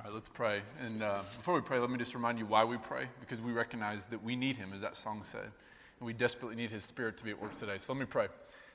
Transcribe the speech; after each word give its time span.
All 0.00 0.06
right, 0.06 0.14
let's 0.14 0.30
pray. 0.30 0.62
And 0.82 1.02
uh, 1.02 1.20
before 1.36 1.54
we 1.54 1.60
pray, 1.60 1.78
let 1.78 1.90
me 1.90 1.98
just 1.98 2.14
remind 2.14 2.38
you 2.38 2.46
why 2.46 2.64
we 2.64 2.78
pray, 2.78 3.06
because 3.20 3.42
we 3.42 3.52
recognize 3.52 4.06
that 4.06 4.24
we 4.24 4.34
need 4.34 4.56
Him, 4.56 4.72
as 4.74 4.80
that 4.80 4.96
song 4.96 5.20
said, 5.22 5.42
and 5.44 6.06
we 6.06 6.14
desperately 6.14 6.56
need 6.56 6.70
His 6.70 6.84
Spirit 6.84 7.18
to 7.18 7.24
be 7.24 7.32
at 7.32 7.42
work 7.42 7.58
today. 7.58 7.76
So 7.76 7.92
let 7.92 8.00
me 8.00 8.06
pray. 8.06 8.28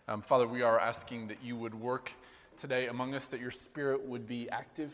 Um, 0.07 0.21
Father, 0.21 0.45
we 0.45 0.61
are 0.61 0.79
asking 0.79 1.29
that 1.29 1.43
you 1.43 1.55
would 1.55 1.73
work 1.73 2.11
today 2.59 2.89
among 2.89 3.15
us, 3.15 3.25
that 3.27 3.39
your 3.39 3.49
Spirit 3.49 4.05
would 4.05 4.27
be 4.27 4.47
active. 4.51 4.93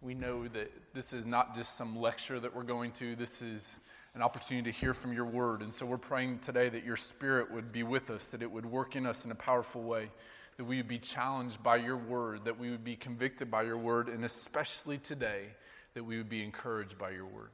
We 0.00 0.14
know 0.14 0.48
that 0.48 0.72
this 0.94 1.12
is 1.12 1.26
not 1.26 1.54
just 1.54 1.76
some 1.76 1.94
lecture 1.94 2.40
that 2.40 2.56
we're 2.56 2.62
going 2.62 2.92
to, 2.92 3.14
this 3.14 3.42
is 3.42 3.78
an 4.14 4.22
opportunity 4.22 4.72
to 4.72 4.78
hear 4.78 4.94
from 4.94 5.12
your 5.12 5.26
word. 5.26 5.60
And 5.60 5.74
so 5.74 5.84
we're 5.84 5.98
praying 5.98 6.38
today 6.38 6.70
that 6.70 6.84
your 6.84 6.96
Spirit 6.96 7.52
would 7.52 7.70
be 7.70 7.82
with 7.82 8.10
us, 8.10 8.28
that 8.28 8.40
it 8.40 8.50
would 8.50 8.64
work 8.64 8.96
in 8.96 9.04
us 9.04 9.26
in 9.26 9.30
a 9.30 9.34
powerful 9.34 9.82
way 9.82 10.08
that 10.56 10.64
we 10.64 10.78
would 10.78 10.88
be 10.88 10.98
challenged 10.98 11.62
by 11.62 11.76
your 11.76 11.96
word, 11.96 12.44
that 12.44 12.58
we 12.58 12.70
would 12.70 12.84
be 12.84 12.96
convicted 12.96 13.50
by 13.50 13.62
your 13.62 13.76
word, 13.76 14.08
and 14.08 14.24
especially 14.24 14.98
today, 14.98 15.48
that 15.96 16.04
we 16.04 16.18
would 16.18 16.28
be 16.28 16.44
encouraged 16.44 16.98
by 16.98 17.08
your 17.08 17.24
word. 17.24 17.48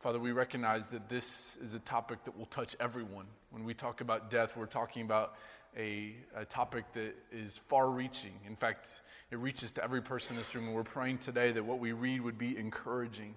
Father, 0.00 0.18
we 0.18 0.32
recognize 0.32 0.86
that 0.86 1.10
this 1.10 1.58
is 1.62 1.74
a 1.74 1.78
topic 1.80 2.24
that 2.24 2.34
will 2.34 2.46
touch 2.46 2.74
everyone. 2.80 3.26
When 3.50 3.64
we 3.64 3.74
talk 3.74 4.00
about 4.00 4.30
death, 4.30 4.56
we're 4.56 4.64
talking 4.64 5.02
about 5.02 5.34
a, 5.76 6.14
a 6.34 6.46
topic 6.46 6.86
that 6.94 7.14
is 7.30 7.58
far 7.68 7.90
reaching. 7.90 8.32
In 8.46 8.56
fact, 8.56 9.02
it 9.30 9.36
reaches 9.36 9.72
to 9.72 9.84
every 9.84 10.00
person 10.00 10.36
in 10.36 10.38
this 10.38 10.54
room. 10.54 10.64
And 10.64 10.74
we're 10.74 10.84
praying 10.84 11.18
today 11.18 11.52
that 11.52 11.66
what 11.66 11.78
we 11.78 11.92
read 11.92 12.22
would 12.22 12.38
be 12.38 12.56
encouraging. 12.56 13.34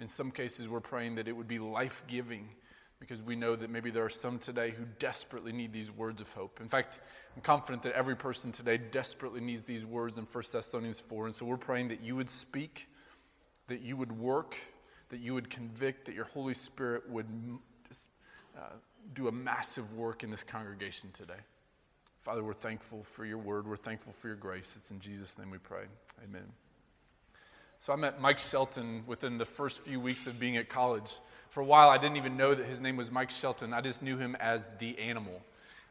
In 0.00 0.06
some 0.06 0.30
cases, 0.30 0.68
we're 0.68 0.80
praying 0.80 1.14
that 1.14 1.26
it 1.26 1.32
would 1.32 1.48
be 1.48 1.58
life 1.58 2.04
giving 2.06 2.50
because 3.00 3.22
we 3.22 3.36
know 3.36 3.56
that 3.56 3.70
maybe 3.70 3.90
there 3.90 4.04
are 4.04 4.10
some 4.10 4.38
today 4.38 4.68
who 4.68 4.84
desperately 4.98 5.50
need 5.50 5.72
these 5.72 5.90
words 5.90 6.20
of 6.20 6.30
hope. 6.34 6.60
In 6.60 6.68
fact, 6.68 7.00
I'm 7.34 7.42
confident 7.42 7.82
that 7.84 7.94
every 7.94 8.16
person 8.16 8.52
today 8.52 8.76
desperately 8.76 9.40
needs 9.40 9.64
these 9.64 9.86
words 9.86 10.18
in 10.18 10.26
1 10.30 10.44
Thessalonians 10.52 11.00
4. 11.00 11.26
And 11.26 11.34
so 11.34 11.46
we're 11.46 11.56
praying 11.56 11.88
that 11.88 12.02
you 12.02 12.16
would 12.16 12.28
speak, 12.28 12.88
that 13.72 13.80
you 13.80 13.96
would 13.96 14.12
work, 14.12 14.58
that 15.08 15.20
you 15.20 15.32
would 15.32 15.48
convict, 15.48 16.04
that 16.04 16.14
your 16.14 16.26
Holy 16.26 16.52
Spirit 16.52 17.08
would 17.08 17.26
uh, 18.54 18.60
do 19.14 19.28
a 19.28 19.32
massive 19.32 19.94
work 19.94 20.22
in 20.22 20.30
this 20.30 20.44
congregation 20.44 21.08
today. 21.14 21.40
Father, 22.20 22.44
we're 22.44 22.52
thankful 22.52 23.02
for 23.02 23.24
your 23.24 23.38
word. 23.38 23.66
We're 23.66 23.76
thankful 23.76 24.12
for 24.12 24.26
your 24.28 24.36
grace. 24.36 24.74
It's 24.76 24.90
in 24.90 25.00
Jesus' 25.00 25.38
name 25.38 25.50
we 25.50 25.56
pray. 25.56 25.84
Amen. 26.22 26.44
So 27.80 27.94
I 27.94 27.96
met 27.96 28.20
Mike 28.20 28.38
Shelton 28.38 29.04
within 29.06 29.38
the 29.38 29.46
first 29.46 29.80
few 29.80 29.98
weeks 29.98 30.26
of 30.26 30.38
being 30.38 30.58
at 30.58 30.68
college. 30.68 31.10
For 31.48 31.60
a 31.60 31.64
while, 31.64 31.88
I 31.88 31.96
didn't 31.96 32.18
even 32.18 32.36
know 32.36 32.54
that 32.54 32.66
his 32.66 32.78
name 32.78 32.98
was 32.98 33.10
Mike 33.10 33.30
Shelton. 33.30 33.72
I 33.72 33.80
just 33.80 34.02
knew 34.02 34.18
him 34.18 34.36
as 34.38 34.68
the 34.80 34.98
animal. 34.98 35.40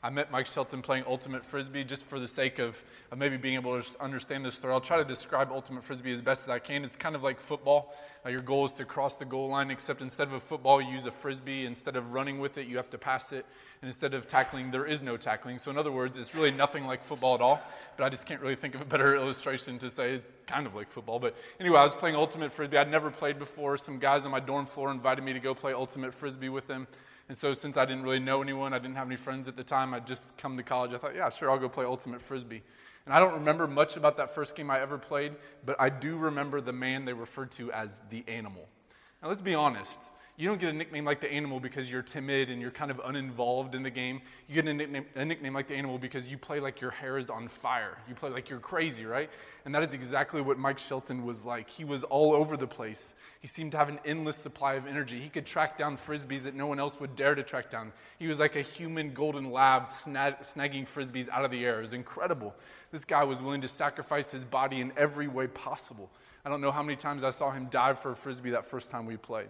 I 0.04 0.10
met 0.10 0.32
Mike 0.32 0.48
Shelton 0.48 0.82
playing 0.82 1.04
Ultimate 1.06 1.46
Frisbee 1.46 1.84
just 1.84 2.08
for 2.08 2.20
the 2.20 2.28
sake 2.28 2.58
of, 2.58 2.82
of 3.12 3.20
maybe 3.20 3.38
being 3.38 3.54
able 3.54 3.80
to 3.80 4.02
understand 4.02 4.44
this 4.44 4.56
story. 4.56 4.74
I'll 4.74 4.82
try 4.82 4.98
to 4.98 5.06
describe 5.06 5.52
Ultimate 5.52 5.84
Frisbee 5.84 6.12
as 6.12 6.24
best 6.24 6.42
as 6.42 6.50
I 6.50 6.58
can. 6.58 6.84
It's 6.84 6.96
kind 6.96 7.16
of 7.16 7.22
like 7.22 7.40
football. 7.40 7.94
Uh, 8.26 8.30
your 8.30 8.40
goal 8.40 8.66
is 8.66 8.72
to 8.74 8.86
cross 8.86 9.16
the 9.16 9.26
goal 9.26 9.50
line, 9.50 9.70
except 9.70 10.02
instead 10.02 10.28
of 10.28 10.34
a 10.34 10.40
football, 10.40 10.82
you 10.82 10.90
use 10.92 11.06
a 11.06 11.12
Frisbee. 11.12 11.68
Instead 11.68 11.96
of 11.96 12.14
running 12.14 12.40
with 12.40 12.58
it, 12.58 12.66
you 12.66 12.78
have 12.78 12.90
to 12.90 12.98
pass 12.98 13.32
it. 13.32 13.46
And 13.84 13.90
instead 13.90 14.16
of 14.16 14.28
tackling, 14.28 14.72
there 14.72 14.88
is 14.88 15.04
no 15.04 15.18
tackling. 15.18 15.60
So, 15.60 15.70
in 15.70 15.78
other 15.78 15.92
words, 15.92 16.18
it's 16.18 16.34
really 16.34 16.52
nothing 16.52 16.88
like 16.88 17.04
football 17.04 17.36
at 17.36 17.42
all. 17.42 17.62
But 17.96 18.04
I 18.04 18.10
just 18.10 18.26
can't 18.26 18.42
really 18.42 18.56
think 18.56 18.74
of 18.74 18.82
a 18.82 18.86
better 18.86 19.16
illustration 19.22 19.78
to 19.80 19.90
say 19.92 20.14
it's 20.14 20.26
kind 20.48 20.66
of 20.66 20.74
like 20.74 20.90
football. 20.90 21.20
But 21.20 21.36
anyway, 21.60 21.78
I 21.78 21.84
was 21.84 21.94
playing 21.94 22.16
Ultimate 22.16 22.52
Frisbee. 22.52 22.78
I'd 22.78 22.90
never 22.90 23.12
played 23.12 23.38
before. 23.38 23.78
Some 23.78 24.00
guys 24.00 24.26
on 24.26 24.32
my 24.32 24.40
dorm 24.40 24.66
floor 24.66 24.90
invited 24.90 25.24
me 25.24 25.34
to 25.34 25.40
go 25.40 25.54
play 25.54 25.74
Ultimate 25.74 26.12
Frisbee 26.12 26.50
with 26.50 26.66
them. 26.66 26.88
And 27.32 27.38
so, 27.38 27.54
since 27.54 27.78
I 27.78 27.86
didn't 27.86 28.04
really 28.04 28.20
know 28.20 28.42
anyone, 28.42 28.74
I 28.74 28.78
didn't 28.78 28.98
have 28.98 29.08
any 29.08 29.16
friends 29.16 29.48
at 29.48 29.56
the 29.56 29.64
time, 29.64 29.94
I'd 29.94 30.06
just 30.06 30.36
come 30.36 30.58
to 30.58 30.64
college. 30.64 30.92
I 30.92 30.98
thought, 30.98 31.16
yeah, 31.16 31.30
sure, 31.30 31.50
I'll 31.50 31.58
go 31.58 31.70
play 31.70 31.86
Ultimate 31.86 32.22
Frisbee. 32.22 32.62
And 33.06 33.16
I 33.16 33.20
don't 33.20 33.36
remember 33.36 33.68
much 33.68 33.96
about 33.96 34.18
that 34.18 34.36
first 34.36 34.54
game 34.54 34.70
I 34.70 34.82
ever 34.82 34.98
played, 34.98 35.36
but 35.66 35.78
I 35.80 35.88
do 35.88 36.18
remember 36.18 36.60
the 36.60 36.74
man 36.74 37.06
they 37.06 37.14
referred 37.14 37.52
to 37.52 37.72
as 37.72 38.02
the 38.10 38.26
animal. 38.28 38.68
Now, 39.24 39.30
let's 39.30 39.42
be 39.42 39.56
honest. 39.56 39.98
You 40.42 40.48
don't 40.48 40.60
get 40.60 40.70
a 40.70 40.74
nickname 40.74 41.06
like 41.06 41.22
the 41.22 41.32
animal 41.32 41.60
because 41.60 41.88
you're 41.88 42.02
timid 42.02 42.50
and 42.50 42.60
you're 42.60 42.72
kind 42.72 42.90
of 42.90 43.00
uninvolved 43.06 43.76
in 43.76 43.84
the 43.84 43.92
game. 43.92 44.24
You 44.48 44.56
get 44.56 44.66
a 44.66 44.74
nickname, 44.74 45.06
a 45.14 45.24
nickname 45.24 45.54
like 45.54 45.68
the 45.68 45.76
animal 45.76 46.00
because 46.00 46.28
you 46.28 46.36
play 46.36 46.60
like 46.60 46.82
your 46.82 46.90
hair 46.90 47.20
is 47.20 47.30
on 47.30 47.48
fire. 47.48 48.00
You 48.10 48.16
play 48.16 48.32
like 48.32 48.50
you're 48.50 48.58
crazy, 48.58 49.06
right? 49.06 49.30
And 49.66 49.76
that 49.76 49.84
is 49.84 49.94
exactly 49.94 50.42
what 50.42 50.58
Mike 50.58 50.80
Shelton 50.80 51.28
was 51.28 51.46
like. 51.46 51.70
He 51.70 51.84
was 51.84 52.04
all 52.04 52.34
over 52.34 52.58
the 52.58 52.66
place. 52.66 53.14
He 53.40 53.48
seemed 53.48 53.72
to 53.74 53.78
have 53.78 53.88
an 53.88 54.00
endless 54.04 54.36
supply 54.36 54.74
of 54.74 54.88
energy. 54.88 55.20
He 55.20 55.30
could 55.30 55.46
track 55.46 55.78
down 55.78 55.96
frisbees 55.96 56.42
that 56.46 56.56
no 56.56 56.66
one 56.66 56.80
else 56.80 57.00
would 57.00 57.16
dare 57.16 57.36
to 57.36 57.44
track 57.44 57.70
down. 57.70 57.94
He 58.18 58.26
was 58.26 58.40
like 58.40 58.56
a 58.56 58.64
human 58.64 59.14
golden 59.14 59.52
lab 59.52 59.92
snag, 59.92 60.40
snagging 60.40 60.88
frisbees 60.88 61.30
out 61.30 61.46
of 61.46 61.52
the 61.52 61.64
air. 61.64 61.78
It 61.78 61.84
was 61.84 61.94
incredible. 61.94 62.56
This 62.92 63.06
guy 63.06 63.24
was 63.24 63.44
willing 63.44 63.62
to 63.62 63.68
sacrifice 63.68 64.32
his 64.32 64.44
body 64.44 64.82
in 64.82 64.92
every 64.98 65.28
way 65.28 65.46
possible. 65.46 66.10
I 66.44 66.50
don't 66.50 66.62
know 66.62 66.72
how 66.72 66.82
many 66.82 66.96
times 66.96 67.24
I 67.24 67.30
saw 67.30 67.52
him 67.52 67.68
dive 67.70 68.00
for 68.00 68.14
a 68.14 68.16
frisbee 68.16 68.50
that 68.50 68.66
first 68.66 68.90
time 68.90 69.06
we 69.06 69.18
played. 69.18 69.50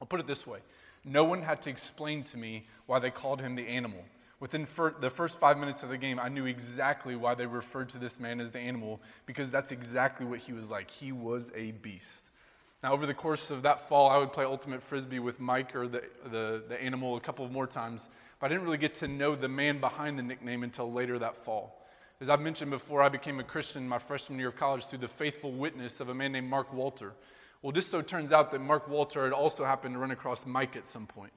I'll 0.00 0.06
put 0.06 0.20
it 0.20 0.26
this 0.26 0.46
way 0.46 0.60
no 1.04 1.24
one 1.24 1.42
had 1.42 1.62
to 1.62 1.70
explain 1.70 2.22
to 2.24 2.36
me 2.36 2.66
why 2.86 2.98
they 2.98 3.10
called 3.10 3.40
him 3.40 3.54
the 3.54 3.66
animal. 3.66 4.04
Within 4.40 4.66
fir- 4.66 4.94
the 5.00 5.10
first 5.10 5.38
five 5.38 5.58
minutes 5.58 5.82
of 5.82 5.88
the 5.88 5.98
game, 5.98 6.20
I 6.20 6.28
knew 6.28 6.46
exactly 6.46 7.16
why 7.16 7.34
they 7.34 7.46
referred 7.46 7.88
to 7.90 7.98
this 7.98 8.20
man 8.20 8.40
as 8.40 8.52
the 8.52 8.60
animal 8.60 9.00
because 9.26 9.50
that's 9.50 9.72
exactly 9.72 10.24
what 10.26 10.40
he 10.40 10.52
was 10.52 10.68
like. 10.68 10.90
He 10.90 11.10
was 11.10 11.50
a 11.56 11.72
beast. 11.72 12.24
Now, 12.82 12.92
over 12.92 13.06
the 13.06 13.14
course 13.14 13.50
of 13.50 13.62
that 13.62 13.88
fall, 13.88 14.08
I 14.08 14.18
would 14.18 14.32
play 14.32 14.44
Ultimate 14.44 14.82
Frisbee 14.82 15.18
with 15.18 15.40
Mike 15.40 15.74
or 15.74 15.88
the, 15.88 16.04
the, 16.30 16.62
the 16.68 16.80
animal 16.80 17.16
a 17.16 17.20
couple 17.20 17.44
of 17.44 17.50
more 17.50 17.66
times, 17.66 18.08
but 18.38 18.46
I 18.46 18.48
didn't 18.50 18.64
really 18.64 18.78
get 18.78 18.94
to 18.96 19.08
know 19.08 19.34
the 19.34 19.48
man 19.48 19.80
behind 19.80 20.16
the 20.16 20.22
nickname 20.22 20.62
until 20.62 20.92
later 20.92 21.18
that 21.18 21.44
fall. 21.44 21.84
As 22.20 22.28
I've 22.28 22.40
mentioned 22.40 22.70
before, 22.70 23.02
I 23.02 23.08
became 23.08 23.40
a 23.40 23.44
Christian 23.44 23.88
my 23.88 23.98
freshman 23.98 24.38
year 24.38 24.48
of 24.48 24.56
college 24.56 24.86
through 24.86 25.00
the 25.00 25.08
faithful 25.08 25.50
witness 25.50 25.98
of 25.98 26.08
a 26.08 26.14
man 26.14 26.30
named 26.30 26.48
Mark 26.48 26.72
Walter. 26.72 27.14
Well, 27.62 27.72
just 27.72 27.90
so 27.90 28.00
turns 28.00 28.30
out 28.30 28.52
that 28.52 28.60
Mark 28.60 28.88
Walter 28.88 29.24
had 29.24 29.32
also 29.32 29.64
happened 29.64 29.94
to 29.94 29.98
run 29.98 30.12
across 30.12 30.46
Mike 30.46 30.76
at 30.76 30.86
some 30.86 31.06
point. 31.06 31.32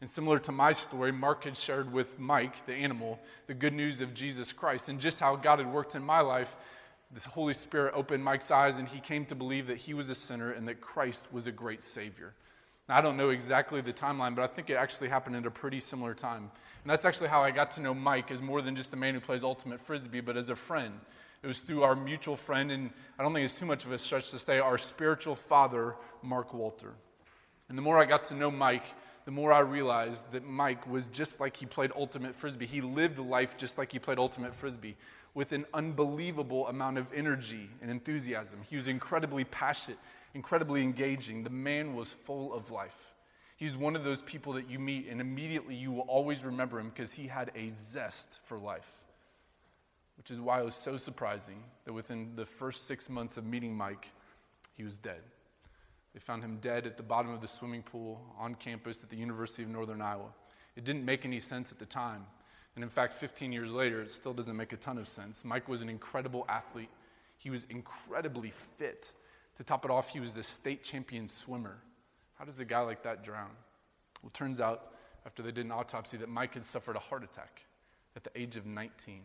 And 0.00 0.08
similar 0.08 0.38
to 0.40 0.52
my 0.52 0.72
story, 0.72 1.12
Mark 1.12 1.44
had 1.44 1.56
shared 1.56 1.92
with 1.92 2.18
Mike, 2.18 2.66
the 2.66 2.74
animal, 2.74 3.18
the 3.46 3.54
good 3.54 3.72
news 3.72 4.00
of 4.00 4.14
Jesus 4.14 4.52
Christ 4.52 4.88
and 4.88 5.00
just 5.00 5.20
how 5.20 5.36
God 5.36 5.58
had 5.58 5.72
worked 5.72 5.94
in 5.94 6.02
my 6.02 6.20
life. 6.20 6.54
This 7.12 7.24
Holy 7.24 7.54
Spirit 7.54 7.94
opened 7.94 8.24
Mike's 8.24 8.50
eyes, 8.50 8.78
and 8.78 8.88
he 8.88 9.00
came 9.00 9.24
to 9.26 9.34
believe 9.34 9.68
that 9.68 9.76
he 9.76 9.94
was 9.94 10.10
a 10.10 10.14
sinner 10.14 10.50
and 10.50 10.66
that 10.68 10.80
Christ 10.80 11.28
was 11.32 11.46
a 11.46 11.52
great 11.52 11.82
Savior. 11.82 12.34
Now, 12.88 12.98
I 12.98 13.00
don't 13.00 13.16
know 13.16 13.30
exactly 13.30 13.80
the 13.80 13.92
timeline, 13.92 14.34
but 14.34 14.42
I 14.42 14.48
think 14.48 14.70
it 14.70 14.74
actually 14.74 15.08
happened 15.08 15.36
at 15.36 15.46
a 15.46 15.50
pretty 15.50 15.80
similar 15.80 16.14
time. 16.14 16.50
And 16.82 16.90
that's 16.90 17.04
actually 17.04 17.28
how 17.28 17.42
I 17.42 17.50
got 17.50 17.70
to 17.72 17.80
know 17.80 17.94
Mike 17.94 18.30
as 18.30 18.40
more 18.40 18.60
than 18.60 18.76
just 18.76 18.92
a 18.92 18.96
man 18.96 19.14
who 19.14 19.20
plays 19.20 19.44
ultimate 19.44 19.80
frisbee, 19.80 20.20
but 20.20 20.36
as 20.36 20.50
a 20.50 20.56
friend. 20.56 20.94
It 21.46 21.50
was 21.50 21.60
through 21.60 21.84
our 21.84 21.94
mutual 21.94 22.34
friend, 22.34 22.72
and 22.72 22.90
I 23.16 23.22
don't 23.22 23.32
think 23.32 23.44
it's 23.44 23.54
too 23.54 23.66
much 23.66 23.84
of 23.84 23.92
a 23.92 23.98
stretch 23.98 24.32
to 24.32 24.38
say 24.40 24.58
our 24.58 24.76
spiritual 24.78 25.36
father, 25.36 25.94
Mark 26.20 26.52
Walter. 26.52 26.92
And 27.68 27.78
the 27.78 27.82
more 27.82 28.02
I 28.02 28.04
got 28.04 28.24
to 28.24 28.34
know 28.34 28.50
Mike, 28.50 28.82
the 29.26 29.30
more 29.30 29.52
I 29.52 29.60
realized 29.60 30.32
that 30.32 30.44
Mike 30.44 30.88
was 30.88 31.04
just 31.12 31.38
like 31.38 31.56
he 31.56 31.64
played 31.64 31.92
ultimate 31.94 32.34
frisbee. 32.34 32.66
He 32.66 32.80
lived 32.80 33.20
life 33.20 33.56
just 33.56 33.78
like 33.78 33.92
he 33.92 34.00
played 34.00 34.18
ultimate 34.18 34.56
frisbee 34.56 34.96
with 35.34 35.52
an 35.52 35.66
unbelievable 35.72 36.66
amount 36.66 36.98
of 36.98 37.06
energy 37.14 37.70
and 37.80 37.92
enthusiasm. 37.92 38.58
He 38.68 38.74
was 38.74 38.88
incredibly 38.88 39.44
passionate, 39.44 40.00
incredibly 40.34 40.82
engaging. 40.82 41.44
The 41.44 41.50
man 41.50 41.94
was 41.94 42.08
full 42.12 42.54
of 42.54 42.72
life. 42.72 43.14
He's 43.56 43.76
one 43.76 43.94
of 43.94 44.02
those 44.02 44.20
people 44.22 44.54
that 44.54 44.68
you 44.68 44.80
meet, 44.80 45.06
and 45.08 45.20
immediately 45.20 45.76
you 45.76 45.92
will 45.92 46.06
always 46.08 46.42
remember 46.42 46.80
him 46.80 46.88
because 46.88 47.12
he 47.12 47.28
had 47.28 47.52
a 47.54 47.70
zest 47.70 48.40
for 48.42 48.58
life 48.58 48.96
which 50.16 50.30
is 50.30 50.40
why 50.40 50.60
it 50.60 50.64
was 50.64 50.74
so 50.74 50.96
surprising 50.96 51.62
that 51.84 51.92
within 51.92 52.32
the 52.36 52.46
first 52.46 52.86
six 52.86 53.08
months 53.08 53.36
of 53.36 53.44
meeting 53.44 53.76
Mike, 53.76 54.10
he 54.74 54.84
was 54.84 54.98
dead. 54.98 55.20
They 56.14 56.20
found 56.20 56.42
him 56.42 56.58
dead 56.60 56.86
at 56.86 56.96
the 56.96 57.02
bottom 57.02 57.30
of 57.30 57.40
the 57.40 57.48
swimming 57.48 57.82
pool 57.82 58.22
on 58.38 58.54
campus 58.54 59.02
at 59.02 59.10
the 59.10 59.16
University 59.16 59.62
of 59.62 59.68
Northern 59.68 60.00
Iowa. 60.00 60.30
It 60.74 60.84
didn't 60.84 61.04
make 61.04 61.24
any 61.24 61.40
sense 61.40 61.72
at 61.72 61.78
the 61.78 61.86
time. 61.86 62.26
And 62.74 62.82
in 62.82 62.90
fact, 62.90 63.14
15 63.14 63.52
years 63.52 63.72
later, 63.72 64.02
it 64.02 64.10
still 64.10 64.34
doesn't 64.34 64.56
make 64.56 64.72
a 64.72 64.76
ton 64.76 64.98
of 64.98 65.08
sense. 65.08 65.44
Mike 65.44 65.68
was 65.68 65.82
an 65.82 65.88
incredible 65.88 66.46
athlete, 66.48 66.90
he 67.38 67.50
was 67.50 67.66
incredibly 67.68 68.52
fit. 68.78 69.12
To 69.58 69.64
top 69.64 69.84
it 69.84 69.90
off, 69.90 70.08
he 70.08 70.20
was 70.20 70.36
a 70.36 70.42
state 70.42 70.84
champion 70.84 71.28
swimmer. 71.28 71.78
How 72.38 72.44
does 72.44 72.58
a 72.58 72.64
guy 72.64 72.80
like 72.80 73.02
that 73.04 73.24
drown? 73.24 73.50
Well, 74.22 74.28
it 74.28 74.34
turns 74.34 74.60
out, 74.60 74.92
after 75.24 75.42
they 75.42 75.52
did 75.52 75.64
an 75.64 75.72
autopsy, 75.72 76.16
that 76.18 76.28
Mike 76.28 76.54
had 76.54 76.64
suffered 76.64 76.96
a 76.96 76.98
heart 76.98 77.24
attack 77.24 77.64
at 78.14 78.24
the 78.24 78.30
age 78.34 78.56
of 78.56 78.66
19 78.66 79.22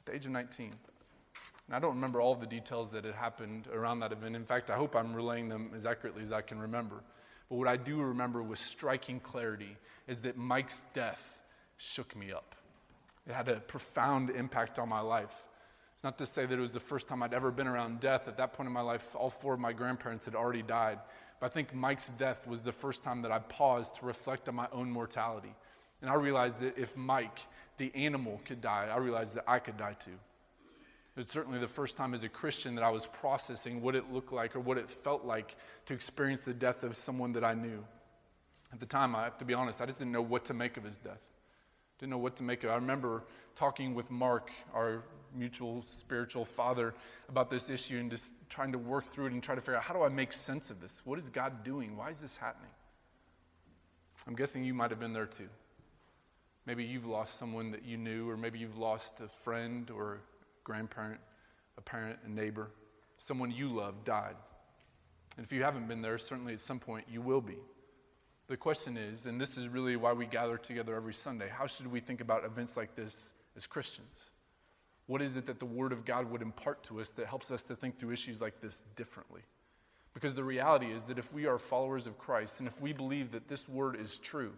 at 0.00 0.06
the 0.06 0.14
age 0.14 0.26
of 0.26 0.32
19. 0.32 0.72
And 1.66 1.76
I 1.76 1.78
don't 1.78 1.94
remember 1.94 2.20
all 2.20 2.34
the 2.34 2.46
details 2.46 2.90
that 2.90 3.04
had 3.04 3.14
happened 3.14 3.68
around 3.72 4.00
that 4.00 4.12
event. 4.12 4.34
In 4.34 4.44
fact, 4.44 4.70
I 4.70 4.76
hope 4.76 4.96
I'm 4.96 5.14
relaying 5.14 5.48
them 5.48 5.70
as 5.74 5.86
accurately 5.86 6.22
as 6.22 6.32
I 6.32 6.40
can 6.40 6.58
remember. 6.58 7.02
But 7.48 7.56
what 7.56 7.68
I 7.68 7.76
do 7.76 8.00
remember 8.00 8.42
with 8.42 8.58
striking 8.58 9.20
clarity 9.20 9.76
is 10.08 10.18
that 10.20 10.36
Mike's 10.36 10.82
death 10.94 11.38
shook 11.76 12.16
me 12.16 12.32
up. 12.32 12.54
It 13.28 13.32
had 13.32 13.48
a 13.48 13.56
profound 13.60 14.30
impact 14.30 14.78
on 14.78 14.88
my 14.88 15.00
life. 15.00 15.44
It's 15.94 16.02
not 16.02 16.18
to 16.18 16.26
say 16.26 16.46
that 16.46 16.54
it 16.58 16.60
was 16.60 16.72
the 16.72 16.80
first 16.80 17.08
time 17.08 17.22
I'd 17.22 17.34
ever 17.34 17.50
been 17.50 17.66
around 17.66 18.00
death. 18.00 18.26
At 18.26 18.38
that 18.38 18.54
point 18.54 18.66
in 18.66 18.72
my 18.72 18.80
life, 18.80 19.06
all 19.14 19.30
four 19.30 19.54
of 19.54 19.60
my 19.60 19.72
grandparents 19.72 20.24
had 20.24 20.34
already 20.34 20.62
died. 20.62 20.98
But 21.38 21.46
I 21.46 21.48
think 21.50 21.74
Mike's 21.74 22.08
death 22.18 22.46
was 22.46 22.62
the 22.62 22.72
first 22.72 23.04
time 23.04 23.22
that 23.22 23.30
I 23.30 23.38
paused 23.38 23.96
to 23.96 24.06
reflect 24.06 24.48
on 24.48 24.54
my 24.54 24.66
own 24.72 24.90
mortality. 24.90 25.54
And 26.00 26.10
I 26.10 26.14
realized 26.14 26.60
that 26.60 26.78
if 26.78 26.96
Mike 26.96 27.40
the 27.76 27.92
animal 27.94 28.40
could 28.44 28.60
die, 28.60 28.88
I 28.92 28.98
realized 28.98 29.34
that 29.34 29.44
I 29.46 29.58
could 29.58 29.76
die 29.76 29.94
too. 29.94 30.18
It's 31.16 31.32
certainly 31.32 31.58
the 31.58 31.68
first 31.68 31.96
time 31.96 32.14
as 32.14 32.22
a 32.24 32.28
Christian 32.28 32.74
that 32.76 32.84
I 32.84 32.90
was 32.90 33.06
processing 33.06 33.82
what 33.82 33.94
it 33.94 34.12
looked 34.12 34.32
like 34.32 34.54
or 34.54 34.60
what 34.60 34.78
it 34.78 34.88
felt 34.88 35.24
like 35.24 35.56
to 35.86 35.94
experience 35.94 36.42
the 36.42 36.54
death 36.54 36.82
of 36.82 36.96
someone 36.96 37.32
that 37.32 37.44
I 37.44 37.54
knew. 37.54 37.84
At 38.72 38.80
the 38.80 38.86
time, 38.86 39.16
I 39.16 39.24
have 39.24 39.36
to 39.38 39.44
be 39.44 39.54
honest, 39.54 39.80
I 39.80 39.86
just 39.86 39.98
didn't 39.98 40.12
know 40.12 40.22
what 40.22 40.44
to 40.46 40.54
make 40.54 40.76
of 40.76 40.84
his 40.84 40.96
death. 40.98 41.20
Didn't 41.98 42.10
know 42.10 42.18
what 42.18 42.36
to 42.36 42.42
make 42.42 42.62
of 42.64 42.70
it. 42.70 42.72
I 42.72 42.76
remember 42.76 43.24
talking 43.56 43.94
with 43.94 44.10
Mark, 44.10 44.50
our 44.72 45.02
mutual 45.34 45.84
spiritual 45.86 46.44
father, 46.44 46.94
about 47.28 47.50
this 47.50 47.68
issue 47.68 47.98
and 47.98 48.10
just 48.10 48.32
trying 48.48 48.72
to 48.72 48.78
work 48.78 49.04
through 49.04 49.26
it 49.26 49.32
and 49.32 49.42
try 49.42 49.54
to 49.54 49.60
figure 49.60 49.76
out 49.76 49.82
how 49.82 49.94
do 49.94 50.02
I 50.02 50.08
make 50.08 50.32
sense 50.32 50.70
of 50.70 50.80
this? 50.80 51.02
What 51.04 51.18
is 51.18 51.28
God 51.28 51.64
doing? 51.64 51.96
Why 51.96 52.10
is 52.10 52.18
this 52.18 52.36
happening? 52.36 52.70
I'm 54.26 54.34
guessing 54.34 54.64
you 54.64 54.74
might 54.74 54.90
have 54.90 55.00
been 55.00 55.12
there 55.12 55.26
too. 55.26 55.48
Maybe 56.70 56.84
you've 56.84 57.04
lost 57.04 57.36
someone 57.36 57.72
that 57.72 57.84
you 57.84 57.96
knew, 57.96 58.30
or 58.30 58.36
maybe 58.36 58.60
you've 58.60 58.78
lost 58.78 59.14
a 59.18 59.26
friend 59.26 59.90
or 59.90 60.12
a 60.12 60.18
grandparent, 60.62 61.18
a 61.76 61.80
parent, 61.80 62.20
a 62.24 62.30
neighbor. 62.30 62.70
Someone 63.18 63.50
you 63.50 63.74
love 63.74 64.04
died. 64.04 64.36
And 65.36 65.44
if 65.44 65.50
you 65.50 65.64
haven't 65.64 65.88
been 65.88 66.00
there, 66.00 66.16
certainly 66.16 66.52
at 66.52 66.60
some 66.60 66.78
point 66.78 67.06
you 67.10 67.22
will 67.22 67.40
be. 67.40 67.58
The 68.46 68.56
question 68.56 68.96
is, 68.96 69.26
and 69.26 69.40
this 69.40 69.58
is 69.58 69.66
really 69.66 69.96
why 69.96 70.12
we 70.12 70.26
gather 70.26 70.56
together 70.56 70.94
every 70.94 71.12
Sunday, 71.12 71.48
how 71.48 71.66
should 71.66 71.88
we 71.88 71.98
think 71.98 72.20
about 72.20 72.44
events 72.44 72.76
like 72.76 72.94
this 72.94 73.30
as 73.56 73.66
Christians? 73.66 74.30
What 75.06 75.22
is 75.22 75.34
it 75.34 75.46
that 75.46 75.58
the 75.58 75.66
Word 75.66 75.90
of 75.90 76.04
God 76.04 76.30
would 76.30 76.40
impart 76.40 76.84
to 76.84 77.00
us 77.00 77.08
that 77.10 77.26
helps 77.26 77.50
us 77.50 77.64
to 77.64 77.74
think 77.74 77.98
through 77.98 78.12
issues 78.12 78.40
like 78.40 78.60
this 78.60 78.84
differently? 78.94 79.42
Because 80.14 80.36
the 80.36 80.44
reality 80.44 80.92
is 80.92 81.02
that 81.06 81.18
if 81.18 81.32
we 81.32 81.46
are 81.46 81.58
followers 81.58 82.06
of 82.06 82.16
Christ 82.16 82.60
and 82.60 82.68
if 82.68 82.80
we 82.80 82.92
believe 82.92 83.32
that 83.32 83.48
this 83.48 83.68
Word 83.68 83.98
is 84.00 84.20
true, 84.20 84.52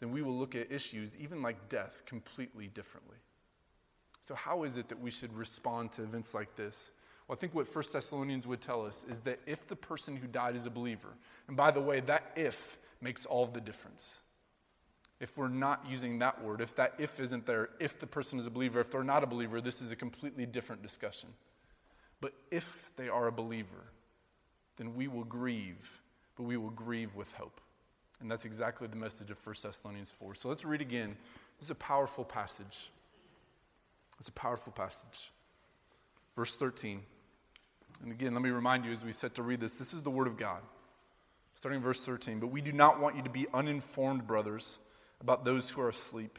then 0.00 0.12
we 0.12 0.22
will 0.22 0.36
look 0.36 0.54
at 0.54 0.70
issues, 0.70 1.16
even 1.16 1.42
like 1.42 1.68
death, 1.68 2.02
completely 2.06 2.68
differently. 2.68 3.16
So, 4.26 4.34
how 4.34 4.64
is 4.64 4.76
it 4.76 4.88
that 4.90 5.00
we 5.00 5.10
should 5.10 5.32
respond 5.32 5.92
to 5.92 6.02
events 6.02 6.34
like 6.34 6.54
this? 6.54 6.90
Well, 7.26 7.36
I 7.36 7.40
think 7.40 7.54
what 7.54 7.74
1 7.74 7.84
Thessalonians 7.92 8.46
would 8.46 8.60
tell 8.60 8.86
us 8.86 9.04
is 9.10 9.20
that 9.20 9.40
if 9.46 9.66
the 9.66 9.76
person 9.76 10.16
who 10.16 10.26
died 10.26 10.56
is 10.56 10.66
a 10.66 10.70
believer, 10.70 11.08
and 11.46 11.56
by 11.56 11.70
the 11.70 11.80
way, 11.80 12.00
that 12.00 12.32
if 12.36 12.78
makes 13.00 13.26
all 13.26 13.46
the 13.46 13.60
difference. 13.60 14.18
If 15.20 15.36
we're 15.36 15.48
not 15.48 15.84
using 15.88 16.20
that 16.20 16.42
word, 16.44 16.60
if 16.60 16.76
that 16.76 16.94
if 16.98 17.18
isn't 17.18 17.44
there, 17.46 17.70
if 17.80 17.98
the 17.98 18.06
person 18.06 18.38
is 18.38 18.46
a 18.46 18.50
believer, 18.50 18.80
if 18.80 18.90
they're 18.90 19.02
not 19.02 19.24
a 19.24 19.26
believer, 19.26 19.60
this 19.60 19.82
is 19.82 19.90
a 19.90 19.96
completely 19.96 20.46
different 20.46 20.82
discussion. 20.82 21.30
But 22.20 22.34
if 22.50 22.90
they 22.96 23.08
are 23.08 23.26
a 23.26 23.32
believer, 23.32 23.92
then 24.76 24.94
we 24.94 25.08
will 25.08 25.24
grieve, 25.24 26.02
but 26.36 26.44
we 26.44 26.56
will 26.56 26.70
grieve 26.70 27.14
with 27.14 27.32
hope. 27.32 27.60
And 28.20 28.30
that's 28.30 28.44
exactly 28.44 28.88
the 28.88 28.96
message 28.96 29.30
of 29.30 29.44
1 29.44 29.56
Thessalonians 29.62 30.10
4. 30.10 30.34
So 30.34 30.48
let's 30.48 30.64
read 30.64 30.80
again. 30.80 31.16
This 31.58 31.66
is 31.66 31.70
a 31.70 31.76
powerful 31.76 32.24
passage. 32.24 32.90
It's 34.18 34.28
a 34.28 34.32
powerful 34.32 34.72
passage. 34.72 35.30
Verse 36.34 36.56
13. 36.56 37.00
And 38.02 38.12
again, 38.12 38.32
let 38.32 38.42
me 38.42 38.50
remind 38.50 38.84
you 38.84 38.92
as 38.92 39.04
we 39.04 39.12
set 39.12 39.34
to 39.36 39.42
read 39.42 39.60
this 39.60 39.72
this 39.72 39.92
is 39.92 40.02
the 40.02 40.10
Word 40.10 40.26
of 40.26 40.36
God. 40.36 40.60
Starting 41.54 41.80
verse 41.80 42.04
13. 42.04 42.38
But 42.38 42.48
we 42.48 42.60
do 42.60 42.72
not 42.72 43.00
want 43.00 43.16
you 43.16 43.22
to 43.22 43.30
be 43.30 43.46
uninformed, 43.52 44.26
brothers, 44.26 44.78
about 45.20 45.44
those 45.44 45.68
who 45.70 45.80
are 45.80 45.88
asleep, 45.88 46.38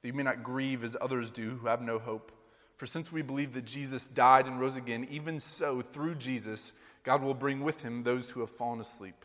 that 0.00 0.08
you 0.08 0.14
may 0.14 0.22
not 0.22 0.44
grieve 0.44 0.84
as 0.84 0.96
others 1.00 1.30
do 1.30 1.50
who 1.56 1.66
have 1.66 1.82
no 1.82 1.98
hope. 1.98 2.30
For 2.76 2.86
since 2.86 3.10
we 3.10 3.22
believe 3.22 3.54
that 3.54 3.64
Jesus 3.64 4.08
died 4.08 4.46
and 4.46 4.60
rose 4.60 4.76
again, 4.76 5.06
even 5.10 5.40
so, 5.40 5.80
through 5.80 6.16
Jesus, 6.16 6.72
God 7.02 7.22
will 7.22 7.34
bring 7.34 7.62
with 7.62 7.82
him 7.82 8.02
those 8.02 8.30
who 8.30 8.40
have 8.40 8.50
fallen 8.50 8.80
asleep. 8.80 9.24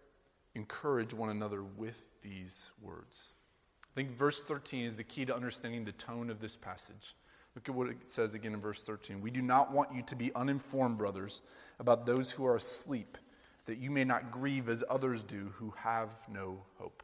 encourage 0.55 1.13
one 1.13 1.29
another 1.29 1.63
with 1.63 2.01
these 2.21 2.71
words. 2.81 3.33
I 3.83 3.93
think 3.95 4.11
verse 4.11 4.41
13 4.41 4.85
is 4.85 4.95
the 4.95 5.03
key 5.03 5.25
to 5.25 5.35
understanding 5.35 5.83
the 5.83 5.91
tone 5.93 6.29
of 6.29 6.39
this 6.39 6.55
passage. 6.55 7.15
Look 7.55 7.67
at 7.67 7.75
what 7.75 7.89
it 7.89 7.97
says 8.07 8.33
again 8.33 8.53
in 8.53 8.61
verse 8.61 8.81
13. 8.81 9.21
We 9.21 9.31
do 9.31 9.41
not 9.41 9.73
want 9.73 9.93
you 9.93 10.01
to 10.03 10.15
be 10.15 10.33
uninformed, 10.35 10.97
brothers, 10.97 11.41
about 11.79 12.05
those 12.05 12.31
who 12.31 12.45
are 12.45 12.55
asleep, 12.55 13.17
that 13.65 13.77
you 13.77 13.91
may 13.91 14.05
not 14.05 14.31
grieve 14.31 14.69
as 14.69 14.83
others 14.89 15.23
do 15.23 15.51
who 15.57 15.73
have 15.77 16.15
no 16.29 16.61
hope. 16.77 17.03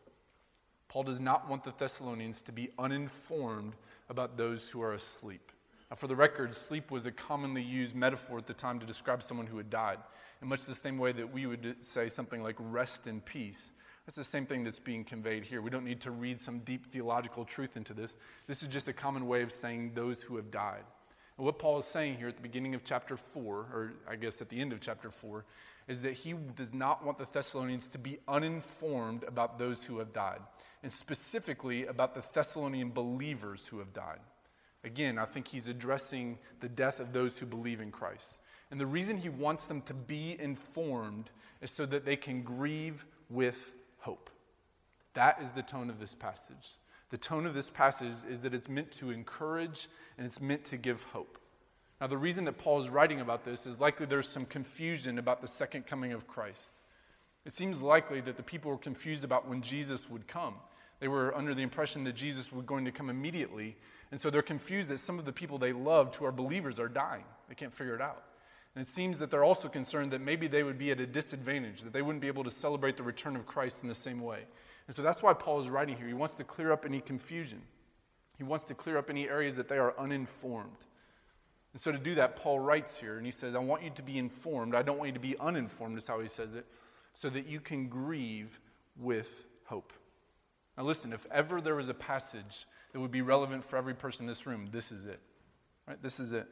Paul 0.88 1.04
does 1.04 1.20
not 1.20 1.50
want 1.50 1.64
the 1.64 1.74
Thessalonians 1.78 2.42
to 2.44 2.54
be 2.54 2.70
uninformed 2.80 3.74
about 4.10 4.38
those 4.38 4.70
who 4.70 4.82
are 4.82 4.94
asleep. 4.94 5.52
Now, 5.90 5.96
for 5.98 6.08
the 6.08 6.16
record, 6.16 6.56
sleep 6.56 6.92
was 6.92 7.06
a 7.06 7.12
commonly 7.12 7.62
used 7.62 7.96
metaphor 7.96 8.38
at 8.38 8.48
the 8.48 8.54
time 8.54 8.80
to 8.80 8.86
describe 8.86 9.24
someone 9.24 9.48
who 9.48 9.58
had 9.58 9.70
died. 9.70 10.00
In 10.42 10.48
much 10.48 10.66
the 10.66 10.76
same 10.76 10.98
way 10.98 11.12
that 11.14 11.34
we 11.34 11.46
would 11.46 11.78
say 11.82 12.10
something 12.10 12.44
like 12.44 12.56
rest 12.60 13.08
in 13.08 13.22
peace. 13.22 13.72
That's 14.06 14.16
the 14.16 14.24
same 14.24 14.46
thing 14.46 14.64
that's 14.64 14.80
being 14.80 15.04
conveyed 15.04 15.44
here. 15.44 15.62
We 15.62 15.70
don't 15.70 15.84
need 15.84 16.02
to 16.02 16.12
read 16.12 16.40
some 16.40 16.60
deep 16.60 16.92
theological 16.92 17.44
truth 17.44 17.76
into 17.76 17.94
this. 17.94 18.16
This 18.48 18.62
is 18.62 18.70
just 18.70 18.88
a 18.88 18.94
common 18.94 19.28
way 19.28 19.42
of 19.42 19.52
saying 19.52 19.92
those 19.96 20.22
who 20.22 20.38
have 20.38 20.52
died. 20.52 20.84
And 21.38 21.46
what 21.46 21.60
Paul 21.60 21.80
is 21.80 21.86
saying 21.86 22.18
here 22.18 22.28
at 22.28 22.36
the 22.36 22.42
beginning 22.42 22.74
of 22.74 22.84
chapter 22.84 23.18
4, 23.18 23.56
or 23.56 23.94
I 24.10 24.16
guess 24.16 24.42
at 24.42 24.50
the 24.50 24.60
end 24.60 24.74
of 24.74 24.82
chapter 24.82 25.12
4, 25.12 25.46
is 25.88 26.02
that 26.02 26.14
he 26.14 26.34
does 26.56 26.74
not 26.74 27.06
want 27.06 27.18
the 27.18 27.28
Thessalonians 27.32 27.88
to 27.88 27.98
be 27.98 28.18
uninformed 28.28 29.24
about 29.24 29.60
those 29.60 29.84
who 29.84 30.00
have 30.00 30.14
died, 30.14 30.40
and 30.84 30.92
specifically 30.92 31.86
about 31.86 32.16
the 32.16 32.24
Thessalonian 32.34 32.90
believers 32.90 33.68
who 33.68 33.80
have 33.80 33.94
died. 33.94 34.20
Again, 34.84 35.18
I 35.18 35.26
think 35.26 35.48
he's 35.48 35.68
addressing 35.68 36.40
the 36.60 36.70
death 36.70 37.00
of 37.00 37.14
those 37.14 37.38
who 37.38 37.46
believe 37.46 37.82
in 37.82 37.92
Christ. 37.92 38.40
And 38.72 38.80
the 38.80 38.86
reason 38.86 39.18
he 39.18 39.30
wants 39.30 39.66
them 39.66 39.82
to 39.84 39.94
be 39.94 40.36
informed 40.40 41.30
is 41.62 41.72
so 41.72 41.86
that 41.86 42.06
they 42.06 42.16
can 42.16 42.44
grieve 42.44 43.06
with 43.30 43.74
hope. 44.00 44.30
That 45.14 45.42
is 45.42 45.50
the 45.52 45.64
tone 45.64 45.90
of 45.90 46.00
this 46.00 46.14
passage. 46.14 46.78
The 47.10 47.18
tone 47.18 47.46
of 47.46 47.54
this 47.54 47.70
passage 47.70 48.14
is 48.30 48.42
that 48.42 48.54
it's 48.54 48.68
meant 48.68 48.92
to 48.98 49.12
encourage 49.12 49.88
and 50.18 50.28
it's 50.28 50.42
meant 50.42 50.66
to 50.66 50.78
give 50.78 51.04
hope. 51.04 51.40
Now, 52.00 52.08
the 52.08 52.18
reason 52.18 52.46
that 52.46 52.60
Paul 52.60 52.80
is 52.80 52.90
writing 52.90 53.22
about 53.22 53.44
this 53.44 53.66
is 53.66 53.80
likely 53.80 54.06
there's 54.06 54.28
some 54.28 54.46
confusion 54.46 55.18
about 55.18 55.42
the 55.42 55.48
second 55.48 55.88
coming 55.88 56.12
of 56.12 56.28
Christ. 56.28 56.74
It 57.46 57.54
seems 57.54 57.82
likely 57.82 58.22
that 58.22 58.38
the 58.38 58.44
people 58.44 58.70
were 58.70 58.78
confused 58.78 59.24
about 59.24 59.48
when 59.48 59.62
Jesus 59.62 60.10
would 60.10 60.28
come. 60.28 60.56
They 61.00 61.08
were 61.08 61.36
under 61.36 61.56
the 61.56 61.62
impression 61.62 62.04
that 62.04 62.16
Jesus 62.16 62.52
was 62.52 62.66
going 62.66 62.86
to 62.86 62.92
come 62.92 63.10
immediately. 63.10 63.78
And 64.12 64.20
so 64.20 64.30
they're 64.30 64.42
confused 64.42 64.90
that 64.90 65.00
some 65.00 65.18
of 65.18 65.26
the 65.26 65.32
people 65.32 65.58
they 65.58 65.74
loved 65.74 66.16
who 66.16 66.26
are 66.26 66.32
believers 66.32 66.80
are 66.80 66.90
dying. 66.90 67.24
They 67.50 67.56
can't 67.56 67.74
figure 67.74 67.96
it 67.96 68.02
out. 68.02 68.24
And 68.78 68.86
it 68.86 68.92
seems 68.92 69.18
that 69.18 69.32
they're 69.32 69.44
also 69.44 69.70
concerned 69.70 70.12
that 70.12 70.22
maybe 70.22 70.48
they 70.48 70.62
would 70.62 70.78
be 70.78 70.92
at 70.92 71.00
a 71.00 71.08
disadvantage, 71.08 71.82
that 71.82 71.94
they 71.94 72.04
wouldn't 72.04 72.22
be 72.22 72.28
able 72.28 72.44
to 72.44 72.52
celebrate 72.52 72.96
the 72.96 73.02
return 73.02 73.36
of 73.36 73.48
Christ 73.48 73.80
in 73.82 73.90
the 73.90 73.96
same 73.96 74.22
way. 74.22 74.42
And 74.86 74.96
so 74.96 75.02
that's 75.02 75.24
why 75.24 75.34
Paul 75.34 75.60
is 75.60 75.68
writing 75.68 75.98
here. 75.98 76.06
He 76.06 76.14
wants 76.14 76.36
to 76.36 76.44
clear 76.44 76.72
up 76.72 76.86
any 76.86 77.02
confusion, 77.02 77.64
he 78.38 78.44
wants 78.44 78.66
to 78.66 78.76
clear 78.76 79.00
up 79.00 79.10
any 79.10 79.28
areas 79.28 79.56
that 79.56 79.68
they 79.68 79.80
are 79.80 79.96
uninformed. 79.98 80.78
And 81.74 81.82
so 81.82 81.92
to 81.92 81.98
do 81.98 82.14
that, 82.16 82.36
Paul 82.36 82.60
writes 82.60 82.96
here, 83.00 83.18
and 83.18 83.26
he 83.26 83.32
says, 83.32 83.56
I 83.56 83.58
want 83.58 83.82
you 83.82 83.90
to 83.96 84.04
be 84.04 84.20
informed. 84.20 84.76
I 84.76 84.84
don't 84.84 85.00
want 85.00 85.08
you 85.08 85.16
to 85.16 85.20
be 85.20 85.36
uninformed, 85.40 85.98
is 85.98 86.06
how 86.06 86.20
he 86.20 86.28
says 86.28 86.54
it, 86.54 86.68
so 87.16 87.32
that 87.32 87.48
you 87.48 87.60
can 87.60 87.88
grieve 87.88 88.60
with 88.96 89.48
hope. 89.66 89.92
Now, 90.78 90.84
listen, 90.84 91.14
if 91.14 91.26
ever 91.32 91.62
there 91.62 91.74
was 91.74 91.90
a 91.90 91.96
passage 91.96 92.68
that 92.94 93.00
would 93.00 93.10
be 93.10 93.22
relevant 93.24 93.66
for 93.66 93.76
every 93.76 93.96
person 93.96 94.26
in 94.26 94.28
this 94.28 94.46
room, 94.46 94.68
this 94.72 94.92
is 94.92 95.08
it. 95.08 95.20
Right? 95.88 96.00
This 96.00 96.20
is 96.20 96.32
it. 96.32 96.48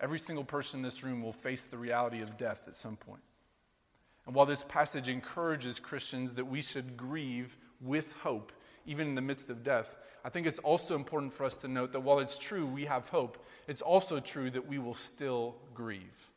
Every 0.00 0.18
single 0.18 0.44
person 0.44 0.80
in 0.80 0.82
this 0.82 1.02
room 1.02 1.22
will 1.22 1.32
face 1.32 1.64
the 1.64 1.78
reality 1.78 2.20
of 2.20 2.36
death 2.36 2.64
at 2.66 2.76
some 2.76 2.96
point. 2.96 3.22
And 4.26 4.34
while 4.34 4.46
this 4.46 4.64
passage 4.68 5.08
encourages 5.08 5.78
Christians 5.78 6.34
that 6.34 6.46
we 6.46 6.62
should 6.62 6.96
grieve 6.96 7.56
with 7.80 8.12
hope, 8.14 8.52
even 8.86 9.08
in 9.08 9.14
the 9.14 9.20
midst 9.20 9.50
of 9.50 9.62
death, 9.62 9.96
I 10.24 10.30
think 10.30 10.46
it's 10.46 10.58
also 10.58 10.94
important 10.94 11.32
for 11.32 11.44
us 11.44 11.54
to 11.58 11.68
note 11.68 11.92
that 11.92 12.00
while 12.00 12.18
it's 12.18 12.38
true 12.38 12.66
we 12.66 12.86
have 12.86 13.08
hope, 13.08 13.44
it's 13.68 13.82
also 13.82 14.20
true 14.20 14.50
that 14.50 14.66
we 14.66 14.78
will 14.78 14.94
still 14.94 15.56
grieve. 15.74 16.30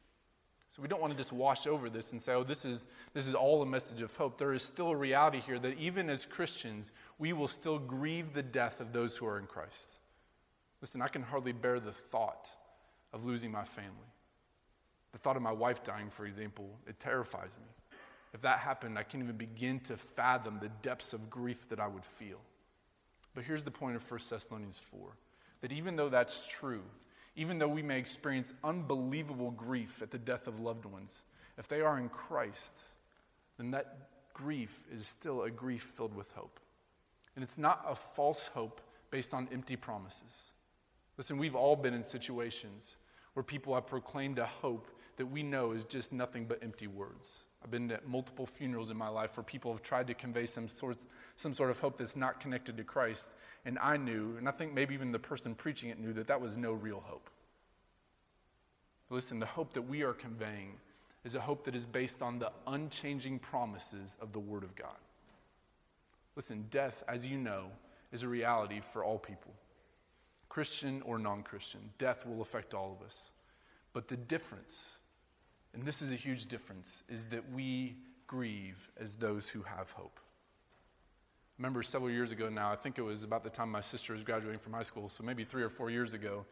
So 0.75 0.81
we 0.81 0.87
don't 0.87 1.01
want 1.01 1.13
to 1.13 1.17
just 1.17 1.33
wash 1.33 1.65
over 1.65 1.89
this 1.89 2.11
and 2.11 2.21
say, 2.21 2.33
oh, 2.33 2.43
this 2.43 2.63
is, 2.63 2.85
this 3.13 3.25
is 3.25 3.33
all 3.33 3.63
a 3.63 3.65
message 3.65 4.01
of 4.01 4.15
hope. 4.15 4.37
There 4.37 4.53
is 4.53 4.61
still 4.61 4.89
a 4.89 4.95
reality 4.95 5.39
here 5.39 5.57
that 5.57 5.79
even 5.79 6.09
as 6.09 6.25
Christians, 6.25 6.91
we 7.17 7.33
will 7.33 7.47
still 7.47 7.79
grieve 7.79 8.33
the 8.33 8.43
death 8.43 8.79
of 8.79 8.93
those 8.93 9.17
who 9.17 9.25
are 9.25 9.39
in 9.39 9.47
Christ. 9.47 9.97
Listen, 10.81 11.01
I 11.01 11.07
can 11.07 11.23
hardly 11.23 11.53
bear 11.53 11.79
the 11.79 11.93
thought 11.93 12.49
of 13.17 13.25
losing 13.25 13.51
my 13.51 13.65
family. 13.65 13.91
The 15.11 15.17
thought 15.17 15.35
of 15.35 15.41
my 15.41 15.51
wife 15.51 15.83
dying, 15.83 16.09
for 16.09 16.25
example, 16.25 16.69
it 16.85 16.99
terrifies 16.99 17.55
me. 17.59 17.67
If 18.33 18.41
that 18.41 18.59
happened, 18.59 18.99
I 18.99 19.03
can't 19.03 19.23
even 19.23 19.35
begin 19.35 19.79
to 19.81 19.97
fathom 19.97 20.59
the 20.61 20.69
depths 20.83 21.13
of 21.13 21.29
grief 21.29 21.67
that 21.69 21.79
I 21.79 21.87
would 21.87 22.05
feel. 22.05 22.37
But 23.33 23.43
here's 23.43 23.63
the 23.63 23.71
point 23.71 23.95
of 23.95 24.09
1 24.09 24.19
Thessalonians 24.29 24.79
4 24.91 25.09
that 25.61 25.71
even 25.71 25.95
though 25.95 26.09
that's 26.09 26.45
true, 26.47 26.83
even 27.35 27.57
though 27.57 27.67
we 27.67 27.81
may 27.81 27.97
experience 27.97 28.53
unbelievable 28.63 29.49
grief 29.49 30.03
at 30.03 30.11
the 30.11 30.19
death 30.19 30.45
of 30.45 30.59
loved 30.59 30.85
ones, 30.85 31.23
if 31.57 31.67
they 31.67 31.81
are 31.81 31.97
in 31.97 32.09
Christ, 32.09 32.77
then 33.57 33.71
that 33.71 34.09
grief 34.35 34.83
is 34.93 35.07
still 35.07 35.43
a 35.43 35.49
grief 35.49 35.81
filled 35.95 36.13
with 36.15 36.31
hope. 36.33 36.59
And 37.35 37.43
it's 37.43 37.57
not 37.57 37.83
a 37.87 37.95
false 37.95 38.47
hope 38.53 38.81
based 39.09 39.33
on 39.33 39.49
empty 39.51 39.75
promises. 39.75 40.51
Listen, 41.17 41.39
we've 41.39 41.55
all 41.55 41.75
been 41.75 41.95
in 41.95 42.03
situations 42.03 42.97
where 43.37 43.43
people 43.43 43.75
have 43.75 43.85
proclaimed 43.85 44.39
a 44.39 44.47
hope 44.47 44.87
that 45.17 45.27
we 45.27 45.43
know 45.43 45.71
is 45.71 45.83
just 45.83 46.11
nothing 46.11 46.45
but 46.45 46.57
empty 46.63 46.87
words. 46.87 47.43
I've 47.63 47.69
been 47.69 47.91
at 47.91 48.07
multiple 48.07 48.47
funerals 48.47 48.89
in 48.89 48.97
my 48.97 49.09
life 49.09 49.37
where 49.37 49.43
people 49.43 49.71
have 49.73 49.83
tried 49.83 50.07
to 50.07 50.15
convey 50.15 50.47
some 50.47 50.67
sort, 50.67 50.97
some 51.35 51.53
sort 51.53 51.69
of 51.69 51.79
hope 51.79 51.99
that's 51.99 52.15
not 52.15 52.39
connected 52.39 52.77
to 52.77 52.83
Christ. 52.83 53.27
And 53.63 53.77
I 53.77 53.95
knew, 53.95 54.37
and 54.39 54.49
I 54.49 54.51
think 54.51 54.73
maybe 54.73 54.95
even 54.95 55.11
the 55.11 55.19
person 55.19 55.53
preaching 55.53 55.91
it 55.91 55.99
knew, 55.99 56.13
that 56.13 56.25
that 56.25 56.41
was 56.41 56.57
no 56.57 56.71
real 56.71 57.03
hope. 57.05 57.29
Listen, 59.11 59.37
the 59.37 59.45
hope 59.45 59.71
that 59.73 59.83
we 59.83 60.01
are 60.01 60.13
conveying 60.13 60.71
is 61.23 61.35
a 61.35 61.39
hope 61.39 61.63
that 61.65 61.75
is 61.75 61.85
based 61.85 62.23
on 62.23 62.39
the 62.39 62.51
unchanging 62.65 63.37
promises 63.37 64.17
of 64.19 64.33
the 64.33 64.39
Word 64.39 64.63
of 64.63 64.75
God. 64.75 64.97
Listen, 66.35 66.65
death, 66.71 67.03
as 67.07 67.27
you 67.27 67.37
know, 67.37 67.65
is 68.11 68.23
a 68.23 68.27
reality 68.27 68.81
for 68.93 69.03
all 69.03 69.19
people, 69.19 69.53
Christian 70.57 71.03
or 71.05 71.19
non 71.19 71.43
Christian. 71.43 71.81
Death 71.99 72.25
will 72.25 72.41
affect 72.41 72.73
all 72.73 72.97
of 72.99 73.05
us. 73.05 73.29
But 73.93 74.07
the 74.07 74.17
difference, 74.17 74.89
and 75.71 75.83
this 75.83 76.01
is 76.01 76.11
a 76.11 76.15
huge 76.15 76.47
difference, 76.47 77.03
is 77.07 77.23
that 77.25 77.51
we 77.51 77.95
grieve 78.25 78.89
as 78.99 79.13
those 79.13 79.49
who 79.49 79.61
have 79.61 79.91
hope. 79.91 80.19
I 80.19 81.53
remember 81.59 81.83
several 81.83 82.09
years 82.09 82.31
ago 82.31 82.49
now, 82.49 82.71
I 82.71 82.75
think 82.75 82.97
it 82.97 83.03
was 83.03 83.21
about 83.21 83.43
the 83.43 83.51
time 83.51 83.69
my 83.69 83.81
sister 83.81 84.13
was 84.13 84.23
graduating 84.23 84.57
from 84.57 84.73
high 84.73 84.81
school, 84.81 85.09
so 85.09 85.23
maybe 85.23 85.43
three 85.43 85.61
or 85.61 85.69
four 85.69 85.91
years 85.91 86.15
ago, 86.15 86.43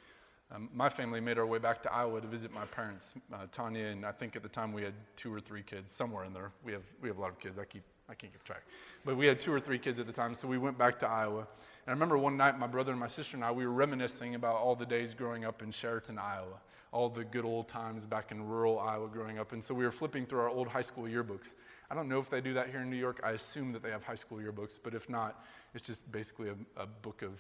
um, 0.51 0.69
my 0.71 0.87
family 0.87 1.19
made 1.19 1.39
our 1.39 1.47
way 1.47 1.57
back 1.57 1.81
to 1.81 1.91
Iowa 1.91 2.21
to 2.21 2.27
visit 2.27 2.53
my 2.53 2.65
parents, 2.65 3.15
uh, 3.33 3.47
Tanya, 3.51 3.87
and 3.87 4.05
I 4.05 4.11
think 4.11 4.35
at 4.35 4.43
the 4.43 4.49
time 4.49 4.71
we 4.71 4.83
had 4.83 4.93
two 5.17 5.33
or 5.33 5.39
three 5.39 5.63
kids, 5.63 5.91
somewhere 5.91 6.25
in 6.25 6.33
there. 6.33 6.51
We 6.63 6.73
have, 6.73 6.85
we 7.01 7.09
have 7.09 7.17
a 7.17 7.21
lot 7.21 7.31
of 7.31 7.39
kids. 7.39 7.57
I, 7.57 7.65
keep, 7.65 7.81
I 8.07 8.13
can't 8.13 8.31
keep 8.31 8.43
track. 8.43 8.65
But 9.03 9.17
we 9.17 9.25
had 9.25 9.39
two 9.39 9.51
or 9.51 9.59
three 9.59 9.79
kids 9.79 9.99
at 9.99 10.05
the 10.05 10.13
time, 10.13 10.35
so 10.35 10.47
we 10.47 10.59
went 10.59 10.77
back 10.77 10.99
to 10.99 11.07
Iowa. 11.07 11.47
I 11.87 11.91
remember 11.91 12.17
one 12.17 12.35
night, 12.35 12.57
my 12.57 12.65
brother 12.65 12.91
and 12.91 12.99
my 12.99 13.07
sister 13.07 13.37
and 13.37 13.45
I, 13.45 13.51
we 13.51 13.65
were 13.65 13.71
reminiscing 13.71 14.33
about 14.33 14.55
all 14.55 14.75
the 14.75 14.87
days 14.87 15.13
growing 15.13 15.45
up 15.45 15.61
in 15.61 15.69
Sheraton, 15.69 16.17
Iowa, 16.17 16.57
all 16.91 17.09
the 17.09 17.23
good 17.23 17.45
old 17.45 17.67
times 17.67 18.07
back 18.07 18.31
in 18.31 18.43
rural 18.43 18.79
Iowa 18.79 19.07
growing 19.07 19.37
up. 19.37 19.51
And 19.51 19.63
so 19.63 19.75
we 19.75 19.83
were 19.83 19.91
flipping 19.91 20.25
through 20.25 20.39
our 20.39 20.49
old 20.49 20.67
high 20.67 20.81
school 20.81 21.03
yearbooks. 21.03 21.53
I 21.91 21.93
don't 21.93 22.09
know 22.09 22.17
if 22.17 22.27
they 22.27 22.41
do 22.41 22.55
that 22.55 22.69
here 22.71 22.79
in 22.79 22.89
New 22.89 22.95
York. 22.95 23.21
I 23.23 23.31
assume 23.31 23.71
that 23.73 23.83
they 23.83 23.91
have 23.91 24.03
high 24.03 24.15
school 24.15 24.39
yearbooks, 24.39 24.79
but 24.81 24.95
if 24.95 25.07
not, 25.09 25.45
it's 25.75 25.85
just 25.85 26.11
basically 26.11 26.49
a, 26.49 26.55
a 26.81 26.87
book 26.87 27.21
of 27.21 27.39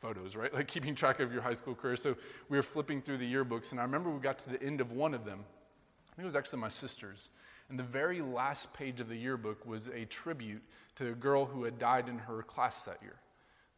photos, 0.00 0.36
right? 0.36 0.54
Like 0.54 0.68
keeping 0.68 0.94
track 0.94 1.18
of 1.18 1.32
your 1.32 1.42
high 1.42 1.54
school 1.54 1.74
career. 1.74 1.96
So 1.96 2.14
we 2.48 2.56
were 2.56 2.62
flipping 2.62 3.02
through 3.02 3.18
the 3.18 3.34
yearbooks, 3.34 3.72
and 3.72 3.80
I 3.80 3.82
remember 3.82 4.10
we 4.10 4.20
got 4.20 4.38
to 4.40 4.50
the 4.50 4.62
end 4.62 4.80
of 4.80 4.92
one 4.92 5.12
of 5.12 5.24
them. 5.24 5.40
I 5.40 6.14
think 6.14 6.24
it 6.24 6.26
was 6.26 6.36
actually 6.36 6.60
my 6.60 6.68
sister's. 6.68 7.30
And 7.68 7.76
the 7.76 7.84
very 7.84 8.20
last 8.20 8.72
page 8.74 9.00
of 9.00 9.08
the 9.08 9.16
yearbook 9.16 9.66
was 9.66 9.88
a 9.88 10.04
tribute 10.04 10.62
to 10.96 11.08
a 11.08 11.14
girl 11.14 11.46
who 11.46 11.64
had 11.64 11.80
died 11.80 12.08
in 12.08 12.18
her 12.18 12.42
class 12.42 12.82
that 12.82 12.98
year. 13.02 13.16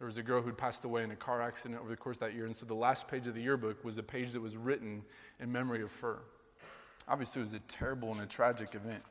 There 0.04 0.08
was 0.10 0.18
a 0.18 0.22
girl 0.22 0.42
who'd 0.42 0.58
passed 0.58 0.84
away 0.84 1.02
in 1.02 1.10
a 1.12 1.16
car 1.16 1.40
accident 1.40 1.80
over 1.80 1.88
the 1.88 1.96
course 1.96 2.16
of 2.16 2.20
that 2.20 2.34
year. 2.34 2.44
And 2.44 2.54
so 2.54 2.66
the 2.66 2.74
last 2.74 3.08
page 3.08 3.26
of 3.26 3.34
the 3.34 3.40
yearbook 3.40 3.82
was 3.82 3.96
a 3.96 4.02
page 4.02 4.32
that 4.32 4.40
was 4.42 4.54
written 4.54 5.02
in 5.40 5.50
memory 5.50 5.80
of 5.80 5.98
her. 6.00 6.18
Obviously, 7.08 7.40
it 7.40 7.46
was 7.46 7.54
a 7.54 7.60
terrible 7.60 8.12
and 8.12 8.20
a 8.20 8.26
tragic 8.26 8.74
event. 8.74 9.02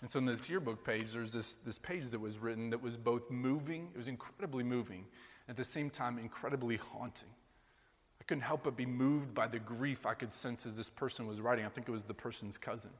And 0.00 0.10
so 0.10 0.18
in 0.18 0.26
this 0.26 0.48
yearbook 0.48 0.84
page, 0.84 1.12
there's 1.12 1.30
this, 1.30 1.58
this 1.64 1.78
page 1.78 2.10
that 2.10 2.20
was 2.20 2.38
written 2.38 2.70
that 2.70 2.82
was 2.82 2.96
both 2.96 3.30
moving, 3.30 3.90
it 3.94 3.96
was 3.96 4.08
incredibly 4.08 4.64
moving, 4.64 5.04
at 5.48 5.56
the 5.56 5.62
same 5.62 5.88
time, 5.88 6.18
incredibly 6.18 6.76
haunting. 6.76 7.30
I 8.20 8.24
couldn't 8.24 8.42
help 8.42 8.64
but 8.64 8.76
be 8.76 8.84
moved 8.84 9.32
by 9.32 9.46
the 9.46 9.60
grief 9.60 10.06
I 10.06 10.14
could 10.14 10.32
sense 10.32 10.66
as 10.66 10.74
this 10.74 10.90
person 10.90 11.28
was 11.28 11.40
writing. 11.40 11.64
I 11.64 11.68
think 11.68 11.88
it 11.88 11.92
was 11.92 12.02
the 12.02 12.14
person's 12.14 12.58
cousin. 12.58 12.90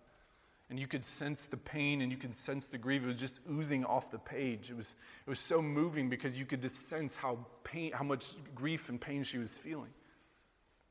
And 0.71 0.79
you 0.79 0.87
could 0.87 1.05
sense 1.05 1.43
the 1.47 1.57
pain 1.57 2.01
and 2.01 2.11
you 2.11 2.17
could 2.17 2.35
sense 2.35 2.65
the 2.67 2.79
grief. 2.79 3.03
It 3.03 3.07
was 3.07 3.17
just 3.17 3.41
oozing 3.51 3.85
off 3.85 4.11
the 4.11 4.19
page. 4.19 4.71
It 4.71 4.77
was, 4.77 4.95
it 5.27 5.29
was 5.29 5.39
so 5.39 5.61
moving 5.61 6.09
because 6.09 6.39
you 6.39 6.47
could 6.47 6.63
just 6.63 6.89
sense 6.89 7.15
how, 7.15 7.39
pain, 7.63 7.93
how 7.93 8.05
much 8.05 8.33
grief 8.55 8.89
and 8.89 9.01
pain 9.01 9.23
she 9.23 9.39
was 9.39 9.53
feeling. 9.53 9.91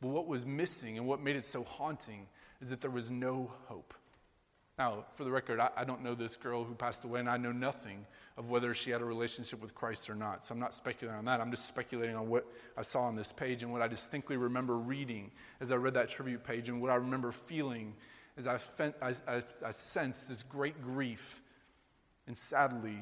But 0.02 0.10
what 0.10 0.28
was 0.28 0.46
missing 0.46 0.98
and 0.98 1.08
what 1.08 1.22
made 1.22 1.36
it 1.36 1.46
so 1.46 1.64
haunting 1.64 2.28
is 2.62 2.70
that 2.70 2.82
there 2.82 2.92
was 2.92 3.10
no 3.10 3.52
hope. 3.68 3.94
Now, 4.78 5.06
for 5.16 5.24
the 5.24 5.32
record, 5.32 5.60
I, 5.60 5.70
I, 5.78 5.84
don't 5.84 6.02
know 6.02 6.16
this 6.16 6.36
girl 6.36 6.64
who 6.64 6.74
passed 6.74 7.04
away, 7.04 7.20
and 7.20 7.30
I 7.30 7.38
know 7.38 7.52
nothing 7.52 8.06
of 8.38 8.50
whether 8.50 8.74
she 8.74 8.90
had 8.90 9.02
a 9.02 9.06
relationship 9.06 9.62
with 9.62 9.76
Christ 9.76 10.10
or 10.10 10.16
not. 10.16 10.46
So 10.46 10.54
I'm 10.54 10.60
not 10.60 10.74
speculating 10.74 11.20
on 11.20 11.26
that. 11.26 11.40
I'm 11.42 11.52
just 11.52 11.68
speculating 11.68 12.16
on 12.16 12.30
what 12.30 12.48
I 12.78 12.82
saw 12.82 13.02
on 13.02 13.16
this 13.16 13.32
page 13.32 13.62
and 13.62 13.72
what 13.72 13.82
I 13.82 13.88
distinctly 13.88 14.38
remember 14.38 14.78
reading 14.78 15.30
as 15.60 15.72
I 15.72 15.76
read 15.76 15.94
that 15.96 16.10
tribute 16.10 16.44
page 16.44 16.70
and 16.70 16.82
what 16.82 16.90
I 16.90 16.96
remember 16.96 17.32
feeling 17.32 17.94
as 18.48 19.22
I, 19.28 19.44
I, 19.66 19.72
sensed 19.72 20.28
this 20.28 20.44
great 20.44 20.82
grief. 20.82 21.42
And 22.28 22.36
sadly, 22.36 23.00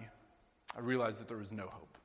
I 0.75 0.81
realized 0.81 1.19
that 1.19 1.27
there 1.27 1.37
was 1.37 1.51
no 1.51 1.67
hope. 1.67 1.97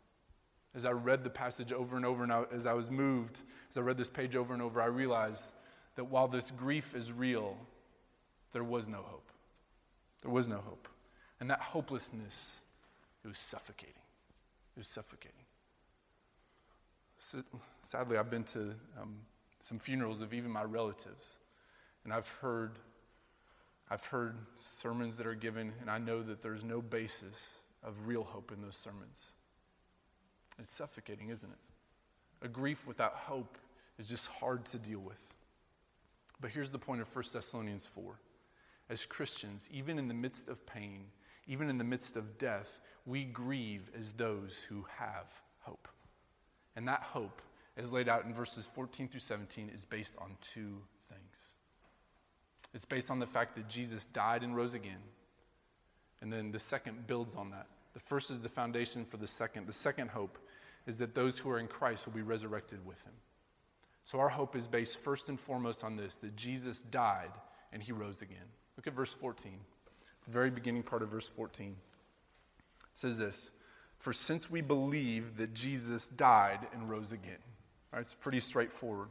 As 0.74 0.84
I 0.84 0.90
read 0.90 1.22
the 1.22 1.30
passage 1.30 1.72
over 1.72 1.96
and 1.96 2.04
over, 2.04 2.24
and 2.24 2.32
I, 2.32 2.44
as 2.52 2.66
I 2.66 2.72
was 2.72 2.90
moved, 2.90 3.40
as 3.70 3.78
I 3.78 3.80
read 3.80 3.96
this 3.96 4.08
page 4.08 4.34
over 4.34 4.52
and 4.52 4.62
over, 4.62 4.82
I 4.82 4.86
realized 4.86 5.44
that 5.96 6.04
while 6.04 6.28
this 6.28 6.50
grief 6.50 6.94
is 6.94 7.12
real, 7.12 7.56
there 8.52 8.64
was 8.64 8.88
no 8.88 8.98
hope. 8.98 9.28
There 10.22 10.32
was 10.32 10.48
no 10.48 10.58
hope. 10.58 10.88
And 11.40 11.50
that 11.50 11.60
hopelessness, 11.60 12.60
it 13.24 13.28
was 13.28 13.38
suffocating. 13.38 13.94
It 14.76 14.80
was 14.80 14.88
suffocating. 14.88 15.44
Sadly, 17.82 18.16
I've 18.18 18.30
been 18.30 18.44
to 18.44 18.74
um, 19.00 19.16
some 19.60 19.78
funerals 19.78 20.20
of 20.20 20.34
even 20.34 20.50
my 20.50 20.64
relatives, 20.64 21.38
and 22.04 22.12
I've 22.12 22.28
heard, 22.28 22.78
I've 23.94 24.04
heard 24.06 24.34
sermons 24.58 25.18
that 25.18 25.26
are 25.28 25.36
given, 25.36 25.72
and 25.80 25.88
I 25.88 25.98
know 25.98 26.20
that 26.24 26.42
there's 26.42 26.64
no 26.64 26.82
basis 26.82 27.58
of 27.84 28.08
real 28.08 28.24
hope 28.24 28.50
in 28.50 28.60
those 28.60 28.74
sermons. 28.74 29.24
It's 30.58 30.72
suffocating, 30.72 31.28
isn't 31.28 31.48
it? 31.48 32.44
A 32.44 32.48
grief 32.48 32.88
without 32.88 33.14
hope 33.14 33.56
is 33.96 34.08
just 34.08 34.26
hard 34.26 34.64
to 34.66 34.80
deal 34.80 34.98
with. 34.98 35.32
But 36.40 36.50
here's 36.50 36.70
the 36.70 36.78
point 36.78 37.02
of 37.02 37.14
1 37.14 37.24
Thessalonians 37.32 37.86
4 37.86 38.18
as 38.90 39.06
Christians, 39.06 39.68
even 39.70 40.00
in 40.00 40.08
the 40.08 40.14
midst 40.14 40.48
of 40.48 40.66
pain, 40.66 41.04
even 41.46 41.70
in 41.70 41.78
the 41.78 41.84
midst 41.84 42.16
of 42.16 42.36
death, 42.36 42.80
we 43.06 43.22
grieve 43.22 43.92
as 43.96 44.10
those 44.14 44.66
who 44.68 44.84
have 44.98 45.26
hope. 45.60 45.86
And 46.74 46.88
that 46.88 47.02
hope, 47.02 47.40
as 47.76 47.92
laid 47.92 48.08
out 48.08 48.24
in 48.24 48.34
verses 48.34 48.68
14 48.74 49.06
through 49.06 49.20
17, 49.20 49.70
is 49.72 49.84
based 49.84 50.14
on 50.18 50.36
two. 50.40 50.78
It's 52.74 52.84
based 52.84 53.10
on 53.10 53.20
the 53.20 53.26
fact 53.26 53.54
that 53.56 53.68
Jesus 53.68 54.06
died 54.06 54.42
and 54.42 54.56
rose 54.56 54.74
again. 54.74 54.98
And 56.20 56.32
then 56.32 56.50
the 56.50 56.58
second 56.58 57.06
builds 57.06 57.36
on 57.36 57.50
that. 57.50 57.66
The 57.94 58.00
first 58.00 58.30
is 58.30 58.40
the 58.40 58.48
foundation 58.48 59.04
for 59.04 59.16
the 59.16 59.26
second. 59.26 59.66
The 59.66 59.72
second 59.72 60.10
hope 60.10 60.38
is 60.86 60.96
that 60.98 61.14
those 61.14 61.38
who 61.38 61.50
are 61.50 61.58
in 61.58 61.68
Christ 61.68 62.06
will 62.06 62.14
be 62.14 62.22
resurrected 62.22 62.84
with 62.84 63.00
him. 63.02 63.12
So 64.04 64.18
our 64.20 64.28
hope 64.28 64.54
is 64.56 64.66
based 64.66 64.98
first 64.98 65.28
and 65.28 65.40
foremost 65.40 65.82
on 65.82 65.96
this 65.96 66.16
that 66.16 66.36
Jesus 66.36 66.82
died 66.82 67.30
and 67.72 67.82
he 67.82 67.92
rose 67.92 68.20
again. 68.20 68.46
Look 68.76 68.86
at 68.86 68.92
verse 68.92 69.12
14, 69.12 69.52
the 70.26 70.30
very 70.30 70.50
beginning 70.50 70.82
part 70.82 71.02
of 71.02 71.08
verse 71.08 71.28
14. 71.28 71.68
It 71.70 71.74
says 72.94 73.18
this 73.18 73.50
For 73.98 74.12
since 74.12 74.50
we 74.50 74.60
believe 74.60 75.36
that 75.36 75.54
Jesus 75.54 76.08
died 76.08 76.66
and 76.72 76.90
rose 76.90 77.12
again, 77.12 77.38
right, 77.92 78.02
it's 78.02 78.14
pretty 78.14 78.40
straightforward. 78.40 79.08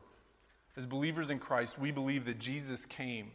As 0.75 0.85
believers 0.85 1.29
in 1.29 1.39
Christ, 1.39 1.79
we 1.79 1.91
believe 1.91 2.25
that 2.25 2.39
Jesus 2.39 2.85
came. 2.85 3.31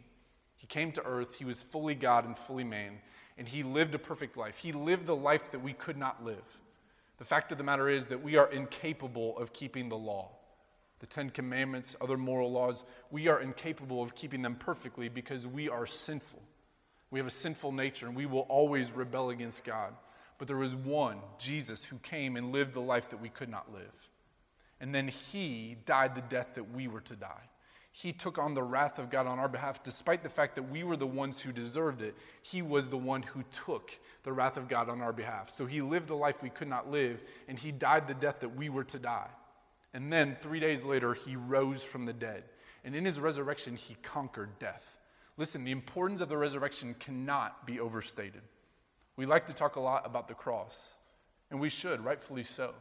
He 0.59 0.67
came 0.67 0.93
to 0.93 1.05
earth, 1.05 1.37
he 1.37 1.47
was 1.47 1.63
fully 1.63 1.95
God 1.95 2.27
and 2.27 2.37
fully 2.37 2.65
man, 2.65 2.99
and 3.39 3.49
he 3.49 3.63
lived 3.63 3.95
a 3.95 3.99
perfect 3.99 4.37
life. 4.37 4.59
He 4.59 4.73
lived 4.73 5.07
the 5.07 5.17
life 5.17 5.51
that 5.53 5.63
we 5.63 5.73
could 5.73 5.97
not 5.97 6.23
live. 6.23 6.45
The 7.17 7.25
fact 7.25 7.51
of 7.51 7.59
the 7.59 7.65
matter 7.65 7.89
is 7.89 8.05
that 8.07 8.23
we 8.23 8.37
are 8.37 8.53
incapable 8.53 9.39
of 9.39 9.53
keeping 9.53 9.89
the 9.89 9.97
law 9.97 10.29
the 11.01 11.07
Ten 11.07 11.31
Commandments, 11.31 11.95
other 12.01 12.17
moral 12.17 12.51
laws, 12.51 12.85
we 13.11 13.29
are 13.29 13.41
incapable 13.41 14.03
of 14.03 14.15
keeping 14.15 14.43
them 14.43 14.57
perfectly 14.57 15.09
because 15.09 15.47
we 15.47 15.69
are 15.69 15.87
sinful. 15.87 16.43
We 17.11 17.21
have 17.21 17.27
a 17.27 17.31
sinful 17.31 17.73
nature 17.73 18.07
and 18.07 18.17
we 18.17 18.27
will 18.27 18.47
always 18.49 18.91
rebel 18.91 19.31
against 19.31 19.65
God. 19.65 19.95
But 20.39 20.49
there 20.49 20.57
was 20.57 20.75
one, 20.75 21.19
Jesus, 21.39 21.85
who 21.85 21.97
came 21.99 22.37
and 22.37 22.53
lived 22.53 22.75
the 22.75 22.81
life 22.81 23.11
that 23.11 23.21
we 23.21 23.29
could 23.29 23.49
not 23.49 23.73
live. 23.73 24.11
And 24.81 24.95
then 24.95 25.09
he 25.09 25.77
died 25.87 26.15
the 26.15 26.21
death 26.21 26.55
that 26.55 26.73
we 26.73 26.87
were 26.87 27.01
to 27.03 27.17
die. 27.17 27.49
He 27.91 28.13
took 28.13 28.39
on 28.39 28.55
the 28.55 28.63
wrath 28.63 28.99
of 28.99 29.11
God 29.11 29.27
on 29.27 29.39
our 29.39 29.49
behalf, 29.49 29.83
despite 29.83 30.23
the 30.23 30.29
fact 30.29 30.55
that 30.55 30.71
we 30.71 30.85
were 30.85 30.97
the 30.97 31.07
ones 31.07 31.41
who 31.41 31.53
deserved 31.53 32.03
it. 32.03 32.15
He 32.43 32.63
was 32.63 32.89
the 32.89 32.97
one 32.97 33.23
who 33.23 33.43
took 33.65 33.91
the 34.23 34.33
wrath 34.33 34.57
of 34.57 34.69
God 34.69 34.89
on 34.89 35.01
our 35.01 35.13
behalf. 35.13 35.51
So 35.51 35.67
he 35.67 35.81
lived 35.81 36.11
a 36.11 36.15
life 36.15 36.43
we 36.43 36.51
could 36.51 36.69
not 36.69 36.91
live, 36.91 37.23
and 37.49 37.59
he 37.59 37.73
died 37.73 38.07
the 38.07 38.15
death 38.15 38.41
that 38.41 38.55
we 38.55 38.69
were 38.69 38.85
to 38.85 38.99
die. 38.99 39.29
And 39.95 40.13
then 40.13 40.37
three 40.41 40.61
days 40.61 40.85
later, 40.85 41.15
he 41.15 41.35
rose 41.35 41.83
from 41.83 42.05
the 42.05 42.13
dead. 42.13 42.45
And 42.85 42.95
in 42.95 43.05
his 43.05 43.19
resurrection, 43.19 43.75
he 43.75 43.97
conquered 44.03 44.59
death. 44.59 44.85
Listen, 45.37 45.65
the 45.65 45.73
importance 45.73 46.21
of 46.21 46.29
the 46.29 46.37
resurrection 46.37 46.95
cannot 46.99 47.67
be 47.67 47.81
overstated. 47.81 48.43
We 49.17 49.27
like 49.27 49.47
to 49.47 49.53
talk 49.53 49.77
a 49.77 49.81
lot 49.81 50.07
about 50.07 50.29
the 50.29 50.35
cross, 50.35 50.91
and 51.51 51.59
we 51.59 51.71
should, 51.71 52.05
rightfully 52.05 52.45
so. 52.45 52.75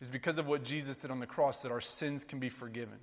It's 0.00 0.10
because 0.10 0.38
of 0.38 0.46
what 0.46 0.62
Jesus 0.62 0.96
did 0.96 1.10
on 1.10 1.18
the 1.18 1.26
cross 1.26 1.62
that 1.62 1.72
our 1.72 1.80
sins 1.80 2.24
can 2.24 2.38
be 2.38 2.48
forgiven. 2.48 2.98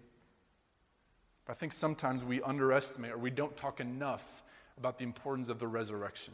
But 1.45 1.53
I 1.53 1.55
think 1.55 1.73
sometimes 1.73 2.23
we 2.23 2.41
underestimate 2.41 3.11
or 3.11 3.17
we 3.17 3.31
don't 3.31 3.55
talk 3.55 3.79
enough 3.79 4.43
about 4.77 4.97
the 4.97 5.03
importance 5.03 5.49
of 5.49 5.59
the 5.59 5.67
resurrection. 5.67 6.33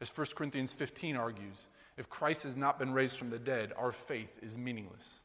As 0.00 0.10
1 0.10 0.28
Corinthians 0.34 0.72
15 0.72 1.16
argues, 1.16 1.68
if 1.96 2.10
Christ 2.10 2.42
has 2.42 2.56
not 2.56 2.78
been 2.78 2.92
raised 2.92 3.16
from 3.18 3.30
the 3.30 3.38
dead, 3.38 3.72
our 3.76 3.92
faith 3.92 4.38
is 4.42 4.58
meaningless. 4.58 5.20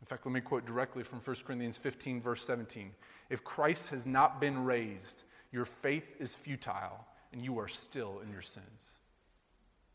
In 0.00 0.06
fact, 0.06 0.24
let 0.24 0.32
me 0.32 0.40
quote 0.40 0.64
directly 0.64 1.02
from 1.02 1.20
1 1.20 1.36
Corinthians 1.44 1.76
15, 1.76 2.20
verse 2.20 2.44
17. 2.44 2.92
If 3.30 3.42
Christ 3.42 3.88
has 3.88 4.06
not 4.06 4.40
been 4.40 4.64
raised, 4.64 5.24
your 5.50 5.64
faith 5.64 6.14
is 6.20 6.36
futile 6.36 7.04
and 7.32 7.42
you 7.42 7.58
are 7.58 7.68
still 7.68 8.20
in 8.24 8.30
your 8.30 8.42
sins. 8.42 8.92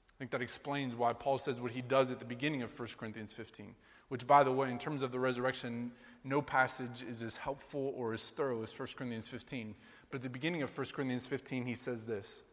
I 0.09 0.13
think 0.19 0.31
that 0.31 0.41
explains 0.41 0.95
why 0.95 1.13
Paul 1.13 1.37
says 1.37 1.59
what 1.59 1.71
he 1.71 1.81
does 1.81 2.11
at 2.11 2.19
the 2.19 2.25
beginning 2.25 2.61
of 2.61 2.77
1 2.77 2.89
Corinthians 2.97 3.33
15, 3.33 3.73
which, 4.13 4.27
by 4.27 4.43
the 4.43 4.51
way, 4.51 4.69
in 4.69 4.77
terms 4.77 5.01
of 5.01 5.11
the 5.11 5.19
resurrection, 5.19 5.91
no 6.23 6.39
passage 6.39 7.03
is 7.09 7.23
as 7.23 7.35
helpful 7.35 7.95
or 7.97 8.13
as 8.13 8.23
thorough 8.23 8.61
as 8.61 8.71
1 8.77 8.89
Corinthians 8.95 9.27
15. 9.27 9.73
But 10.11 10.17
at 10.17 10.21
the 10.21 10.29
beginning 10.29 10.61
of 10.61 10.77
1 10.77 10.85
Corinthians 10.93 11.25
15, 11.25 11.65
he 11.65 11.73
says 11.73 12.03
this 12.03 12.43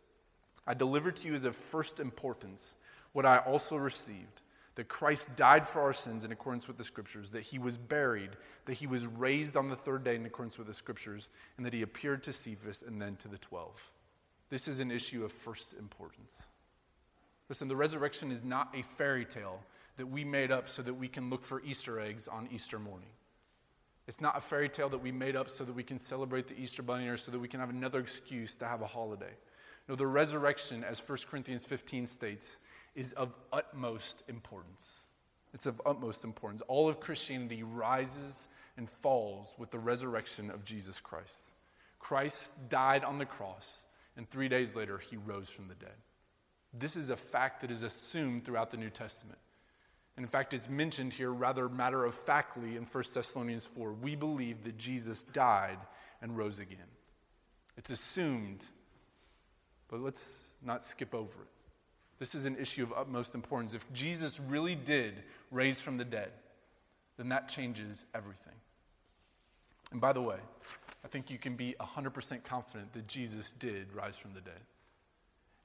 I 0.67 0.73
delivered 0.73 1.17
to 1.17 1.29
you 1.29 1.35
as 1.35 1.45
of 1.45 1.55
first 1.55 2.01
importance 2.01 2.77
what 3.13 3.27
I 3.27 3.41
also 3.41 3.77
received 3.77 4.41
that 4.77 4.89
Christ 4.89 5.37
died 5.37 5.67
for 5.67 5.83
our 5.83 5.93
sins 5.93 6.25
in 6.25 6.33
accordance 6.33 6.67
with 6.67 6.79
the 6.79 6.85
Scriptures, 6.85 7.29
that 7.29 7.43
he 7.43 7.59
was 7.59 7.77
buried, 7.77 8.31
that 8.65 8.73
he 8.79 8.87
was 8.87 9.07
raised 9.07 9.55
on 9.55 9.69
the 9.69 9.77
third 9.77 10.03
day 10.03 10.17
in 10.17 10.25
accordance 10.25 10.57
with 10.57 10.67
the 10.67 10.73
Scriptures, 10.73 11.29
and 11.59 11.67
that 11.67 11.75
he 11.75 11.83
appeared 11.83 12.23
to 12.23 12.33
Cephas 12.33 12.83
and 12.87 13.03
then 13.03 13.17
to 13.17 13.29
the 13.29 13.37
twelve. 13.37 13.79
This 14.49 14.67
is 14.67 14.81
an 14.81 14.91
issue 14.91 15.27
of 15.27 15.31
first 15.31 15.75
importance. 15.75 16.33
Listen, 17.51 17.69
the 17.69 17.77
resurrection 17.77 18.33
is 18.33 18.43
not 18.43 18.75
a 18.75 18.81
fairy 18.81 19.27
tale 19.27 19.61
that 20.01 20.07
we 20.07 20.25
made 20.25 20.51
up 20.51 20.67
so 20.67 20.81
that 20.81 20.95
we 20.95 21.09
can 21.09 21.29
look 21.29 21.45
for 21.45 21.63
Easter 21.63 22.01
eggs 22.01 22.27
on 22.27 22.49
Easter 22.51 22.79
morning. 22.79 23.11
It's 24.09 24.19
not 24.19 24.35
a 24.35 24.41
fairy 24.41 24.71
tale 24.71 24.89
that 24.89 25.03
we 25.03 25.13
made 25.13 25.37
up 25.37 25.51
so 25.51 25.63
that 25.63 25.75
we 25.75 25.83
can 25.83 25.99
celebrate 25.99 26.49
the 26.49 26.59
Easter 26.59 26.83
Bunny 26.83 27.07
or 27.07 27.19
so 27.19 27.31
that 27.31 27.39
we 27.39 27.49
can 27.49 27.61
have 27.61 27.69
another 27.69 28.01
excuse 28.01 28.57
to 28.57 28.67
have 28.67 28.81
a 28.81 28.87
holiday. 28.87 29.35
No, 29.91 29.97
the 29.97 30.07
resurrection, 30.07 30.85
as 30.85 31.07
1 31.07 31.19
Corinthians 31.31 31.67
15 31.67 32.07
states, 32.07 32.57
is 32.95 33.13
of 33.13 33.35
utmost 33.53 34.23
importance. 34.27 34.89
It's 35.53 35.67
of 35.67 35.83
utmost 35.85 36.25
importance. 36.25 36.63
All 36.67 36.89
of 36.89 36.99
Christianity 36.99 37.63
rises 37.63 38.49
and 38.79 38.89
falls 38.89 39.55
with 39.59 39.71
the 39.71 39.79
resurrection 39.79 40.51
of 40.51 40.65
Jesus 40.65 40.99
Christ. 40.99 41.43
Christ 41.99 42.53
died 42.71 43.05
on 43.05 43.19
the 43.19 43.27
cross, 43.27 43.83
and 44.17 44.27
three 44.31 44.49
days 44.49 44.75
later, 44.75 44.97
he 44.97 45.19
rose 45.19 45.51
from 45.51 45.69
the 45.69 45.75
dead. 45.75 45.99
This 46.73 46.97
is 46.97 47.11
a 47.11 47.17
fact 47.17 47.61
that 47.61 47.71
is 47.71 47.83
assumed 47.83 48.47
throughout 48.47 48.71
the 48.71 48.79
New 48.79 48.89
Testament. 48.89 49.39
And 50.17 50.25
in 50.25 50.31
fact, 50.31 50.53
it's 50.55 50.69
mentioned 50.69 51.13
here 51.13 51.31
rather 51.31 51.69
matter 51.69 52.05
of 52.05 52.15
factly 52.15 52.77
in 52.77 52.85
1 52.85 53.05
Thessalonians 53.15 53.67
4. 53.75 53.93
We 53.93 54.17
believe 54.17 54.65
that 54.65 54.77
Jesus 54.77 55.25
died 55.25 55.79
and 56.21 56.37
rose 56.37 56.59
again. 56.59 56.79
It's 57.77 57.91
assumed, 57.91 58.65
but 59.89 60.01
let's 60.01 60.43
not 60.63 60.85
skip 60.85 61.15
over 61.15 61.43
it. 61.43 61.49
This 62.19 62.35
is 62.35 62.45
an 62.45 62.57
issue 62.57 62.83
of 62.83 62.93
utmost 62.93 63.35
importance. 63.35 63.73
If 63.73 63.91
Jesus 63.95 64.39
really 64.39 64.75
did 64.75 65.23
raise 65.51 65.81
from 65.81 65.97
the 65.97 66.05
dead, 66.05 66.31
then 67.17 67.31
that 67.31 67.49
changes 67.49 68.05
everything. 68.15 68.53
And 69.93 70.01
by 70.01 70.13
the 70.13 70.21
way, 70.21 70.37
I 71.05 71.09
think 71.09 71.31
you 71.31 71.39
can 71.39 71.57
be 71.57 71.75
100% 71.81 72.45
confident 72.45 72.93
that 72.93 73.07
Jesus 73.07 73.53
did 73.59 73.93
rise 73.95 74.17
from 74.17 74.35
the 74.35 74.41
dead. 74.43 74.61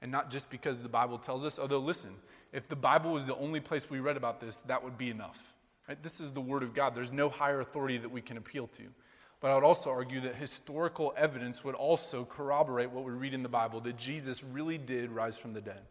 And 0.00 0.10
not 0.10 0.30
just 0.30 0.48
because 0.50 0.80
the 0.80 0.88
Bible 0.88 1.18
tells 1.18 1.44
us, 1.44 1.58
although, 1.58 1.78
listen, 1.78 2.14
if 2.52 2.68
the 2.68 2.76
Bible 2.76 3.12
was 3.12 3.26
the 3.26 3.36
only 3.36 3.60
place 3.60 3.88
we 3.90 4.00
read 4.00 4.16
about 4.16 4.40
this, 4.40 4.62
that 4.66 4.82
would 4.82 4.96
be 4.96 5.10
enough. 5.10 5.38
Right? 5.88 6.02
This 6.02 6.20
is 6.20 6.32
the 6.32 6.40
Word 6.40 6.62
of 6.62 6.74
God. 6.74 6.94
There's 6.94 7.12
no 7.12 7.28
higher 7.28 7.60
authority 7.60 7.98
that 7.98 8.10
we 8.10 8.20
can 8.20 8.36
appeal 8.36 8.66
to. 8.68 8.82
But 9.40 9.50
I 9.50 9.54
would 9.54 9.64
also 9.64 9.90
argue 9.90 10.20
that 10.22 10.34
historical 10.34 11.12
evidence 11.16 11.62
would 11.62 11.74
also 11.74 12.24
corroborate 12.24 12.90
what 12.90 13.04
we 13.04 13.12
read 13.12 13.34
in 13.34 13.42
the 13.42 13.48
Bible 13.48 13.80
that 13.82 13.96
Jesus 13.96 14.42
really 14.42 14.78
did 14.78 15.10
rise 15.10 15.36
from 15.36 15.52
the 15.52 15.60
dead. 15.60 15.82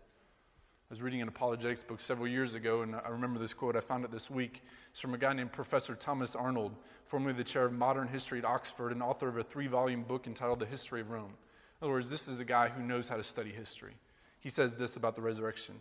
I 0.89 0.93
was 0.93 1.01
reading 1.01 1.21
an 1.21 1.27
apologetics 1.27 1.81
book 1.81 1.99
several 1.99 2.27
years 2.27 2.53
ago, 2.53 2.81
and 2.81 2.95
I 2.95 3.09
remember 3.09 3.39
this 3.39 3.53
quote. 3.53 3.75
I 3.75 3.79
found 3.79 4.05
it 4.05 4.11
this 4.11 4.29
week. 4.29 4.63
It's 4.91 4.99
from 4.99 5.13
a 5.13 5.17
guy 5.17 5.33
named 5.33 5.51
Professor 5.51 5.95
Thomas 5.95 6.35
Arnold, 6.35 6.75
formerly 7.05 7.33
the 7.33 7.43
chair 7.43 7.65
of 7.65 7.73
modern 7.73 8.07
history 8.07 8.39
at 8.39 8.45
Oxford 8.45 8.91
and 8.91 9.01
author 9.01 9.27
of 9.27 9.37
a 9.37 9.43
three 9.43 9.67
volume 9.67 10.03
book 10.03 10.27
entitled 10.27 10.59
The 10.59 10.65
History 10.65 11.01
of 11.01 11.09
Rome. 11.09 11.33
In 11.81 11.85
other 11.85 11.91
words, 11.91 12.09
this 12.09 12.27
is 12.27 12.39
a 12.39 12.45
guy 12.45 12.69
who 12.69 12.83
knows 12.83 13.07
how 13.07 13.15
to 13.15 13.23
study 13.23 13.51
history. 13.51 13.93
He 14.39 14.49
says 14.49 14.75
this 14.75 14.95
about 14.95 15.15
the 15.15 15.21
resurrection 15.21 15.75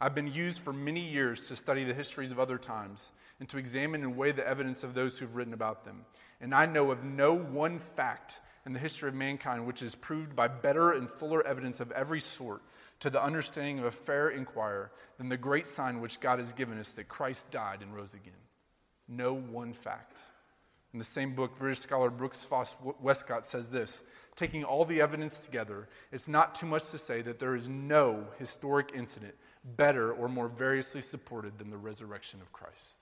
I've 0.00 0.14
been 0.14 0.32
used 0.32 0.60
for 0.60 0.72
many 0.72 1.00
years 1.00 1.48
to 1.48 1.56
study 1.56 1.82
the 1.84 1.94
histories 1.94 2.30
of 2.30 2.38
other 2.38 2.58
times 2.58 3.10
and 3.40 3.48
to 3.48 3.58
examine 3.58 4.02
and 4.02 4.16
weigh 4.16 4.32
the 4.32 4.46
evidence 4.46 4.84
of 4.84 4.94
those 4.94 5.18
who've 5.18 5.34
written 5.34 5.54
about 5.54 5.84
them. 5.84 6.04
And 6.40 6.54
I 6.54 6.66
know 6.66 6.92
of 6.92 7.02
no 7.02 7.34
one 7.34 7.80
fact 7.80 8.40
in 8.64 8.72
the 8.72 8.78
history 8.78 9.08
of 9.08 9.14
mankind 9.14 9.66
which 9.66 9.82
is 9.82 9.96
proved 9.96 10.36
by 10.36 10.46
better 10.46 10.92
and 10.92 11.10
fuller 11.10 11.44
evidence 11.44 11.80
of 11.80 11.90
every 11.92 12.20
sort 12.20 12.62
to 13.00 13.10
the 13.10 13.22
understanding 13.22 13.80
of 13.80 13.86
a 13.86 13.90
fair 13.90 14.30
inquirer 14.30 14.92
than 15.16 15.28
the 15.28 15.36
great 15.36 15.66
sign 15.66 16.00
which 16.00 16.20
God 16.20 16.38
has 16.38 16.52
given 16.52 16.78
us 16.78 16.92
that 16.92 17.08
Christ 17.08 17.50
died 17.50 17.82
and 17.82 17.94
rose 17.94 18.14
again. 18.14 18.32
No 19.08 19.34
one 19.34 19.72
fact. 19.72 20.20
In 20.92 20.98
the 20.98 21.04
same 21.04 21.34
book, 21.34 21.58
British 21.58 21.80
scholar 21.80 22.10
Brooks 22.10 22.44
Foss 22.44 22.74
Westcott 23.00 23.46
says 23.46 23.68
this 23.68 24.02
Taking 24.36 24.64
all 24.64 24.84
the 24.84 25.00
evidence 25.00 25.38
together, 25.38 25.88
it's 26.12 26.28
not 26.28 26.54
too 26.54 26.66
much 26.66 26.90
to 26.90 26.98
say 26.98 27.20
that 27.22 27.38
there 27.38 27.54
is 27.54 27.68
no 27.68 28.26
historic 28.38 28.92
incident 28.94 29.34
better 29.76 30.12
or 30.12 30.28
more 30.28 30.48
variously 30.48 31.00
supported 31.00 31.58
than 31.58 31.70
the 31.70 31.76
resurrection 31.76 32.40
of 32.40 32.52
Christ. 32.52 32.96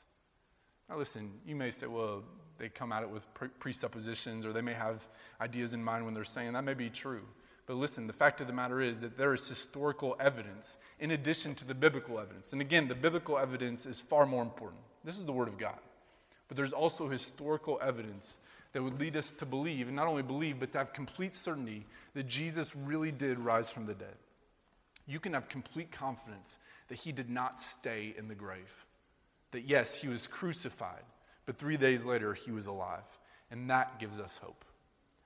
Now, 0.88 0.98
listen, 0.98 1.32
you 1.46 1.56
may 1.56 1.70
say, 1.70 1.86
well, 1.86 2.22
they 2.58 2.68
come 2.68 2.92
at 2.92 3.02
it 3.02 3.10
with 3.10 3.26
presuppositions 3.58 4.46
or 4.46 4.52
they 4.52 4.62
may 4.62 4.72
have 4.72 5.06
ideas 5.40 5.74
in 5.74 5.82
mind 5.82 6.04
when 6.04 6.14
they're 6.14 6.24
saying 6.24 6.52
that 6.52 6.64
may 6.64 6.74
be 6.74 6.90
true. 6.90 7.22
But 7.66 7.76
listen, 7.76 8.06
the 8.06 8.12
fact 8.12 8.40
of 8.40 8.46
the 8.46 8.52
matter 8.52 8.80
is 8.80 9.00
that 9.00 9.18
there 9.18 9.34
is 9.34 9.46
historical 9.46 10.16
evidence 10.20 10.76
in 11.00 11.10
addition 11.10 11.54
to 11.56 11.64
the 11.64 11.74
biblical 11.74 12.20
evidence. 12.20 12.52
And 12.52 12.60
again, 12.60 12.86
the 12.86 12.94
biblical 12.94 13.38
evidence 13.38 13.86
is 13.86 14.00
far 14.00 14.24
more 14.24 14.42
important. 14.42 14.80
This 15.04 15.18
is 15.18 15.24
the 15.24 15.32
Word 15.32 15.48
of 15.48 15.58
God. 15.58 15.78
But 16.46 16.56
there's 16.56 16.72
also 16.72 17.08
historical 17.08 17.80
evidence 17.82 18.38
that 18.72 18.82
would 18.82 19.00
lead 19.00 19.16
us 19.16 19.32
to 19.32 19.46
believe, 19.46 19.88
and 19.88 19.96
not 19.96 20.06
only 20.06 20.22
believe, 20.22 20.60
but 20.60 20.70
to 20.72 20.78
have 20.78 20.92
complete 20.92 21.34
certainty 21.34 21.84
that 22.14 22.28
Jesus 22.28 22.76
really 22.76 23.10
did 23.10 23.38
rise 23.38 23.68
from 23.68 23.86
the 23.86 23.94
dead. 23.94 24.14
You 25.06 25.20
can 25.20 25.32
have 25.34 25.48
complete 25.48 25.92
confidence 25.92 26.58
that 26.88 26.98
he 26.98 27.12
did 27.12 27.30
not 27.30 27.60
stay 27.60 28.14
in 28.16 28.28
the 28.28 28.34
grave. 28.34 28.72
That 29.52 29.64
yes, 29.64 29.94
he 29.94 30.08
was 30.08 30.26
crucified, 30.26 31.04
but 31.46 31.56
three 31.56 31.76
days 31.76 32.04
later 32.04 32.34
he 32.34 32.50
was 32.50 32.66
alive. 32.66 33.04
And 33.50 33.70
that 33.70 34.00
gives 34.00 34.18
us 34.18 34.38
hope. 34.42 34.64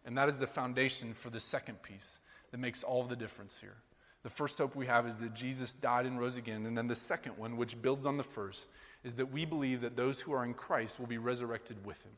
And 0.05 0.17
that 0.19 0.29
is 0.29 0.39
the 0.39 0.47
foundation 0.47 1.15
for 1.15 1.31
the 1.31 1.41
second 1.41 1.83
piece 1.83 2.21
that 2.51 2.59
makes 2.59 2.83
all 2.83 3.05
the 3.05 3.17
difference 3.17 3.59
here. 3.61 3.77
The 4.23 4.31
first 4.31 4.59
hope 4.59 4.77
we 4.77 4.87
have 4.87 5.07
is 5.07 5.17
that 5.17 5.35
Jesus 5.35 5.73
died 5.73 6.05
and 6.05 6.21
rose 6.21 6.37
again. 6.37 6.67
And 6.67 6.77
then 6.77 6.87
the 6.87 6.95
second 6.95 7.39
one, 7.39 7.57
which 7.57 7.81
builds 7.81 8.05
on 8.05 8.19
the 8.19 8.23
first, 8.23 8.69
is 9.03 9.15
that 9.15 9.33
we 9.33 9.47
believe 9.47 9.81
that 9.81 9.97
those 9.97 10.21
who 10.21 10.33
are 10.33 10.45
in 10.45 10.53
Christ 10.53 11.01
will 11.01 11.07
be 11.07 11.19
resurrected 11.19 11.85
with 11.87 12.03
him. 12.03 12.13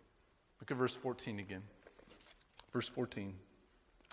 Look 0.61 0.71
at 0.71 0.77
verse 0.77 0.97
14 0.97 1.39
again. 1.39 1.63
Verse 2.73 2.89
14. 2.89 3.35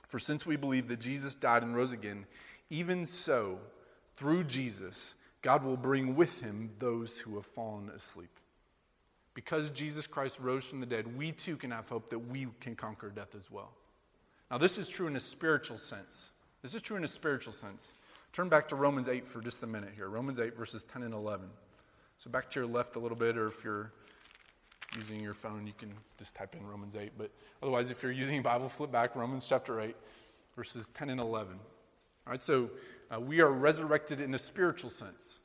For 0.07 0.19
since 0.19 0.45
we 0.45 0.55
believe 0.55 0.87
that 0.87 0.99
Jesus 0.99 1.35
died 1.35 1.63
and 1.63 1.75
rose 1.75 1.93
again, 1.93 2.25
even 2.69 3.05
so, 3.05 3.59
through 4.15 4.43
Jesus, 4.43 5.15
God 5.41 5.63
will 5.63 5.77
bring 5.77 6.15
with 6.15 6.41
him 6.41 6.71
those 6.79 7.17
who 7.17 7.35
have 7.35 7.45
fallen 7.45 7.89
asleep. 7.89 8.29
Because 9.33 9.69
Jesus 9.69 10.05
Christ 10.05 10.39
rose 10.39 10.65
from 10.65 10.79
the 10.79 10.85
dead, 10.85 11.17
we 11.17 11.31
too 11.31 11.55
can 11.55 11.71
have 11.71 11.87
hope 11.87 12.09
that 12.09 12.19
we 12.19 12.47
can 12.59 12.75
conquer 12.75 13.09
death 13.09 13.35
as 13.35 13.49
well. 13.49 13.71
Now, 14.51 14.57
this 14.57 14.77
is 14.77 14.89
true 14.89 15.07
in 15.07 15.15
a 15.15 15.19
spiritual 15.19 15.77
sense. 15.77 16.33
This 16.61 16.75
is 16.75 16.81
true 16.81 16.97
in 16.97 17.03
a 17.03 17.07
spiritual 17.07 17.53
sense. 17.53 17.93
Turn 18.33 18.49
back 18.49 18.67
to 18.69 18.75
Romans 18.75 19.07
8 19.07 19.25
for 19.25 19.41
just 19.41 19.63
a 19.63 19.67
minute 19.67 19.91
here. 19.95 20.09
Romans 20.09 20.39
8, 20.39 20.57
verses 20.57 20.83
10 20.83 21.03
and 21.03 21.13
11. 21.13 21.47
So, 22.17 22.29
back 22.29 22.49
to 22.51 22.59
your 22.59 22.67
left 22.67 22.95
a 22.95 22.99
little 22.99 23.17
bit, 23.17 23.37
or 23.37 23.47
if 23.47 23.63
you're 23.63 23.91
using 24.97 25.21
your 25.21 25.33
phone, 25.33 25.65
you 25.65 25.73
can 25.77 25.93
just 26.17 26.35
type 26.35 26.55
in 26.55 26.65
Romans 26.65 26.95
8. 26.95 27.11
But 27.17 27.31
otherwise, 27.63 27.91
if 27.91 28.03
you're 28.03 28.11
using 28.11 28.41
Bible, 28.41 28.67
flip 28.67 28.91
back 28.91 29.15
Romans 29.15 29.45
chapter 29.47 29.79
8, 29.79 29.95
verses 30.55 30.89
10 30.95 31.11
and 31.11 31.21
11. 31.21 31.57
All 32.29 32.33
right, 32.33 32.41
so 32.43 32.69
uh, 33.11 33.19
we 33.19 33.41
are 33.41 33.51
resurrected 33.51 34.21
in 34.21 34.35
a 34.35 34.37
spiritual 34.37 34.91
sense. 34.91 35.39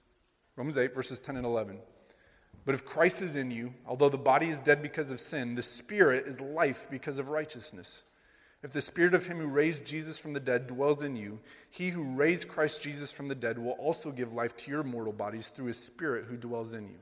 Romans 0.55 0.77
8, 0.77 0.95
verses 0.95 1.19
10 1.19 1.39
and 1.39 1.47
11. 1.47 1.79
But 2.67 2.75
if 2.75 2.85
Christ 2.85 3.23
is 3.23 3.37
in 3.37 3.51
you, 3.51 3.73
although 3.87 4.11
the 4.11 4.19
body 4.19 4.49
is 4.49 4.59
dead 4.59 4.83
because 4.83 5.11
of 5.11 5.19
sin, 5.19 5.55
the 5.55 5.63
spirit 5.63 6.27
is 6.27 6.43
life 6.43 6.87
because 6.91 7.19
of 7.19 7.31
righteousness. 7.31 8.05
If 8.63 8.73
the 8.73 8.83
spirit 8.83 9.15
of 9.15 9.25
him 9.25 9.39
who 9.39 9.47
raised 9.47 9.87
Jesus 9.87 10.19
from 10.19 10.35
the 10.35 10.41
dead 10.41 10.67
dwells 10.67 11.01
in 11.01 11.17
you, 11.17 11.41
he 11.71 11.89
who 11.89 12.03
raised 12.03 12.49
Christ 12.49 12.83
Jesus 12.83 13.11
from 13.11 13.29
the 13.29 13.35
dead 13.35 13.59
will 13.59 13.73
also 13.73 14.11
give 14.11 14.35
life 14.35 14.55
to 14.59 14.71
your 14.71 14.83
mortal 14.83 15.15
bodies 15.15 15.47
through 15.47 15.69
his 15.69 15.83
spirit 15.83 16.27
who 16.27 16.37
dwells 16.37 16.75
in 16.75 16.87
you. 16.87 16.99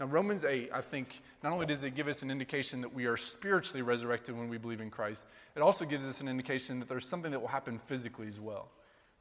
Now, 0.00 0.06
Romans 0.06 0.44
8, 0.44 0.70
I 0.74 0.80
think, 0.80 1.22
not 1.40 1.52
only 1.52 1.66
does 1.66 1.84
it 1.84 1.94
give 1.94 2.08
us 2.08 2.22
an 2.22 2.32
indication 2.32 2.80
that 2.80 2.92
we 2.92 3.06
are 3.06 3.16
spiritually 3.16 3.82
resurrected 3.82 4.36
when 4.36 4.48
we 4.48 4.58
believe 4.58 4.80
in 4.80 4.90
Christ, 4.90 5.24
it 5.54 5.62
also 5.62 5.84
gives 5.84 6.04
us 6.04 6.20
an 6.20 6.26
indication 6.26 6.80
that 6.80 6.88
there's 6.88 7.06
something 7.06 7.30
that 7.30 7.38
will 7.38 7.46
happen 7.46 7.78
physically 7.78 8.26
as 8.26 8.40
well. 8.40 8.70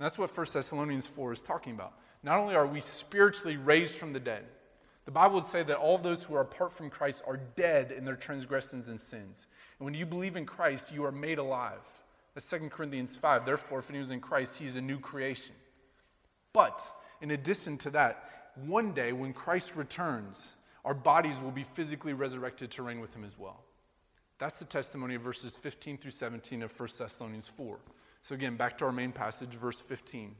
And 0.03 0.09
that's 0.09 0.19
what 0.19 0.35
1 0.35 0.47
Thessalonians 0.51 1.07
4 1.07 1.31
is 1.31 1.39
talking 1.39 1.71
about. 1.71 1.93
Not 2.23 2.37
only 2.37 2.55
are 2.55 2.67
we 2.67 2.81
spiritually 2.81 3.55
raised 3.55 3.95
from 3.95 4.11
the 4.11 4.19
dead, 4.19 4.43
The 5.05 5.11
Bible 5.11 5.35
would 5.35 5.47
say 5.47 5.63
that 5.63 5.77
all 5.77 5.97
those 5.97 6.23
who 6.23 6.35
are 6.35 6.41
apart 6.41 6.71
from 6.71 6.89
Christ 6.89 7.23
are 7.27 7.37
dead 7.37 7.91
in 7.91 8.05
their 8.05 8.15
transgressions 8.15 8.87
and 8.87 8.99
sins. 8.99 9.47
And 9.79 9.85
when 9.85 9.93
you 9.93 10.05
believe 10.05 10.37
in 10.37 10.45
Christ, 10.45 10.93
you 10.93 11.03
are 11.03 11.11
made 11.11 11.39
alive. 11.39 11.81
That's 12.33 12.49
2 12.49 12.69
Corinthians 12.69 13.15
5. 13.15 13.45
Therefore, 13.45 13.79
if 13.79 13.89
anyone 13.89 14.05
is 14.05 14.11
in 14.11 14.21
Christ, 14.21 14.55
he's 14.55 14.75
a 14.75 14.81
new 14.81 14.99
creation. 14.99 15.55
But 16.53 16.81
in 17.21 17.31
addition 17.31 17.77
to 17.79 17.89
that, 17.91 18.51
one 18.65 18.93
day 18.93 19.11
when 19.11 19.33
Christ 19.33 19.75
returns, 19.75 20.57
our 20.85 20.93
bodies 20.93 21.39
will 21.41 21.51
be 21.51 21.63
physically 21.63 22.13
resurrected 22.13 22.71
to 22.71 22.83
reign 22.83 22.99
with 22.99 23.13
him 23.13 23.25
as 23.25 23.37
well. 23.37 23.63
That's 24.37 24.57
the 24.57 24.65
testimony 24.65 25.15
of 25.15 25.21
verses 25.21 25.55
15 25.57 25.97
through 25.97 26.11
17 26.11 26.63
of 26.63 26.79
1 26.79 26.89
Thessalonians 26.97 27.49
4. 27.49 27.77
So, 28.23 28.35
again, 28.35 28.55
back 28.55 28.77
to 28.77 28.85
our 28.85 28.91
main 28.91 29.11
passage, 29.11 29.49
verse 29.49 29.81
15. 29.81 30.35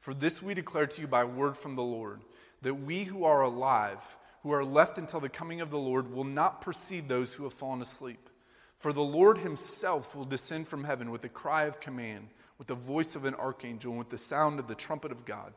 For 0.00 0.14
this 0.14 0.42
we 0.42 0.52
declare 0.52 0.86
to 0.86 1.00
you 1.00 1.06
by 1.06 1.24
word 1.24 1.56
from 1.56 1.76
the 1.76 1.82
Lord, 1.82 2.22
that 2.62 2.74
we 2.74 3.04
who 3.04 3.24
are 3.24 3.42
alive, 3.42 4.00
who 4.42 4.52
are 4.52 4.64
left 4.64 4.98
until 4.98 5.20
the 5.20 5.28
coming 5.28 5.60
of 5.60 5.70
the 5.70 5.78
Lord, 5.78 6.12
will 6.12 6.24
not 6.24 6.60
precede 6.60 7.08
those 7.08 7.32
who 7.32 7.44
have 7.44 7.52
fallen 7.52 7.80
asleep. 7.82 8.28
For 8.78 8.92
the 8.92 9.00
Lord 9.00 9.38
himself 9.38 10.16
will 10.16 10.24
descend 10.24 10.66
from 10.66 10.82
heaven 10.82 11.12
with 11.12 11.22
a 11.24 11.28
cry 11.28 11.64
of 11.64 11.78
command, 11.78 12.26
with 12.58 12.66
the 12.66 12.74
voice 12.74 13.14
of 13.14 13.24
an 13.26 13.36
archangel, 13.36 13.92
and 13.92 13.98
with 14.00 14.10
the 14.10 14.18
sound 14.18 14.58
of 14.58 14.66
the 14.66 14.74
trumpet 14.74 15.12
of 15.12 15.24
God. 15.24 15.52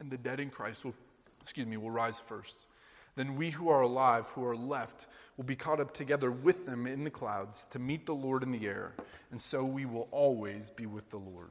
And 0.00 0.10
the 0.10 0.18
dead 0.18 0.40
in 0.40 0.50
Christ 0.50 0.84
will, 0.84 0.94
excuse 1.40 1.68
me, 1.68 1.76
will 1.76 1.92
rise 1.92 2.18
first. 2.18 2.66
Then 3.16 3.36
we 3.36 3.50
who 3.50 3.70
are 3.70 3.80
alive, 3.80 4.26
who 4.28 4.44
are 4.44 4.56
left, 4.56 5.06
will 5.36 5.44
be 5.44 5.56
caught 5.56 5.80
up 5.80 5.92
together 5.92 6.30
with 6.30 6.66
them 6.66 6.86
in 6.86 7.02
the 7.02 7.10
clouds 7.10 7.66
to 7.70 7.78
meet 7.78 8.06
the 8.06 8.12
Lord 8.12 8.42
in 8.42 8.52
the 8.52 8.66
air, 8.66 8.92
and 9.30 9.40
so 9.40 9.64
we 9.64 9.86
will 9.86 10.08
always 10.10 10.70
be 10.70 10.86
with 10.86 11.08
the 11.10 11.18
Lord. 11.18 11.50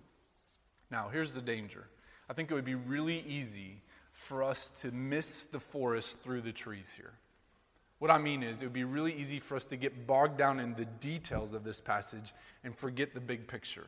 Now, 0.91 1.09
here's 1.11 1.33
the 1.33 1.41
danger. 1.41 1.87
I 2.29 2.33
think 2.33 2.49
it 2.49 2.53
would 2.53 2.65
be 2.65 2.75
really 2.75 3.23
easy 3.27 3.81
for 4.13 4.43
us 4.43 4.71
to 4.81 4.91
miss 4.91 5.43
the 5.43 5.59
forest 5.59 6.19
through 6.21 6.41
the 6.41 6.51
trees 6.51 6.93
here. 6.95 7.13
What 7.99 8.11
I 8.11 8.17
mean 8.17 8.43
is, 8.43 8.61
it 8.61 8.65
would 8.65 8.73
be 8.73 8.83
really 8.83 9.13
easy 9.13 9.39
for 9.39 9.55
us 9.55 9.65
to 9.65 9.75
get 9.75 10.05
bogged 10.05 10.37
down 10.37 10.59
in 10.59 10.75
the 10.75 10.85
details 10.85 11.53
of 11.53 11.63
this 11.63 11.81
passage 11.81 12.33
and 12.63 12.75
forget 12.75 13.13
the 13.13 13.19
big 13.19 13.47
picture, 13.47 13.87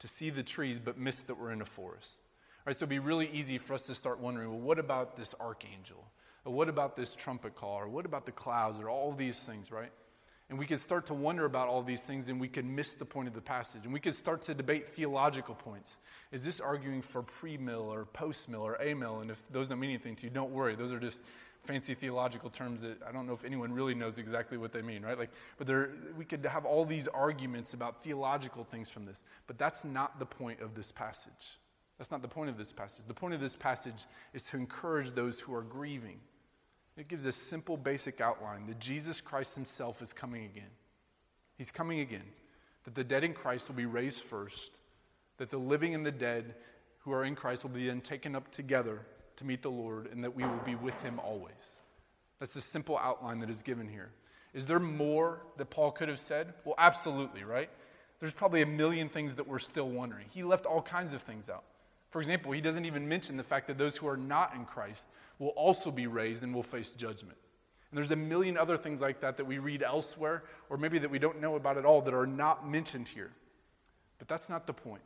to 0.00 0.08
see 0.08 0.30
the 0.30 0.42
trees 0.42 0.78
but 0.78 0.98
miss 0.98 1.22
that 1.22 1.38
we're 1.38 1.52
in 1.52 1.62
a 1.62 1.66
forest. 1.66 2.20
All 2.58 2.64
right, 2.66 2.76
so 2.76 2.80
it'd 2.80 2.90
be 2.90 2.98
really 2.98 3.30
easy 3.32 3.56
for 3.56 3.74
us 3.74 3.82
to 3.82 3.94
start 3.94 4.20
wondering 4.20 4.50
well, 4.50 4.58
what 4.58 4.78
about 4.78 5.16
this 5.16 5.34
archangel? 5.40 6.04
Or 6.44 6.52
what 6.52 6.68
about 6.68 6.96
this 6.96 7.14
trumpet 7.14 7.54
call? 7.54 7.78
Or 7.78 7.88
what 7.88 8.06
about 8.06 8.26
the 8.26 8.32
clouds? 8.32 8.78
Or 8.80 8.88
all 8.88 9.12
these 9.12 9.38
things, 9.38 9.70
right? 9.70 9.90
And 10.50 10.58
we 10.58 10.66
could 10.66 10.80
start 10.80 11.06
to 11.06 11.14
wonder 11.14 11.44
about 11.44 11.68
all 11.68 11.80
these 11.80 12.02
things 12.02 12.28
and 12.28 12.40
we 12.40 12.48
could 12.48 12.64
miss 12.64 12.94
the 12.94 13.04
point 13.04 13.28
of 13.28 13.34
the 13.34 13.40
passage. 13.40 13.82
And 13.84 13.92
we 13.92 14.00
could 14.00 14.16
start 14.16 14.42
to 14.42 14.54
debate 14.54 14.88
theological 14.88 15.54
points. 15.54 15.98
Is 16.32 16.44
this 16.44 16.60
arguing 16.60 17.02
for 17.02 17.22
pre 17.22 17.56
mill 17.56 17.82
or 17.82 18.04
post 18.04 18.48
mill 18.48 18.62
or 18.62 18.74
a 18.74 18.92
mill? 18.92 19.20
And 19.20 19.30
if 19.30 19.40
those 19.52 19.68
don't 19.68 19.78
mean 19.78 19.90
anything 19.90 20.16
to 20.16 20.24
you, 20.24 20.30
don't 20.30 20.50
worry. 20.50 20.74
Those 20.74 20.90
are 20.90 20.98
just 20.98 21.22
fancy 21.62 21.94
theological 21.94 22.50
terms 22.50 22.82
that 22.82 23.00
I 23.06 23.12
don't 23.12 23.28
know 23.28 23.32
if 23.32 23.44
anyone 23.44 23.72
really 23.72 23.94
knows 23.94 24.18
exactly 24.18 24.58
what 24.58 24.72
they 24.72 24.82
mean, 24.82 25.02
right? 25.02 25.16
Like, 25.16 25.30
but 25.56 25.68
there, 25.68 25.90
we 26.16 26.24
could 26.24 26.44
have 26.44 26.64
all 26.64 26.84
these 26.84 27.06
arguments 27.06 27.72
about 27.74 28.02
theological 28.02 28.64
things 28.64 28.90
from 28.90 29.04
this. 29.04 29.22
But 29.46 29.56
that's 29.56 29.84
not 29.84 30.18
the 30.18 30.26
point 30.26 30.60
of 30.60 30.74
this 30.74 30.90
passage. 30.90 31.58
That's 31.98 32.10
not 32.10 32.22
the 32.22 32.28
point 32.28 32.50
of 32.50 32.56
this 32.56 32.72
passage. 32.72 33.04
The 33.06 33.14
point 33.14 33.34
of 33.34 33.40
this 33.40 33.54
passage 33.54 34.06
is 34.32 34.42
to 34.44 34.56
encourage 34.56 35.14
those 35.14 35.38
who 35.38 35.54
are 35.54 35.62
grieving. 35.62 36.18
It 37.00 37.08
gives 37.08 37.24
a 37.24 37.32
simple, 37.32 37.78
basic 37.78 38.20
outline 38.20 38.66
that 38.66 38.78
Jesus 38.78 39.22
Christ 39.22 39.54
himself 39.54 40.02
is 40.02 40.12
coming 40.12 40.44
again. 40.44 40.68
He's 41.56 41.70
coming 41.70 42.00
again. 42.00 42.26
That 42.84 42.94
the 42.94 43.02
dead 43.02 43.24
in 43.24 43.32
Christ 43.32 43.68
will 43.68 43.74
be 43.74 43.86
raised 43.86 44.22
first, 44.22 44.72
that 45.38 45.48
the 45.48 45.56
living 45.56 45.94
and 45.94 46.04
the 46.04 46.12
dead 46.12 46.54
who 46.98 47.12
are 47.12 47.24
in 47.24 47.34
Christ 47.34 47.62
will 47.64 47.70
be 47.70 47.86
then 47.86 48.02
taken 48.02 48.36
up 48.36 48.52
together 48.52 49.00
to 49.36 49.46
meet 49.46 49.62
the 49.62 49.70
Lord, 49.70 50.10
and 50.12 50.22
that 50.22 50.36
we 50.36 50.44
will 50.44 50.60
be 50.66 50.74
with 50.74 51.00
him 51.00 51.18
always. 51.18 51.80
That's 52.38 52.52
the 52.52 52.60
simple 52.60 52.98
outline 52.98 53.38
that 53.40 53.48
is 53.48 53.62
given 53.62 53.88
here. 53.88 54.10
Is 54.52 54.66
there 54.66 54.78
more 54.78 55.40
that 55.56 55.70
Paul 55.70 55.92
could 55.92 56.08
have 56.10 56.20
said? 56.20 56.52
Well, 56.66 56.74
absolutely, 56.76 57.44
right? 57.44 57.70
There's 58.18 58.34
probably 58.34 58.60
a 58.60 58.66
million 58.66 59.08
things 59.08 59.36
that 59.36 59.48
we're 59.48 59.58
still 59.58 59.88
wondering. 59.88 60.26
He 60.28 60.42
left 60.42 60.66
all 60.66 60.82
kinds 60.82 61.14
of 61.14 61.22
things 61.22 61.48
out. 61.48 61.64
For 62.10 62.20
example, 62.20 62.52
he 62.52 62.60
doesn't 62.60 62.84
even 62.84 63.08
mention 63.08 63.36
the 63.36 63.42
fact 63.42 63.66
that 63.68 63.78
those 63.78 63.96
who 63.96 64.08
are 64.08 64.16
not 64.16 64.54
in 64.54 64.64
Christ 64.64 65.06
will 65.38 65.48
also 65.48 65.90
be 65.90 66.06
raised 66.06 66.42
and 66.42 66.54
will 66.54 66.62
face 66.62 66.92
judgment. 66.92 67.38
And 67.90 67.98
there's 67.98 68.10
a 68.10 68.16
million 68.16 68.56
other 68.56 68.76
things 68.76 69.00
like 69.00 69.20
that 69.20 69.36
that 69.36 69.44
we 69.44 69.58
read 69.58 69.82
elsewhere, 69.82 70.44
or 70.68 70.76
maybe 70.76 70.98
that 70.98 71.10
we 71.10 71.18
don't 71.18 71.40
know 71.40 71.56
about 71.56 71.78
at 71.78 71.84
all, 71.84 72.02
that 72.02 72.14
are 72.14 72.26
not 72.26 72.68
mentioned 72.68 73.08
here. 73.08 73.30
But 74.18 74.28
that's 74.28 74.48
not 74.48 74.66
the 74.66 74.72
point. 74.72 75.02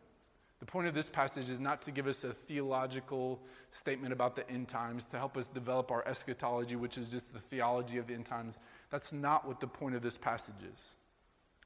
The 0.61 0.67
point 0.67 0.87
of 0.87 0.95
this 0.95 1.11
passage 1.11 1.51
is 1.51 1.61
not 1.61 1.83
to 1.83 1.90
give 1.90 2.07
us 2.07 2.25
a 2.25 2.33
theological 2.33 3.40
statement 3.71 4.12
about 4.12 4.35
the 4.35 4.49
end 4.49 4.69
times, 4.69 5.05
to 5.07 5.19
help 5.19 5.37
us 5.37 5.47
develop 5.47 5.90
our 5.90 6.07
eschatology, 6.07 6.77
which 6.77 6.97
is 6.97 7.11
just 7.11 7.33
the 7.33 7.38
theology 7.38 7.99
of 7.99 8.07
the 8.07 8.14
end 8.14 8.27
times. 8.27 8.59
That's 8.90 9.12
not 9.12 9.47
what 9.47 9.61
the 9.61 9.67
point 9.67 9.95
of 9.95 10.03
this 10.03 10.17
passage 10.17 10.62
is. 10.73 10.95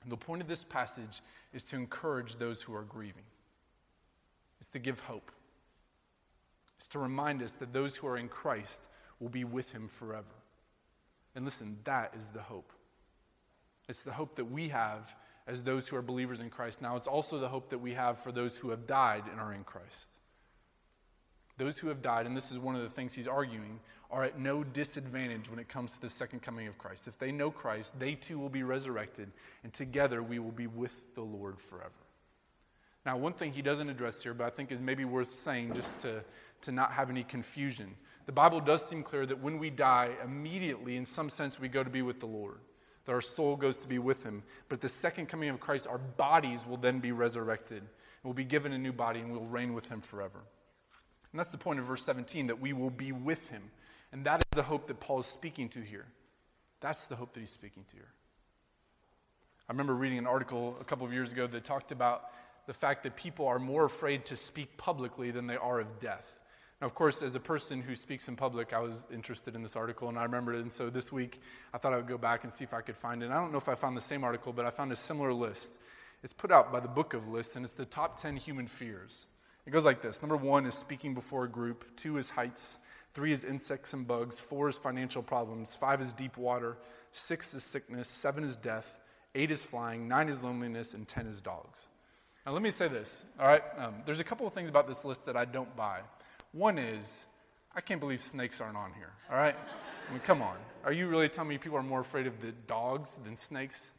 And 0.02 0.10
the 0.10 0.16
point 0.16 0.42
of 0.42 0.48
this 0.48 0.64
passage 0.64 1.22
is 1.52 1.62
to 1.64 1.76
encourage 1.76 2.36
those 2.36 2.62
who 2.62 2.74
are 2.74 2.82
grieving, 2.82 3.24
it's 4.68 4.74
to 4.74 4.78
give 4.80 5.00
hope, 5.00 5.32
it's 6.76 6.88
to 6.88 6.98
remind 6.98 7.42
us 7.42 7.52
that 7.52 7.72
those 7.72 7.96
who 7.96 8.06
are 8.06 8.18
in 8.18 8.28
Christ 8.28 8.80
will 9.18 9.30
be 9.30 9.42
with 9.44 9.72
him 9.72 9.88
forever. 9.88 10.26
And 11.34 11.46
listen, 11.46 11.78
that 11.84 12.12
is 12.14 12.28
the 12.28 12.42
hope. 12.42 12.70
It's 13.88 14.02
the 14.02 14.12
hope 14.12 14.36
that 14.36 14.44
we 14.44 14.68
have 14.68 15.14
as 15.46 15.62
those 15.62 15.88
who 15.88 15.96
are 15.96 16.02
believers 16.02 16.40
in 16.40 16.50
Christ. 16.50 16.82
Now, 16.82 16.96
it's 16.96 17.08
also 17.08 17.38
the 17.38 17.48
hope 17.48 17.70
that 17.70 17.78
we 17.78 17.94
have 17.94 18.18
for 18.18 18.30
those 18.30 18.58
who 18.58 18.68
have 18.68 18.86
died 18.86 19.22
and 19.30 19.40
are 19.40 19.54
in 19.54 19.64
Christ. 19.64 20.10
Those 21.56 21.78
who 21.78 21.88
have 21.88 22.02
died, 22.02 22.26
and 22.26 22.36
this 22.36 22.52
is 22.52 22.58
one 22.58 22.76
of 22.76 22.82
the 22.82 22.90
things 22.90 23.14
he's 23.14 23.26
arguing, 23.26 23.80
are 24.10 24.24
at 24.24 24.38
no 24.38 24.64
disadvantage 24.64 25.48
when 25.48 25.58
it 25.58 25.70
comes 25.70 25.94
to 25.94 26.00
the 26.02 26.10
second 26.10 26.42
coming 26.42 26.68
of 26.68 26.76
Christ. 26.76 27.08
If 27.08 27.18
they 27.18 27.32
know 27.32 27.50
Christ, 27.50 27.98
they 27.98 28.16
too 28.16 28.38
will 28.38 28.50
be 28.50 28.64
resurrected, 28.64 29.32
and 29.64 29.72
together 29.72 30.22
we 30.22 30.38
will 30.38 30.52
be 30.52 30.66
with 30.66 30.94
the 31.14 31.22
Lord 31.22 31.58
forever. 31.58 31.90
Now, 33.06 33.16
one 33.16 33.32
thing 33.32 33.52
he 33.52 33.62
doesn't 33.62 33.88
address 33.88 34.22
here, 34.22 34.34
but 34.34 34.44
I 34.44 34.50
think 34.50 34.70
is 34.72 34.80
maybe 34.80 35.04
worth 35.04 35.34
saying 35.34 35.74
just 35.74 35.98
to, 36.00 36.22
to 36.62 36.72
not 36.72 36.92
have 36.92 37.10
any 37.10 37.24
confusion. 37.24 37.94
The 38.26 38.32
Bible 38.32 38.60
does 38.60 38.84
seem 38.84 39.02
clear 39.02 39.24
that 39.24 39.40
when 39.40 39.58
we 39.58 39.70
die, 39.70 40.10
immediately, 40.22 40.96
in 40.96 41.06
some 41.06 41.30
sense, 41.30 41.58
we 41.58 41.68
go 41.68 41.82
to 41.82 41.90
be 41.90 42.02
with 42.02 42.20
the 42.20 42.26
Lord 42.26 42.58
that 43.08 43.14
our 43.14 43.22
soul 43.22 43.56
goes 43.56 43.78
to 43.78 43.88
be 43.88 43.98
with 43.98 44.22
him. 44.22 44.42
But 44.68 44.82
the 44.82 44.88
second 44.90 45.30
coming 45.30 45.48
of 45.48 45.58
Christ, 45.60 45.86
our 45.86 45.96
bodies 45.96 46.66
will 46.66 46.76
then 46.76 47.00
be 47.00 47.10
resurrected. 47.10 47.82
We'll 48.22 48.34
be 48.34 48.44
given 48.44 48.74
a 48.74 48.78
new 48.78 48.92
body 48.92 49.20
and 49.20 49.32
we'll 49.32 49.46
reign 49.46 49.72
with 49.72 49.88
him 49.88 50.02
forever. 50.02 50.40
And 51.32 51.38
that's 51.38 51.48
the 51.48 51.56
point 51.56 51.80
of 51.80 51.86
verse 51.86 52.04
17, 52.04 52.48
that 52.48 52.60
we 52.60 52.74
will 52.74 52.90
be 52.90 53.12
with 53.12 53.48
him. 53.48 53.62
And 54.12 54.26
that 54.26 54.40
is 54.40 54.44
the 54.54 54.62
hope 54.62 54.88
that 54.88 55.00
Paul 55.00 55.20
is 55.20 55.26
speaking 55.26 55.70
to 55.70 55.80
here. 55.80 56.04
That's 56.80 57.06
the 57.06 57.16
hope 57.16 57.32
that 57.32 57.40
he's 57.40 57.50
speaking 57.50 57.84
to 57.88 57.96
here. 57.96 58.12
I 59.70 59.72
remember 59.72 59.94
reading 59.94 60.18
an 60.18 60.26
article 60.26 60.76
a 60.78 60.84
couple 60.84 61.06
of 61.06 61.12
years 61.14 61.32
ago 61.32 61.46
that 61.46 61.64
talked 61.64 61.92
about 61.92 62.24
the 62.68 62.74
fact 62.74 63.02
that 63.02 63.16
people 63.16 63.46
are 63.46 63.58
more 63.58 63.86
afraid 63.86 64.26
to 64.26 64.36
speak 64.36 64.76
publicly 64.76 65.30
than 65.30 65.46
they 65.46 65.56
are 65.56 65.80
of 65.80 65.98
death. 65.98 66.26
Now, 66.82 66.86
of 66.86 66.94
course, 66.94 67.22
as 67.22 67.34
a 67.34 67.40
person 67.40 67.80
who 67.80 67.96
speaks 67.96 68.28
in 68.28 68.36
public, 68.36 68.74
I 68.74 68.78
was 68.78 69.04
interested 69.10 69.56
in 69.56 69.62
this 69.62 69.74
article 69.74 70.10
and 70.10 70.18
I 70.18 70.22
remembered 70.24 70.56
it. 70.56 70.60
And 70.60 70.70
so 70.70 70.90
this 70.90 71.10
week, 71.10 71.40
I 71.72 71.78
thought 71.78 71.94
I 71.94 71.96
would 71.96 72.06
go 72.06 72.18
back 72.18 72.44
and 72.44 72.52
see 72.52 72.64
if 72.64 72.74
I 72.74 72.82
could 72.82 72.96
find 72.96 73.22
it. 73.22 73.26
And 73.26 73.34
I 73.34 73.38
don't 73.38 73.52
know 73.52 73.58
if 73.58 73.70
I 73.70 73.74
found 73.74 73.96
the 73.96 74.02
same 74.02 74.22
article, 74.22 74.52
but 74.52 74.66
I 74.66 74.70
found 74.70 74.92
a 74.92 74.96
similar 74.96 75.32
list. 75.32 75.78
It's 76.22 76.34
put 76.34 76.52
out 76.52 76.70
by 76.70 76.80
the 76.80 76.88
Book 76.88 77.14
of 77.14 77.26
Lists, 77.26 77.56
and 77.56 77.64
it's 77.64 77.72
the 77.72 77.86
top 77.86 78.20
10 78.20 78.36
human 78.36 78.66
fears. 78.66 79.28
It 79.66 79.70
goes 79.70 79.86
like 79.86 80.02
this 80.02 80.20
Number 80.20 80.36
one 80.36 80.66
is 80.66 80.74
speaking 80.74 81.14
before 81.14 81.44
a 81.44 81.48
group, 81.48 81.86
two 81.96 82.18
is 82.18 82.28
heights, 82.28 82.76
three 83.14 83.32
is 83.32 83.44
insects 83.44 83.94
and 83.94 84.06
bugs, 84.06 84.40
four 84.40 84.68
is 84.68 84.76
financial 84.76 85.22
problems, 85.22 85.74
five 85.74 86.02
is 86.02 86.12
deep 86.12 86.36
water, 86.36 86.76
six 87.12 87.54
is 87.54 87.64
sickness, 87.64 88.08
seven 88.08 88.44
is 88.44 88.56
death, 88.56 89.00
eight 89.34 89.50
is 89.50 89.62
flying, 89.62 90.06
nine 90.06 90.28
is 90.28 90.42
loneliness, 90.42 90.92
and 90.92 91.08
10 91.08 91.26
is 91.26 91.40
dogs. 91.40 91.88
Now, 92.48 92.54
let 92.54 92.62
me 92.62 92.70
say 92.70 92.88
this, 92.88 93.26
all 93.38 93.46
right? 93.46 93.62
Um, 93.76 93.96
there's 94.06 94.20
a 94.20 94.24
couple 94.24 94.46
of 94.46 94.54
things 94.54 94.70
about 94.70 94.88
this 94.88 95.04
list 95.04 95.26
that 95.26 95.36
I 95.36 95.44
don't 95.44 95.76
buy. 95.76 96.00
One 96.52 96.78
is, 96.78 97.26
I 97.76 97.82
can't 97.82 98.00
believe 98.00 98.22
snakes 98.22 98.58
aren't 98.58 98.78
on 98.78 98.94
here, 98.94 99.12
all 99.30 99.36
right? 99.36 99.54
I 100.08 100.12
mean, 100.12 100.20
come 100.20 100.40
on. 100.40 100.56
Are 100.82 100.92
you 100.92 101.08
really 101.08 101.28
telling 101.28 101.50
me 101.50 101.58
people 101.58 101.76
are 101.76 101.82
more 101.82 102.00
afraid 102.00 102.26
of 102.26 102.40
the 102.40 102.52
dogs 102.66 103.18
than 103.22 103.36
snakes? 103.36 103.90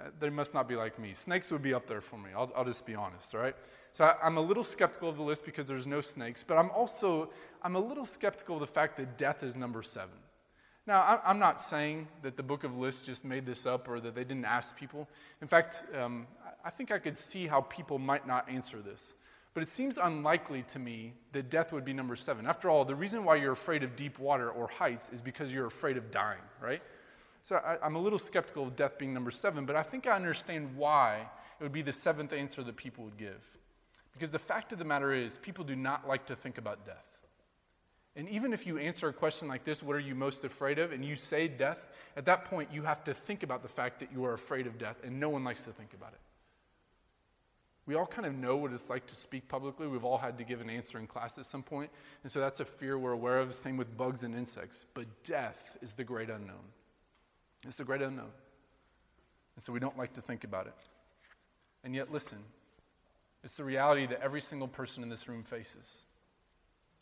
Uh, 0.00 0.10
they 0.20 0.30
must 0.30 0.54
not 0.54 0.68
be 0.68 0.76
like 0.76 0.96
me. 1.00 1.12
Snakes 1.12 1.50
would 1.50 1.60
be 1.60 1.74
up 1.74 1.88
there 1.88 2.00
for 2.00 2.16
me. 2.18 2.30
I'll, 2.36 2.52
I'll 2.54 2.64
just 2.64 2.86
be 2.86 2.94
honest, 2.94 3.34
all 3.34 3.40
right? 3.40 3.56
So 3.92 4.04
I, 4.04 4.14
I'm 4.22 4.36
a 4.36 4.40
little 4.40 4.62
skeptical 4.62 5.08
of 5.08 5.16
the 5.16 5.24
list 5.24 5.44
because 5.44 5.66
there's 5.66 5.88
no 5.88 6.00
snakes, 6.00 6.44
but 6.46 6.58
I'm 6.58 6.70
also, 6.70 7.30
I'm 7.64 7.74
a 7.74 7.80
little 7.80 8.06
skeptical 8.06 8.54
of 8.54 8.60
the 8.60 8.66
fact 8.68 8.96
that 8.98 9.18
death 9.18 9.42
is 9.42 9.56
number 9.56 9.82
seven. 9.82 10.14
Now, 10.86 11.20
I'm 11.24 11.38
not 11.38 11.60
saying 11.60 12.08
that 12.22 12.36
the 12.36 12.42
book 12.42 12.64
of 12.64 12.76
lists 12.76 13.06
just 13.06 13.24
made 13.24 13.46
this 13.46 13.66
up 13.66 13.88
or 13.88 14.00
that 14.00 14.16
they 14.16 14.24
didn't 14.24 14.44
ask 14.44 14.76
people. 14.76 15.08
In 15.40 15.46
fact, 15.46 15.84
um, 15.96 16.26
I 16.64 16.70
think 16.70 16.90
I 16.90 16.98
could 16.98 17.16
see 17.16 17.46
how 17.46 17.62
people 17.62 17.98
might 17.98 18.26
not 18.26 18.48
answer 18.48 18.80
this. 18.80 19.14
But 19.54 19.62
it 19.62 19.68
seems 19.68 19.98
unlikely 19.98 20.64
to 20.68 20.78
me 20.78 21.12
that 21.32 21.50
death 21.50 21.72
would 21.72 21.84
be 21.84 21.92
number 21.92 22.16
seven. 22.16 22.46
After 22.46 22.70
all, 22.70 22.84
the 22.84 22.94
reason 22.94 23.24
why 23.24 23.36
you're 23.36 23.52
afraid 23.52 23.82
of 23.82 23.96
deep 23.96 24.18
water 24.18 24.50
or 24.50 24.66
heights 24.66 25.10
is 25.12 25.20
because 25.20 25.52
you're 25.52 25.66
afraid 25.66 25.98
of 25.98 26.10
dying, 26.10 26.40
right? 26.60 26.82
So 27.42 27.56
I, 27.56 27.84
am 27.84 27.96
a 27.96 27.98
little 27.98 28.18
skeptical 28.18 28.64
of 28.68 28.76
death 28.76 28.96
being 28.98 29.12
number 29.12 29.30
seven, 29.30 29.66
but 29.66 29.76
I 29.76 29.82
think 29.82 30.06
I 30.06 30.16
understand 30.16 30.74
why 30.76 31.26
it 31.60 31.62
would 31.62 31.72
be 31.72 31.82
the 31.82 31.92
seventh 31.92 32.32
answer 32.32 32.62
that 32.62 32.76
people 32.76 33.04
would 33.04 33.18
give. 33.18 33.44
Because 34.14 34.30
the 34.30 34.38
fact 34.38 34.72
of 34.72 34.78
the 34.78 34.84
matter 34.84 35.12
is, 35.12 35.36
people 35.42 35.64
do 35.64 35.76
not 35.76 36.08
like 36.08 36.26
to 36.26 36.36
think 36.36 36.56
about 36.56 36.86
death. 36.86 37.04
And 38.14 38.28
even 38.28 38.52
if 38.52 38.66
you 38.66 38.78
answer 38.78 39.08
a 39.08 39.12
question 39.12 39.48
like 39.48 39.64
this, 39.64 39.82
what 39.82 39.96
are 39.96 40.00
you 40.00 40.14
most 40.14 40.44
afraid 40.44 40.78
of? 40.78 40.92
And 40.92 41.04
you 41.04 41.16
say 41.16 41.48
death, 41.48 41.86
at 42.16 42.26
that 42.26 42.44
point, 42.44 42.70
you 42.72 42.82
have 42.82 43.04
to 43.04 43.14
think 43.14 43.42
about 43.42 43.62
the 43.62 43.68
fact 43.68 44.00
that 44.00 44.12
you 44.12 44.24
are 44.24 44.34
afraid 44.34 44.66
of 44.66 44.78
death, 44.78 44.96
and 45.02 45.18
no 45.18 45.30
one 45.30 45.44
likes 45.44 45.64
to 45.64 45.72
think 45.72 45.94
about 45.94 46.12
it. 46.12 46.20
We 47.86 47.96
all 47.96 48.06
kind 48.06 48.26
of 48.26 48.34
know 48.34 48.56
what 48.56 48.72
it's 48.72 48.88
like 48.88 49.06
to 49.06 49.14
speak 49.14 49.48
publicly. 49.48 49.88
We've 49.88 50.04
all 50.04 50.18
had 50.18 50.38
to 50.38 50.44
give 50.44 50.60
an 50.60 50.70
answer 50.70 50.98
in 50.98 51.06
class 51.06 51.36
at 51.36 51.46
some 51.46 51.62
point. 51.62 51.90
And 52.22 52.30
so 52.30 52.38
that's 52.38 52.60
a 52.60 52.64
fear 52.64 52.96
we're 52.96 53.12
aware 53.12 53.38
of. 53.38 53.54
Same 53.54 53.76
with 53.76 53.96
bugs 53.96 54.22
and 54.22 54.34
insects. 54.34 54.86
But 54.94 55.06
death 55.24 55.76
is 55.82 55.92
the 55.92 56.04
great 56.04 56.30
unknown. 56.30 56.64
It's 57.66 57.76
the 57.76 57.84
great 57.84 58.02
unknown. 58.02 58.30
And 59.56 59.64
so 59.64 59.72
we 59.72 59.80
don't 59.80 59.98
like 59.98 60.12
to 60.14 60.20
think 60.20 60.44
about 60.44 60.66
it. 60.66 60.74
And 61.84 61.94
yet, 61.94 62.12
listen, 62.12 62.38
it's 63.42 63.54
the 63.54 63.64
reality 63.64 64.06
that 64.06 64.20
every 64.22 64.40
single 64.40 64.68
person 64.68 65.02
in 65.02 65.08
this 65.08 65.28
room 65.28 65.42
faces. 65.42 65.98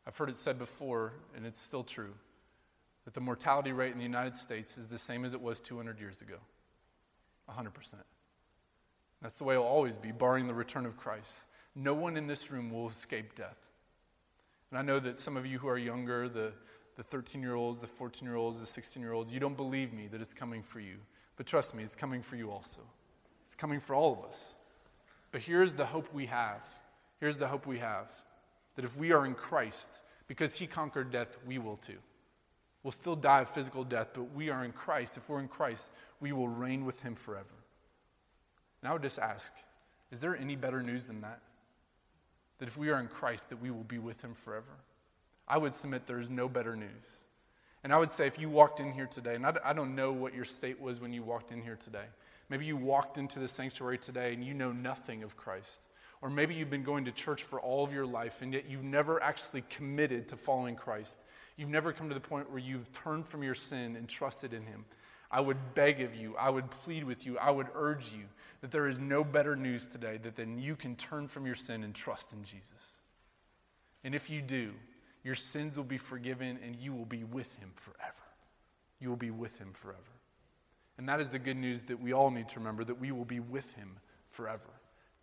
I've 0.06 0.16
heard 0.16 0.30
it 0.30 0.38
said 0.38 0.58
before, 0.58 1.12
and 1.36 1.44
it's 1.46 1.60
still 1.60 1.84
true, 1.84 2.14
that 3.04 3.12
the 3.12 3.20
mortality 3.20 3.72
rate 3.72 3.92
in 3.92 3.98
the 3.98 4.04
United 4.04 4.36
States 4.36 4.78
is 4.78 4.86
the 4.86 4.98
same 4.98 5.24
as 5.26 5.34
it 5.34 5.40
was 5.40 5.60
200 5.60 6.00
years 6.00 6.22
ago 6.22 6.36
100%. 7.50 7.68
That's 9.22 9.36
the 9.36 9.44
way 9.44 9.54
it'll 9.54 9.66
always 9.66 9.96
be, 9.96 10.12
barring 10.12 10.46
the 10.46 10.54
return 10.54 10.86
of 10.86 10.96
Christ. 10.96 11.32
No 11.74 11.94
one 11.94 12.16
in 12.16 12.26
this 12.26 12.50
room 12.50 12.70
will 12.70 12.88
escape 12.88 13.34
death. 13.34 13.58
And 14.70 14.78
I 14.78 14.82
know 14.82 15.00
that 15.00 15.18
some 15.18 15.36
of 15.36 15.46
you 15.46 15.58
who 15.58 15.68
are 15.68 15.78
younger, 15.78 16.28
the, 16.28 16.52
the 16.96 17.02
13 17.02 17.42
year 17.42 17.54
olds, 17.54 17.80
the 17.80 17.86
14 17.86 18.26
year 18.26 18.36
olds, 18.36 18.60
the 18.60 18.66
16 18.66 19.02
year 19.02 19.12
olds, 19.12 19.32
you 19.32 19.40
don't 19.40 19.56
believe 19.56 19.92
me 19.92 20.06
that 20.08 20.20
it's 20.20 20.34
coming 20.34 20.62
for 20.62 20.80
you. 20.80 20.96
But 21.36 21.46
trust 21.46 21.74
me, 21.74 21.82
it's 21.82 21.96
coming 21.96 22.22
for 22.22 22.36
you 22.36 22.50
also. 22.50 22.80
It's 23.46 23.54
coming 23.54 23.80
for 23.80 23.94
all 23.94 24.12
of 24.12 24.24
us. 24.28 24.54
But 25.32 25.42
here's 25.42 25.72
the 25.72 25.86
hope 25.86 26.12
we 26.12 26.26
have. 26.26 26.60
Here's 27.18 27.36
the 27.36 27.48
hope 27.48 27.66
we 27.66 27.78
have 27.78 28.06
that 28.76 28.84
if 28.84 28.96
we 28.96 29.12
are 29.12 29.26
in 29.26 29.34
Christ, 29.34 29.88
because 30.28 30.54
he 30.54 30.66
conquered 30.66 31.10
death, 31.10 31.36
we 31.46 31.58
will 31.58 31.76
too. 31.76 31.98
We'll 32.82 32.92
still 32.92 33.16
die 33.16 33.40
of 33.40 33.50
physical 33.50 33.84
death, 33.84 34.08
but 34.14 34.34
we 34.34 34.48
are 34.48 34.64
in 34.64 34.72
Christ. 34.72 35.16
If 35.16 35.28
we're 35.28 35.40
in 35.40 35.48
Christ, 35.48 35.90
we 36.20 36.32
will 36.32 36.48
reign 36.48 36.86
with 36.86 37.02
him 37.02 37.14
forever. 37.14 37.46
And 38.82 38.90
I 38.90 38.92
would 38.92 39.02
just 39.02 39.18
ask 39.18 39.52
is 40.10 40.20
there 40.20 40.36
any 40.36 40.56
better 40.56 40.82
news 40.82 41.06
than 41.06 41.20
that? 41.20 41.40
That 42.58 42.68
if 42.68 42.76
we 42.76 42.90
are 42.90 43.00
in 43.00 43.08
Christ, 43.08 43.50
that 43.50 43.60
we 43.60 43.70
will 43.70 43.84
be 43.84 43.98
with 43.98 44.20
him 44.22 44.34
forever? 44.34 44.76
I 45.46 45.58
would 45.58 45.74
submit 45.74 46.06
there 46.06 46.18
is 46.18 46.30
no 46.30 46.48
better 46.48 46.76
news. 46.76 47.06
And 47.82 47.92
I 47.92 47.98
would 47.98 48.12
say 48.12 48.26
if 48.26 48.38
you 48.38 48.50
walked 48.50 48.80
in 48.80 48.92
here 48.92 49.06
today, 49.06 49.34
and 49.34 49.46
I, 49.46 49.72
don't 49.72 49.94
know 49.94 50.12
what 50.12 50.34
your 50.34 50.44
state 50.44 50.80
was 50.80 51.00
when 51.00 51.12
you 51.12 51.22
walked 51.22 51.50
in 51.50 51.62
here 51.62 51.76
today. 51.76 52.04
Maybe 52.50 52.66
you 52.66 52.76
walked 52.76 53.16
into 53.16 53.38
the 53.38 53.48
sanctuary 53.48 53.96
today 53.96 54.34
and 54.34 54.44
you 54.44 54.52
know 54.52 54.72
nothing 54.72 55.22
of 55.22 55.36
Christ. 55.36 55.80
Or 56.20 56.28
maybe 56.28 56.54
you've 56.54 56.68
been 56.68 56.82
going 56.82 57.06
to 57.06 57.12
church 57.12 57.44
for 57.44 57.58
all 57.60 57.82
of 57.84 57.92
your 57.92 58.04
life 58.04 58.42
and 58.42 58.52
yet 58.52 58.68
you've 58.68 58.84
never 58.84 59.22
actually 59.22 59.62
committed 59.70 60.28
to 60.28 60.36
following 60.36 60.76
Christ. 60.76 61.18
You've 61.56 61.70
never 61.70 61.92
come 61.92 62.08
to 62.08 62.14
the 62.14 62.20
point 62.20 62.50
where 62.50 62.58
you've 62.58 62.92
turned 62.92 63.26
from 63.26 63.42
your 63.42 63.54
sin 63.54 63.96
and 63.96 64.06
trusted 64.08 64.52
in 64.52 64.66
Him. 64.66 64.84
I 65.30 65.40
would 65.40 65.74
beg 65.74 66.00
of 66.00 66.14
you, 66.14 66.36
I 66.36 66.50
would 66.50 66.70
plead 66.70 67.04
with 67.04 67.24
you, 67.24 67.38
I 67.38 67.50
would 67.50 67.68
urge 67.74 68.12
you 68.12 68.24
that 68.60 68.70
there 68.70 68.86
is 68.86 68.98
no 68.98 69.24
better 69.24 69.56
news 69.56 69.86
today 69.86 70.18
that 70.22 70.36
then 70.36 70.58
you 70.58 70.76
can 70.76 70.96
turn 70.96 71.28
from 71.28 71.46
your 71.46 71.54
sin 71.54 71.82
and 71.82 71.94
trust 71.94 72.32
in 72.32 72.44
Jesus. 72.44 73.00
And 74.04 74.14
if 74.14 74.28
you 74.30 74.42
do, 74.42 74.72
your 75.22 75.34
sins 75.34 75.76
will 75.76 75.84
be 75.84 75.98
forgiven 75.98 76.58
and 76.64 76.76
you 76.76 76.92
will 76.92 77.04
be 77.04 77.24
with 77.24 77.52
him 77.58 77.70
forever. 77.74 78.14
You 78.98 79.08
will 79.08 79.16
be 79.16 79.30
with 79.30 79.58
him 79.58 79.72
forever. 79.72 80.00
And 80.98 81.08
that 81.08 81.20
is 81.20 81.30
the 81.30 81.38
good 81.38 81.56
news 81.56 81.80
that 81.82 82.00
we 82.00 82.12
all 82.12 82.30
need 82.30 82.48
to 82.50 82.58
remember 82.58 82.84
that 82.84 83.00
we 83.00 83.12
will 83.12 83.24
be 83.24 83.40
with 83.40 83.74
him 83.74 83.96
forever. 84.30 84.70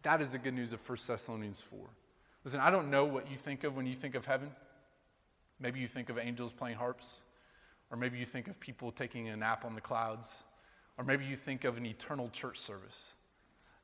That 0.04 0.22
is 0.22 0.30
the 0.30 0.38
good 0.38 0.54
news 0.54 0.74
of 0.74 0.88
1 0.88 0.98
Thessalonians 1.08 1.62
4. 1.62 1.80
Listen, 2.44 2.60
I 2.60 2.72
don't 2.72 2.90
know 2.90 3.06
what 3.06 3.30
you 3.30 3.38
think 3.38 3.64
of 3.64 3.76
when 3.76 3.86
you 3.86 3.96
think 3.96 4.16
of 4.16 4.26
heaven. 4.26 4.50
Maybe 5.60 5.80
you 5.80 5.88
think 5.88 6.10
of 6.10 6.18
angels 6.18 6.54
playing 6.54 6.78
harps, 6.78 7.18
or 7.92 7.98
maybe 7.98 8.18
you 8.18 8.26
think 8.26 8.48
of 8.48 8.60
people 8.60 8.92
taking 8.92 9.28
a 9.30 9.36
nap 9.36 9.66
on 9.66 9.76
the 9.76 9.82
clouds, 9.82 10.44
or 10.98 11.04
maybe 11.04 11.26
you 11.26 11.36
think 11.36 11.64
of 11.64 11.78
an 11.78 11.86
eternal 11.86 12.30
church 12.30 12.60
service. 12.60 13.16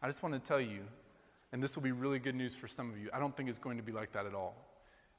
I 0.03 0.07
just 0.07 0.21
want 0.21 0.35
to 0.35 0.45
tell 0.45 0.59
you, 0.59 0.81
and 1.53 1.63
this 1.63 1.75
will 1.75 1.81
be 1.81 1.93
really 1.93 2.19
good 2.19 2.35
news 2.35 2.53
for 2.53 2.67
some 2.67 2.89
of 2.89 2.99
you, 2.99 3.09
I 3.13 3.19
don't 3.19 3.35
think 3.35 3.47
it's 3.47 3.57
going 3.57 3.77
to 3.77 3.83
be 3.83 3.93
like 3.93 4.11
that 4.11 4.25
at 4.25 4.35
all. 4.35 4.53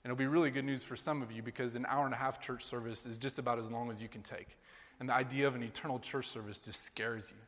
And 0.05 0.13
it'll 0.13 0.19
be 0.19 0.27
really 0.27 0.51
good 0.51 0.67
news 0.67 0.85
for 0.85 0.95
some 0.95 1.23
of 1.23 1.33
you 1.33 1.43
because 1.43 1.75
an 1.75 1.87
hour 1.89 2.05
and 2.05 2.13
a 2.13 2.19
half 2.19 2.39
church 2.39 2.63
service 2.63 3.07
is 3.07 3.17
just 3.17 3.39
about 3.39 3.59
as 3.59 3.71
long 3.71 3.91
as 3.91 4.03
you 4.03 4.09
can 4.09 4.21
take. 4.21 4.59
And 5.01 5.09
the 5.09 5.15
idea 5.15 5.49
of 5.49 5.55
an 5.55 5.63
eternal 5.63 5.99
church 5.99 6.29
service 6.29 6.61
just 6.61 6.85
scares 6.85 7.31
you. 7.31 7.41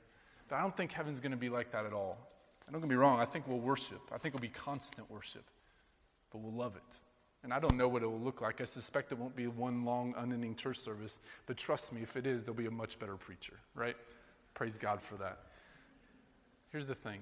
But 0.49 0.57
I 0.57 0.63
don't 0.63 0.75
think 0.75 0.93
heaven's 0.93 1.21
going 1.21 1.33
to 1.33 1.37
be 1.37 1.51
like 1.51 1.71
that 1.73 1.85
at 1.85 1.93
all. 1.93 2.17
And 2.67 2.73
don't 2.73 2.81
get 2.81 2.89
me 2.89 2.97
wrong, 2.97 3.21
I 3.21 3.27
think 3.27 3.47
we'll 3.47 3.59
worship. 3.59 4.01
I 4.11 4.17
think 4.17 4.35
it'll 4.35 4.43
be 4.43 4.49
constant 4.49 5.11
worship. 5.11 5.45
But 6.33 6.41
we'll 6.41 6.55
love 6.55 6.75
it. 6.75 6.97
And 7.45 7.53
I 7.53 7.61
don't 7.61 7.77
know 7.77 7.87
what 7.87 8.03
it 8.03 8.07
will 8.07 8.19
look 8.19 8.41
like. 8.41 8.63
I 8.63 8.65
suspect 8.65 9.13
it 9.13 9.19
won't 9.19 9.37
be 9.37 9.47
one 9.47 9.85
long, 9.85 10.15
unending 10.17 10.57
church 10.57 10.79
service. 10.79 11.19
But 11.45 11.59
trust 11.59 11.93
me, 11.93 12.01
if 12.01 12.17
it 12.17 12.27
is, 12.27 12.45
there'll 12.45 12.57
be 12.57 12.67
a 12.67 12.71
much 12.71 12.99
better 12.99 13.17
preacher, 13.17 13.59
right? 13.75 13.97
Praise 14.55 14.79
God 14.79 15.03
for 15.03 15.17
that. 15.17 15.39
Here's 16.71 16.87
the 16.87 16.95
thing 16.95 17.21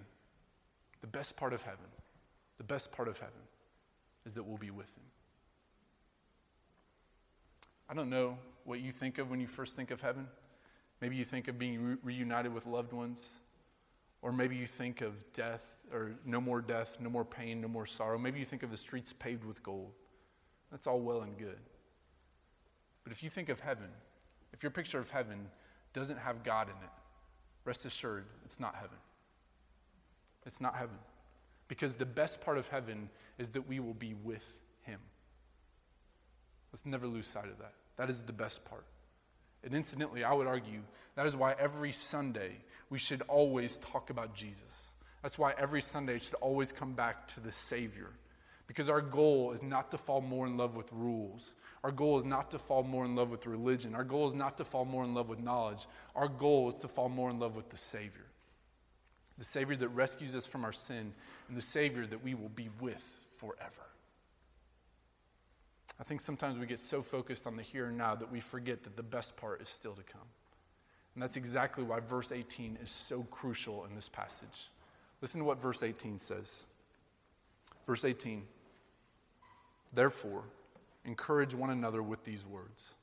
the 1.01 1.07
best 1.07 1.37
part 1.37 1.53
of 1.53 1.63
heaven, 1.63 1.87
the 2.59 2.65
best 2.65 2.91
part 2.93 3.09
of 3.09 3.19
heaven 3.19 3.33
is 4.27 4.35
that 4.35 4.43
we'll 4.43 4.59
be 4.59 4.71
with 4.71 4.87
him. 4.97 5.05
I 7.89 7.95
don't 7.95 8.09
know 8.09 8.39
what 8.65 8.81
you 8.81 8.91
think 8.93 9.19
of 9.19 9.31
when 9.31 9.41
you 9.41 9.47
first 9.47 9.77
think 9.77 9.91
of 9.91 10.01
heaven. 10.01 10.27
Maybe 11.01 11.17
you 11.17 11.25
think 11.25 11.49
of 11.49 11.59
being 11.59 11.85
re- 11.85 11.97
reunited 12.03 12.55
with 12.55 12.67
loved 12.67 12.93
ones, 12.93 13.21
or 14.23 14.33
maybe 14.33 14.57
you 14.57 14.67
think 14.67 15.03
of 15.03 15.13
death, 15.35 15.61
or 15.93 16.13
no 16.25 16.41
more 16.41 16.63
death, 16.63 16.97
no 16.99 17.11
more 17.11 17.25
pain, 17.25 17.61
no 17.61 17.69
more 17.69 17.85
sorrow. 17.85 18.17
Maybe 18.17 18.39
you 18.39 18.47
think 18.47 18.63
of 18.63 18.71
the 18.71 18.77
streets 18.77 19.13
paved 19.13 19.45
with 19.45 19.63
gold. 19.63 19.93
That's 20.71 20.87
all 20.87 21.01
well 21.01 21.21
and 21.21 21.37
good. 21.37 21.59
But 23.03 23.13
if 23.13 23.23
you 23.23 23.29
think 23.29 23.51
of 23.51 23.61
heaven, 23.61 23.89
if 24.55 24.63
your 24.63 24.71
picture 24.71 24.99
of 24.99 25.11
heaven 25.11 25.47
doesn't 25.93 26.19
have 26.19 26.43
God 26.43 26.69
in 26.69 26.77
it, 26.77 26.91
rest 27.67 27.85
assured 27.85 28.25
it's 28.47 28.59
not 28.59 28.75
heaven. 28.75 28.97
It's 30.47 30.61
not 30.61 30.77
heaven. 30.77 30.99
Because 31.69 31.95
the 31.95 32.07
best 32.07 32.41
part 32.41 32.59
of 32.59 32.69
heaven 32.69 33.09
is 33.39 33.49
that 33.51 33.67
we 33.69 33.81
will 33.81 33.95
be 33.95 34.15
with 34.15 34.45
Him. 34.83 35.01
Let's 36.73 36.85
never 36.85 37.07
lose 37.07 37.27
sight 37.27 37.49
of 37.49 37.59
that. 37.59 37.73
That 37.97 38.11
is 38.11 38.21
the 38.21 38.33
best 38.33 38.65
part. 38.65 38.85
And 39.63 39.75
incidentally, 39.75 40.25
I 40.25 40.33
would 40.33 40.47
argue 40.47 40.81
that 41.17 41.27
is 41.27 41.37
why 41.37 41.55
every 41.59 41.93
Sunday 41.93 42.57
we 42.91 42.99
should 42.99 43.23
always 43.23 43.79
talk 43.79 44.11
about 44.11 44.35
Jesus. 44.35 44.93
That's 45.23 45.39
why 45.39 45.55
every 45.57 45.81
Sunday 45.81 46.19
should 46.19 46.35
always 46.35 46.71
come 46.71 46.93
back 46.93 47.27
to 47.29 47.41
the 47.41 47.53
Savior. 47.53 48.11
Because 48.67 48.89
our 48.89 49.01
goal 49.01 49.53
is 49.53 49.63
not 49.63 49.91
to 49.91 49.99
fall 49.99 50.21
more 50.21 50.47
in 50.47 50.57
love 50.57 50.77
with 50.77 50.93
rules. 50.93 51.55
Our 51.83 51.93
goal 51.93 52.19
is 52.19 52.25
not 52.25 52.51
to 52.51 52.59
fall 52.59 52.83
more 52.83 53.05
in 53.05 53.15
love 53.15 53.31
with 53.31 53.47
religion. 53.47 53.95
Our 53.95 54.05
goal 54.05 54.29
is 54.29 54.35
not 54.35 54.59
to 54.59 54.65
fall 54.65 54.85
more 54.85 55.05
in 55.05 55.15
love 55.15 55.29
with 55.29 55.39
knowledge. 55.39 55.87
Our 56.15 56.29
goal 56.29 56.69
is 56.69 56.75
to 56.77 56.89
fall 56.89 57.09
more 57.09 57.31
in 57.31 57.39
love 57.39 57.57
with 57.57 57.71
the 57.71 57.77
Savior 57.79 58.27
the 59.39 59.45
Savior 59.45 59.77
that 59.77 59.89
rescues 59.89 60.35
us 60.35 60.47
from 60.47 60.65
our 60.65 60.73
sin, 60.73 61.13
and 61.49 61.57
the 61.57 61.63
Savior 61.63 62.07
that 62.07 62.23
we 62.23 62.35
will 62.35 62.51
be 62.51 62.69
with 62.81 63.03
forever. 63.37 63.83
I 66.01 66.05
think 66.05 66.21
sometimes 66.21 66.59
we 66.59 66.67
get 66.67 66.79
so 66.79 67.03
focused 67.03 67.47
on 67.47 67.57
the 67.57 67.63
here 67.63 67.87
and 67.87 67.97
now 67.97 68.15
that 68.15 68.31
we 68.31 68.41
forget 68.41 68.83
that 68.85 68.97
the 68.97 69.03
best 69.03 69.37
part 69.37 69.63
is 69.63 69.69
still 69.69 69.95
to 69.95 70.03
come. 70.03 70.27
And 71.15 71.23
that's 71.23 71.37
exactly 71.37 71.85
why 71.85 72.01
verse 72.01 72.33
18 72.33 72.79
is 72.83 72.91
so 72.91 73.23
crucial 73.31 73.85
in 73.85 73.95
this 73.95 74.09
passage. 74.09 74.71
Listen 75.21 75.39
to 75.41 75.45
what 75.45 75.63
verse 75.63 75.83
18 75.83 76.19
says. 76.19 76.65
Verse 77.87 78.05
18 78.05 78.43
Therefore, 79.93 80.43
encourage 81.05 81.55
one 81.55 81.71
another 81.71 82.03
with 82.03 82.25
these 82.25 82.45
words. 82.45 82.95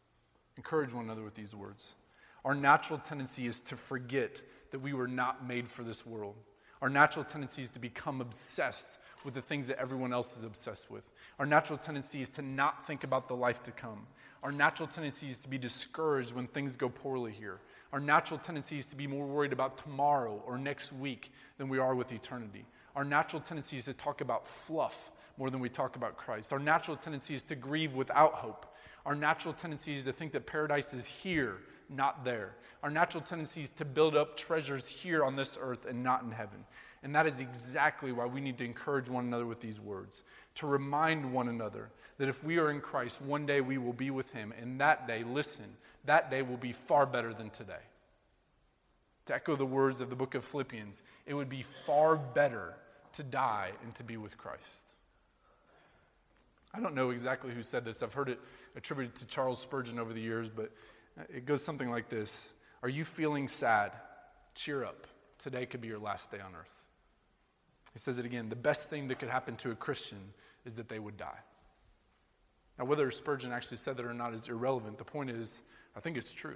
Encourage 0.58 0.92
one 0.92 1.06
another 1.06 1.24
with 1.24 1.36
these 1.36 1.56
words. 1.56 1.96
Our 2.44 2.54
natural 2.54 3.00
tendency 3.00 3.48
is 3.48 3.62
to 3.62 3.78
forget 3.78 4.42
that 4.72 4.80
we 4.80 4.94
were 4.94 5.08
not 5.08 5.48
made 5.48 5.68
for 5.70 5.84
this 5.84 6.06
world. 6.06 6.36
Our 6.82 6.90
natural 6.90 7.24
tendency 7.26 7.62
is 7.62 7.70
to 7.70 7.80
become 7.80 8.22
obsessed 8.22 8.88
with 9.24 9.34
the 9.34 9.42
things 9.42 9.68
that 9.68 9.78
everyone 9.78 10.14
else 10.14 10.36
is 10.36 10.44
obsessed 10.44 10.90
with. 10.90 11.04
Our 11.38 11.46
natural 11.46 11.78
tendency 11.78 12.22
is 12.22 12.30
to 12.32 12.42
not 12.42 12.88
think 12.88 13.04
about 13.04 13.28
the 13.28 13.36
life 13.36 13.62
to 13.64 13.72
come. 13.72 14.08
Our 14.44 14.52
natural 14.52 14.88
tendency 14.88 15.30
is 15.30 15.38
to 15.40 15.48
be 15.48 15.58
discouraged 15.60 16.34
when 16.34 16.48
things 16.48 16.76
go 16.76 16.90
poorly 16.90 17.32
here. 17.32 17.60
Our 17.94 18.00
natural 18.00 18.40
tendency 18.40 18.80
is 18.80 18.86
to 18.88 18.96
be 18.96 19.06
more 19.06 19.28
worried 19.28 19.54
about 19.54 19.78
tomorrow 19.78 20.42
or 20.48 20.58
next 20.58 20.92
week 20.94 21.32
than 21.58 21.70
we 21.70 21.78
are 21.78 21.94
with 21.94 22.12
eternity. 22.12 22.66
Our 22.96 23.04
natural 23.04 23.42
tendency 23.42 23.78
is 23.78 23.86
to 23.86 23.94
talk 23.94 24.22
about 24.22 24.48
fluff 24.48 25.12
more 25.38 25.50
than 25.50 25.60
we 25.60 25.70
talk 25.70 25.96
about 25.96 26.18
Christ. 26.18 26.52
Our 26.54 26.60
natural 26.60 26.98
tendency 26.98 27.36
is 27.36 27.44
to 27.44 27.56
grieve 27.56 27.94
without 27.94 28.34
hope. 28.34 28.66
Our 29.06 29.16
natural 29.16 29.54
tendency 29.54 29.94
is 29.94 30.04
to 30.04 30.14
think 30.14 30.32
that 30.34 30.46
paradise 30.46 30.94
is 30.94 31.06
here, 31.06 31.58
not 31.92 32.24
there. 32.24 32.56
Our 32.84 32.90
natural 32.90 33.24
tendency 33.24 33.62
is 33.62 33.70
to 33.72 33.86
build 33.86 34.16
up 34.16 34.38
treasures 34.38 34.88
here 34.88 35.24
on 35.24 35.36
this 35.36 35.58
earth 35.60 35.86
and 35.86 36.02
not 36.04 36.24
in 36.24 36.32
heaven. 36.32 36.66
And 37.04 37.16
that 37.16 37.26
is 37.28 37.40
exactly 37.40 38.12
why 38.12 38.26
we 38.26 38.42
need 38.42 38.58
to 38.60 38.66
encourage 38.66 39.10
one 39.10 39.26
another 39.26 39.46
with 39.46 39.60
these 39.60 39.80
words, 39.80 40.24
to 40.56 40.68
remind 40.68 41.32
one 41.32 41.48
another 41.48 41.90
that 42.18 42.30
if 42.30 42.44
we 42.44 42.60
are 42.60 42.70
in 42.70 42.80
Christ, 42.80 43.22
one 43.22 43.46
day 43.46 43.62
we 43.62 43.78
will 43.78 43.94
be 43.94 44.12
with 44.12 44.32
Him. 44.32 44.54
And 44.60 44.80
that 44.80 45.08
day, 45.08 45.24
listen, 45.24 45.66
that 46.06 46.30
day 46.30 46.44
will 46.44 46.58
be 46.58 46.74
far 46.74 47.06
better 47.06 47.34
than 47.34 47.50
today. 47.50 47.82
To 49.26 49.36
echo 49.36 49.56
the 49.56 49.66
words 49.66 50.02
of 50.02 50.10
the 50.10 50.16
book 50.16 50.36
of 50.36 50.46
Philippians, 50.46 51.02
it 51.26 51.34
would 51.34 51.50
be 51.50 51.66
far 51.86 52.16
better 52.16 52.76
to 53.14 53.24
die 53.24 53.72
and 53.84 53.94
to 53.96 54.04
be 54.04 54.18
with 54.18 54.38
Christ. 54.38 54.84
I 56.74 56.80
don't 56.80 56.96
know 56.96 57.10
exactly 57.10 57.52
who 57.52 57.64
said 57.64 57.84
this. 57.84 58.02
I've 58.02 58.14
heard 58.14 58.30
it 58.30 58.40
attributed 58.76 59.16
to 59.16 59.26
Charles 59.26 59.60
Spurgeon 59.60 60.00
over 60.00 60.14
the 60.14 60.22
years, 60.22 60.50
but 60.50 60.72
Uh, 61.22 61.26
it 61.36 61.46
goes 61.46 61.64
something 61.64 61.90
like 61.90 62.10
this 62.10 62.54
Are 62.84 62.90
you 62.90 63.06
feeling 63.06 63.48
sad? 63.48 63.92
Cheer 64.56 64.84
up. 64.84 65.08
Today 65.40 65.66
could 65.66 65.82
be 65.82 65.88
your 65.88 66.00
last 66.00 66.32
day 66.32 66.40
on 66.40 66.54
earth. 66.54 66.70
He 67.94 68.00
says 68.00 68.20
it 68.20 68.26
again 68.26 68.50
the 68.50 68.56
best 68.56 68.90
thing 68.90 69.08
that 69.08 69.20
could 69.20 69.30
happen 69.30 69.56
to 69.58 69.72
a 69.72 69.76
Christian 69.76 70.34
is 70.66 70.76
that 70.76 70.90
they 70.90 71.00
would 71.00 71.18
die. 71.18 71.40
Now, 72.78 72.86
whether 72.86 73.10
Spurgeon 73.12 73.52
actually 73.52 73.78
said 73.78 73.98
that 73.98 74.06
or 74.06 74.14
not 74.14 74.34
is 74.34 74.48
irrelevant. 74.48 74.98
The 74.98 75.04
point 75.04 75.30
is, 75.30 75.62
I 75.96 76.00
think 76.00 76.18
it's 76.18 76.32
true. 76.32 76.56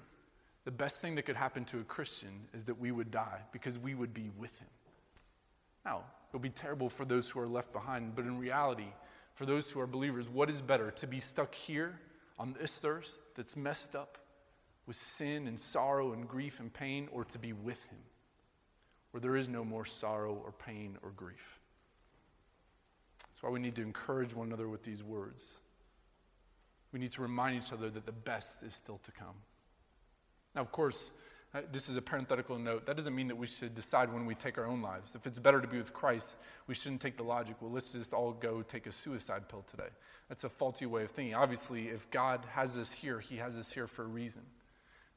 The 0.64 0.72
best 0.72 1.00
thing 1.00 1.16
that 1.16 1.24
could 1.24 1.36
happen 1.36 1.66
to 1.66 1.80
a 1.80 1.84
Christian 1.84 2.48
is 2.54 2.64
that 2.66 2.80
we 2.80 2.92
would 2.92 3.12
die 3.12 3.42
because 3.52 3.78
we 3.78 3.94
would 3.94 4.14
be 4.14 4.32
with 4.38 4.58
him. 4.58 4.68
Now, 5.84 6.04
it'll 6.30 6.40
be 6.40 6.50
terrible 6.50 6.90
for 6.90 7.06
those 7.06 7.30
who 7.30 7.40
are 7.40 7.48
left 7.48 7.72
behind, 7.72 8.16
but 8.16 8.26
in 8.26 8.40
reality, 8.40 8.88
for 9.36 9.46
those 9.46 9.70
who 9.70 9.80
are 9.80 9.88
believers, 9.88 10.28
what 10.28 10.50
is 10.50 10.62
better? 10.62 10.90
To 10.92 11.08
be 11.08 11.20
stuck 11.20 11.54
here 11.54 12.00
on 12.40 12.56
this 12.60 12.80
earth 12.84 13.18
that's 13.36 13.56
messed 13.56 13.96
up 13.96 14.18
with 14.88 14.96
sin 14.96 15.48
and 15.48 15.60
sorrow 15.60 16.14
and 16.14 16.28
grief 16.28 16.60
and 16.60 16.74
pain, 16.74 17.08
or 17.12 17.26
to 17.26 17.40
be 17.40 17.54
with 17.54 17.84
him 17.86 18.00
where 19.12 19.22
there 19.22 19.38
is 19.38 19.48
no 19.48 19.64
more 19.64 19.86
sorrow 19.86 20.34
or 20.34 20.52
pain 20.52 20.98
or 21.02 21.12
grief? 21.12 21.60
That's 23.20 23.42
why 23.44 23.50
we 23.50 23.60
need 23.60 23.76
to 23.76 23.82
encourage 23.82 24.34
one 24.34 24.48
another 24.48 24.68
with 24.68 24.84
these 24.84 25.04
words. 25.04 25.44
We 26.92 27.00
need 27.00 27.12
to 27.14 27.22
remind 27.22 27.62
each 27.62 27.74
other 27.74 27.90
that 27.90 28.06
the 28.06 28.12
best 28.12 28.64
is 28.64 28.74
still 28.74 29.00
to 29.04 29.12
come. 29.12 29.36
Now, 30.56 30.62
of 30.62 30.72
course, 30.72 31.12
uh, 31.54 31.62
this 31.72 31.88
is 31.88 31.96
a 31.96 32.02
parenthetical 32.02 32.58
note. 32.60 32.86
That 32.86 32.98
doesn't 32.98 33.16
mean 33.16 33.28
that 33.28 33.36
we 33.38 33.48
should 33.48 33.76
decide 33.76 34.14
when 34.14 34.26
we 34.26 34.36
take 34.36 34.58
our 34.58 34.66
own 34.66 34.82
lives. 34.82 35.16
If 35.16 35.26
it's 35.26 35.40
better 35.40 35.62
to 35.62 35.68
be 35.68 35.78
with 35.78 35.94
Christ, 35.94 36.36
we 36.68 36.76
shouldn't 36.76 37.02
take 37.02 37.16
the 37.16 37.24
logic, 37.24 37.56
well, 37.62 37.72
let's 37.72 37.94
just 37.94 38.14
all 38.14 38.34
go 38.34 38.62
take 38.62 38.88
a 38.88 38.92
suicide 38.92 39.48
pill 39.48 39.64
today. 39.70 39.90
That's 40.28 40.44
a 40.44 40.50
faulty 40.50 40.86
way 40.86 41.04
of 41.04 41.12
thinking. 41.12 41.36
Obviously, 41.36 41.88
if 41.88 42.10
God 42.12 42.46
has 42.52 42.76
us 42.76 42.92
here, 42.92 43.20
He 43.20 43.38
has 43.38 43.58
us 43.58 43.72
here 43.72 43.88
for 43.88 44.04
a 44.04 44.08
reason. 44.08 44.42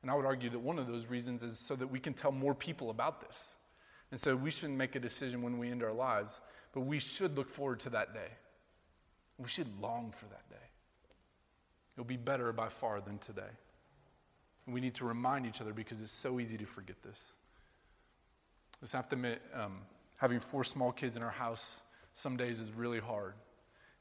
And 0.02 0.10
I 0.10 0.14
would 0.14 0.26
argue 0.26 0.50
that 0.50 0.58
one 0.58 0.78
of 0.78 0.86
those 0.86 1.06
reasons 1.06 1.42
is 1.42 1.58
so 1.58 1.74
that 1.76 1.86
we 1.86 1.98
can 1.98 2.14
tell 2.14 2.32
more 2.32 2.54
people 2.54 2.90
about 2.90 3.20
this. 3.20 3.36
And 4.10 4.20
so 4.20 4.34
we 4.36 4.50
shouldn't 4.50 4.78
make 4.78 4.94
a 4.96 5.00
decision 5.00 5.42
when 5.42 5.58
we 5.58 5.70
end 5.70 5.82
our 5.82 5.92
lives, 5.92 6.40
but 6.72 6.82
we 6.82 6.98
should 6.98 7.36
look 7.36 7.50
forward 7.50 7.80
to 7.80 7.90
that 7.90 8.14
day. 8.14 8.30
We 9.38 9.48
should 9.48 9.68
long 9.80 10.12
for 10.16 10.26
that 10.26 10.48
day. 10.48 10.56
It'll 11.94 12.06
be 12.06 12.16
better 12.16 12.52
by 12.52 12.68
far 12.68 13.00
than 13.00 13.18
today. 13.18 13.50
And 14.66 14.74
we 14.74 14.80
need 14.80 14.94
to 14.94 15.04
remind 15.04 15.46
each 15.46 15.60
other 15.60 15.72
because 15.72 16.00
it's 16.00 16.12
so 16.12 16.38
easy 16.40 16.56
to 16.58 16.64
forget 16.64 16.96
this. 17.02 17.32
I 18.76 18.84
just 18.84 18.92
have 18.92 19.08
to 19.08 19.16
admit, 19.16 19.42
um, 19.54 19.78
having 20.16 20.38
four 20.38 20.62
small 20.62 20.92
kids 20.92 21.16
in 21.16 21.22
our 21.22 21.30
house 21.30 21.80
some 22.14 22.36
days 22.36 22.60
is 22.60 22.72
really 22.72 23.00
hard. 23.00 23.34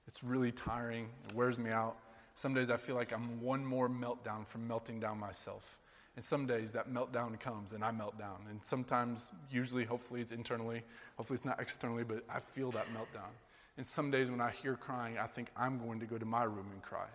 It's 0.08 0.24
really 0.24 0.52
tiring. 0.52 1.10
It 1.28 1.36
wears 1.36 1.58
me 1.58 1.72
out. 1.72 1.98
Some 2.36 2.54
days 2.54 2.70
I 2.70 2.78
feel 2.78 2.96
like 2.96 3.12
I'm 3.12 3.42
one 3.42 3.66
more 3.66 3.90
meltdown 3.90 4.46
from 4.46 4.68
melting 4.68 5.00
down 5.00 5.20
myself. 5.20 5.78
And 6.18 6.26
some 6.26 6.46
days 6.46 6.72
that 6.72 6.92
meltdown 6.92 7.40
comes 7.40 7.72
and 7.72 7.84
I 7.84 7.92
melt 7.92 8.20
down. 8.20 8.40
And 8.50 8.62
sometimes, 8.62 9.32
usually, 9.50 9.86
hopefully 9.86 10.20
it's 10.20 10.34
internally, 10.34 10.82
hopefully 11.16 11.38
it's 11.38 11.46
not 11.46 11.62
externally, 11.62 12.04
but 12.04 12.26
I 12.30 12.42
feel 12.42 12.72
that 12.72 12.88
meltdown. 12.88 13.32
And 13.78 13.86
some 13.86 14.12
days 14.12 14.30
when 14.30 14.42
I 14.42 14.50
hear 14.50 14.76
crying, 14.76 15.18
I 15.18 15.28
think 15.28 15.48
I'm 15.56 15.78
going 15.78 16.02
to 16.02 16.06
go 16.06 16.18
to 16.18 16.26
my 16.26 16.44
room 16.44 16.68
and 16.74 16.82
cry 16.82 17.08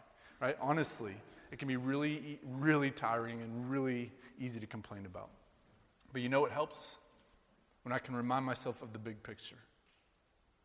right? 0.42 0.56
Honestly, 0.60 1.14
it 1.52 1.58
can 1.58 1.68
be 1.68 1.76
really, 1.76 2.40
really 2.44 2.90
tiring 2.90 3.40
and 3.40 3.70
really 3.70 4.10
easy 4.38 4.58
to 4.58 4.66
complain 4.66 5.06
about. 5.06 5.30
But 6.12 6.20
you 6.20 6.28
know 6.28 6.40
what 6.40 6.50
helps? 6.50 6.98
When 7.84 7.92
I 7.92 7.98
can 7.98 8.16
remind 8.16 8.44
myself 8.44 8.82
of 8.82 8.92
the 8.92 8.98
big 8.98 9.22
picture. 9.22 9.56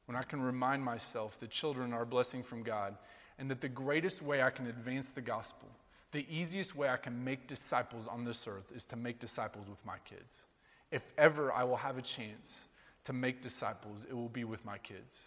When 0.08 0.18
I 0.18 0.24
can 0.24 0.42
remind 0.42 0.84
myself 0.84 1.40
that 1.40 1.52
children 1.52 1.94
are 1.94 2.02
a 2.02 2.06
blessing 2.06 2.42
from 2.42 2.64
God 2.64 2.98
and 3.38 3.52
that 3.52 3.62
the 3.62 3.70
greatest 3.70 4.22
way 4.22 4.42
I 4.42 4.50
can 4.50 4.66
advance 4.68 5.12
the 5.12 5.22
gospel, 5.22 5.70
the 6.12 6.26
easiest 6.30 6.76
way 6.76 6.90
I 6.90 6.98
can 6.98 7.24
make 7.24 7.48
disciples 7.48 8.08
on 8.08 8.24
this 8.24 8.48
earth 8.48 8.72
is 8.76 8.86
to 8.86 8.96
make 8.96 9.20
disciples 9.20 9.68
with 9.68 9.86
my 9.86 9.98
kids. 10.06 10.46
If 10.92 11.04
ever 11.18 11.52
I 11.52 11.64
will 11.64 11.78
have 11.78 11.98
a 11.98 12.02
chance 12.02 12.62
to 13.06 13.14
make 13.14 13.42
disciples, 13.42 14.06
it 14.10 14.14
will 14.14 14.30
be 14.30 14.44
with 14.44 14.64
my 14.64 14.78
kids 14.78 15.20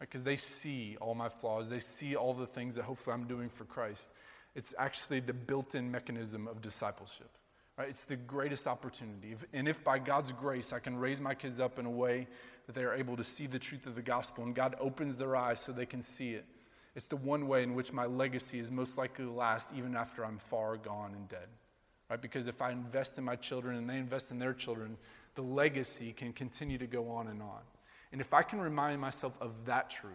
because 0.00 0.22
they 0.22 0.36
see 0.36 0.96
all 1.00 1.14
my 1.14 1.28
flaws. 1.28 1.68
They 1.68 1.78
see 1.78 2.16
all 2.16 2.32
the 2.32 2.46
things 2.46 2.76
that 2.76 2.84
hopefully 2.84 3.14
I'm 3.14 3.26
doing 3.26 3.50
for 3.50 3.64
Christ. 3.64 4.08
It's 4.54 4.74
actually 4.78 5.20
the 5.20 5.34
built 5.34 5.74
in 5.74 5.90
mechanism 5.90 6.48
of 6.48 6.62
discipleship. 6.62 7.30
Right? 7.76 7.88
It's 7.88 8.04
the 8.04 8.16
greatest 8.16 8.66
opportunity. 8.66 9.36
And 9.52 9.68
if 9.68 9.84
by 9.84 9.98
God's 9.98 10.32
grace 10.32 10.72
I 10.72 10.80
can 10.80 10.96
raise 10.96 11.20
my 11.20 11.34
kids 11.34 11.60
up 11.60 11.78
in 11.78 11.86
a 11.86 11.90
way 11.90 12.26
that 12.66 12.74
they 12.74 12.82
are 12.82 12.94
able 12.94 13.16
to 13.16 13.24
see 13.24 13.46
the 13.46 13.58
truth 13.58 13.86
of 13.86 13.94
the 13.94 14.02
gospel 14.02 14.44
and 14.44 14.54
God 14.54 14.74
opens 14.80 15.16
their 15.16 15.36
eyes 15.36 15.60
so 15.60 15.72
they 15.72 15.86
can 15.86 16.02
see 16.02 16.30
it, 16.30 16.46
it's 16.96 17.06
the 17.06 17.16
one 17.16 17.46
way 17.46 17.62
in 17.62 17.74
which 17.74 17.92
my 17.92 18.06
legacy 18.06 18.58
is 18.58 18.70
most 18.70 18.98
likely 18.98 19.24
to 19.24 19.32
last 19.32 19.68
even 19.76 19.94
after 19.94 20.24
I'm 20.24 20.38
far 20.38 20.76
gone 20.76 21.14
and 21.14 21.28
dead. 21.28 21.48
Right? 22.08 22.20
Because 22.20 22.48
if 22.48 22.60
I 22.60 22.72
invest 22.72 23.18
in 23.18 23.24
my 23.24 23.36
children 23.36 23.76
and 23.76 23.88
they 23.88 23.98
invest 23.98 24.32
in 24.32 24.38
their 24.38 24.52
children, 24.52 24.96
the 25.36 25.42
legacy 25.42 26.12
can 26.12 26.32
continue 26.32 26.78
to 26.78 26.86
go 26.86 27.08
on 27.08 27.28
and 27.28 27.40
on. 27.40 27.60
And 28.12 28.20
if 28.20 28.34
I 28.34 28.42
can 28.42 28.60
remind 28.60 29.00
myself 29.00 29.38
of 29.40 29.52
that 29.66 29.90
truth, 29.90 30.12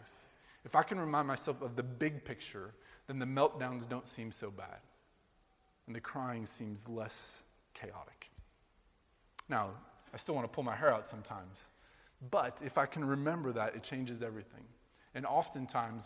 if 0.66 0.76
I 0.76 0.84
can 0.84 1.00
remind 1.00 1.28
myself 1.28 1.62
of 1.62 1.78
the 1.78 1.84
big 1.84 2.26
picture, 2.26 2.74
then 3.08 3.20
the 3.20 3.26
meltdowns 3.26 3.88
don't 3.88 4.08
seem 4.08 4.32
so 4.32 4.52
bad. 4.52 4.80
And 5.88 5.96
the 5.96 6.02
crying 6.02 6.46
seems 6.46 6.90
less 6.90 7.44
chaotic. 7.74 8.32
Now, 9.48 9.70
I 10.14 10.18
still 10.18 10.36
want 10.36 10.46
to 10.46 10.54
pull 10.54 10.64
my 10.64 10.76
hair 10.76 10.94
out 10.94 11.08
sometimes. 11.08 11.64
But 12.32 12.60
if 12.66 12.78
I 12.78 12.86
can 12.86 13.06
remember 13.06 13.54
that, 13.54 13.76
it 13.76 13.84
changes 13.84 14.24
everything. 14.24 14.64
And 15.14 15.26
oftentimes, 15.26 16.06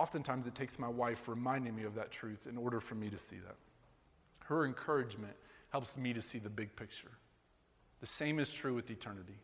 oftentimes 0.00 0.46
it 0.46 0.54
takes 0.54 0.78
my 0.78 0.88
wife 0.88 1.28
reminding 1.28 1.76
me 1.76 1.84
of 1.84 1.94
that 1.94 2.10
truth 2.10 2.46
in 2.48 2.56
order 2.56 2.80
for 2.80 2.94
me 2.94 3.10
to 3.10 3.18
see 3.18 3.36
that. 3.36 3.56
Her 4.46 4.64
encouragement 4.64 5.34
helps 5.68 5.98
me 5.98 6.14
to 6.14 6.22
see 6.22 6.38
the 6.38 6.48
big 6.48 6.74
picture. 6.74 7.10
The 8.00 8.06
same 8.06 8.38
is 8.38 8.50
true 8.50 8.74
with 8.74 8.90
eternity. 8.90 9.38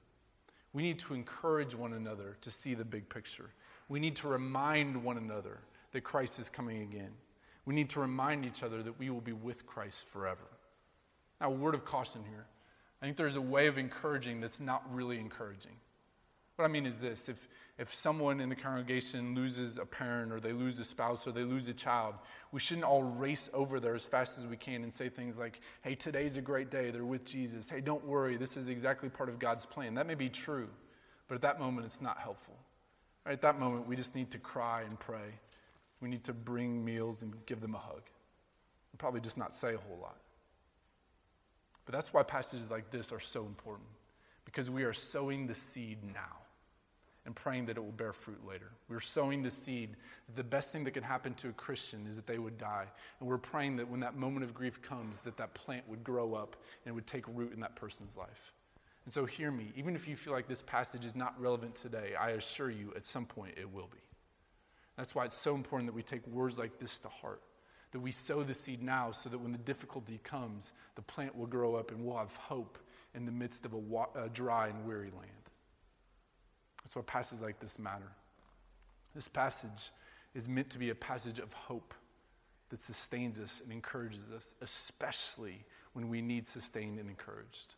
We 0.72 0.82
need 0.82 0.98
to 1.00 1.12
encourage 1.12 1.74
one 1.74 1.92
another 1.92 2.38
to 2.40 2.50
see 2.50 2.72
the 2.72 2.86
big 2.86 3.06
picture. 3.10 3.50
We 3.90 4.00
need 4.00 4.16
to 4.16 4.28
remind 4.28 5.04
one 5.04 5.18
another 5.18 5.58
that 5.92 6.04
Christ 6.04 6.38
is 6.38 6.48
coming 6.48 6.80
again. 6.80 7.10
We 7.66 7.74
need 7.74 7.90
to 7.90 8.00
remind 8.00 8.46
each 8.46 8.62
other 8.62 8.82
that 8.82 8.98
we 8.98 9.10
will 9.10 9.20
be 9.20 9.34
with 9.34 9.66
Christ 9.66 10.08
forever. 10.08 10.48
Now, 11.38 11.48
a 11.48 11.54
word 11.54 11.74
of 11.74 11.84
caution 11.84 12.22
here. 12.30 12.46
I 13.02 13.04
think 13.04 13.18
there's 13.18 13.36
a 13.36 13.42
way 13.42 13.66
of 13.66 13.76
encouraging 13.76 14.40
that's 14.40 14.60
not 14.60 14.82
really 14.90 15.18
encouraging. 15.18 15.76
What 16.56 16.64
I 16.64 16.68
mean 16.68 16.86
is 16.86 16.96
this 16.96 17.28
if, 17.28 17.48
if 17.78 17.92
someone 17.92 18.40
in 18.40 18.48
the 18.48 18.56
congregation 18.56 19.34
loses 19.34 19.76
a 19.76 19.84
parent 19.84 20.32
or 20.32 20.40
they 20.40 20.54
lose 20.54 20.78
a 20.78 20.84
spouse 20.84 21.26
or 21.26 21.32
they 21.32 21.44
lose 21.44 21.68
a 21.68 21.74
child, 21.74 22.14
we 22.50 22.60
shouldn't 22.60 22.86
all 22.86 23.02
race 23.02 23.50
over 23.52 23.78
there 23.78 23.94
as 23.94 24.04
fast 24.04 24.38
as 24.38 24.46
we 24.46 24.56
can 24.56 24.82
and 24.82 24.92
say 24.92 25.10
things 25.10 25.36
like, 25.36 25.60
hey, 25.82 25.94
today's 25.94 26.38
a 26.38 26.40
great 26.40 26.70
day, 26.70 26.90
they're 26.90 27.04
with 27.04 27.26
Jesus. 27.26 27.68
Hey, 27.68 27.82
don't 27.82 28.04
worry, 28.06 28.38
this 28.38 28.56
is 28.56 28.70
exactly 28.70 29.10
part 29.10 29.28
of 29.28 29.38
God's 29.38 29.66
plan. 29.66 29.94
That 29.94 30.06
may 30.06 30.14
be 30.14 30.30
true, 30.30 30.68
but 31.28 31.34
at 31.34 31.42
that 31.42 31.60
moment, 31.60 31.86
it's 31.86 32.00
not 32.00 32.18
helpful. 32.18 32.56
Right, 33.26 33.32
at 33.32 33.42
that 33.42 33.60
moment, 33.60 33.86
we 33.86 33.94
just 33.94 34.14
need 34.14 34.30
to 34.30 34.38
cry 34.38 34.82
and 34.82 34.98
pray. 34.98 35.38
We 36.00 36.08
need 36.08 36.24
to 36.24 36.32
bring 36.32 36.82
meals 36.82 37.20
and 37.20 37.34
give 37.44 37.60
them 37.60 37.74
a 37.74 37.78
hug. 37.78 38.02
And 38.92 38.98
probably 38.98 39.20
just 39.20 39.36
not 39.36 39.52
say 39.52 39.74
a 39.74 39.78
whole 39.78 39.98
lot. 40.00 40.16
But 41.84 41.94
that's 41.94 42.14
why 42.14 42.22
passages 42.22 42.70
like 42.70 42.90
this 42.90 43.12
are 43.12 43.20
so 43.20 43.44
important, 43.44 43.88
because 44.46 44.70
we 44.70 44.84
are 44.84 44.94
sowing 44.94 45.46
the 45.46 45.54
seed 45.54 45.98
now 46.02 46.45
and 47.26 47.34
praying 47.34 47.66
that 47.66 47.76
it 47.76 47.84
will 47.84 47.92
bear 47.92 48.12
fruit 48.12 48.46
later. 48.48 48.70
We're 48.88 49.00
sowing 49.00 49.42
the 49.42 49.50
seed. 49.50 49.96
The 50.36 50.44
best 50.44 50.70
thing 50.70 50.84
that 50.84 50.92
can 50.92 51.02
happen 51.02 51.34
to 51.34 51.48
a 51.48 51.52
Christian 51.52 52.06
is 52.08 52.16
that 52.16 52.26
they 52.26 52.38
would 52.38 52.56
die. 52.56 52.86
And 53.20 53.28
we're 53.28 53.36
praying 53.36 53.76
that 53.76 53.88
when 53.88 54.00
that 54.00 54.16
moment 54.16 54.44
of 54.44 54.54
grief 54.54 54.80
comes, 54.80 55.20
that 55.22 55.36
that 55.36 55.54
plant 55.54 55.86
would 55.88 56.04
grow 56.04 56.34
up 56.34 56.56
and 56.86 56.94
would 56.94 57.06
take 57.06 57.24
root 57.28 57.52
in 57.52 57.60
that 57.60 57.76
person's 57.76 58.16
life. 58.16 58.52
And 59.04 59.12
so 59.12 59.24
hear 59.24 59.50
me. 59.50 59.72
Even 59.76 59.94
if 59.94 60.08
you 60.08 60.16
feel 60.16 60.32
like 60.32 60.48
this 60.48 60.62
passage 60.62 61.04
is 61.04 61.14
not 61.14 61.40
relevant 61.40 61.74
today, 61.74 62.14
I 62.18 62.30
assure 62.30 62.70
you 62.70 62.92
at 62.96 63.04
some 63.04 63.26
point 63.26 63.54
it 63.56 63.72
will 63.72 63.88
be. 63.92 63.98
That's 64.96 65.14
why 65.14 65.26
it's 65.26 65.36
so 65.36 65.54
important 65.54 65.88
that 65.88 65.94
we 65.94 66.02
take 66.02 66.26
words 66.26 66.58
like 66.58 66.78
this 66.78 66.98
to 67.00 67.08
heart. 67.08 67.42
That 67.92 68.00
we 68.00 68.12
sow 68.12 68.42
the 68.42 68.54
seed 68.54 68.82
now 68.82 69.10
so 69.10 69.28
that 69.28 69.38
when 69.38 69.52
the 69.52 69.58
difficulty 69.58 70.20
comes, 70.22 70.72
the 70.94 71.02
plant 71.02 71.36
will 71.36 71.46
grow 71.46 71.76
up 71.76 71.90
and 71.90 72.04
we'll 72.04 72.18
have 72.18 72.34
hope 72.36 72.78
in 73.14 73.26
the 73.26 73.32
midst 73.32 73.64
of 73.64 73.72
a, 73.72 73.78
wa- 73.78 74.08
a 74.14 74.28
dry 74.28 74.68
and 74.68 74.84
weary 74.84 75.10
land. 75.16 75.30
That's 76.86 76.94
why 76.94 77.02
passages 77.02 77.42
like 77.42 77.58
this 77.58 77.80
matter. 77.80 78.12
This 79.12 79.26
passage 79.26 79.90
is 80.36 80.46
meant 80.46 80.70
to 80.70 80.78
be 80.78 80.90
a 80.90 80.94
passage 80.94 81.40
of 81.40 81.52
hope 81.52 81.94
that 82.68 82.80
sustains 82.80 83.40
us 83.40 83.60
and 83.60 83.72
encourages 83.72 84.30
us, 84.30 84.54
especially 84.62 85.64
when 85.94 86.08
we 86.08 86.22
need 86.22 86.46
sustained 86.46 87.00
and 87.00 87.10
encouraged. 87.10 87.74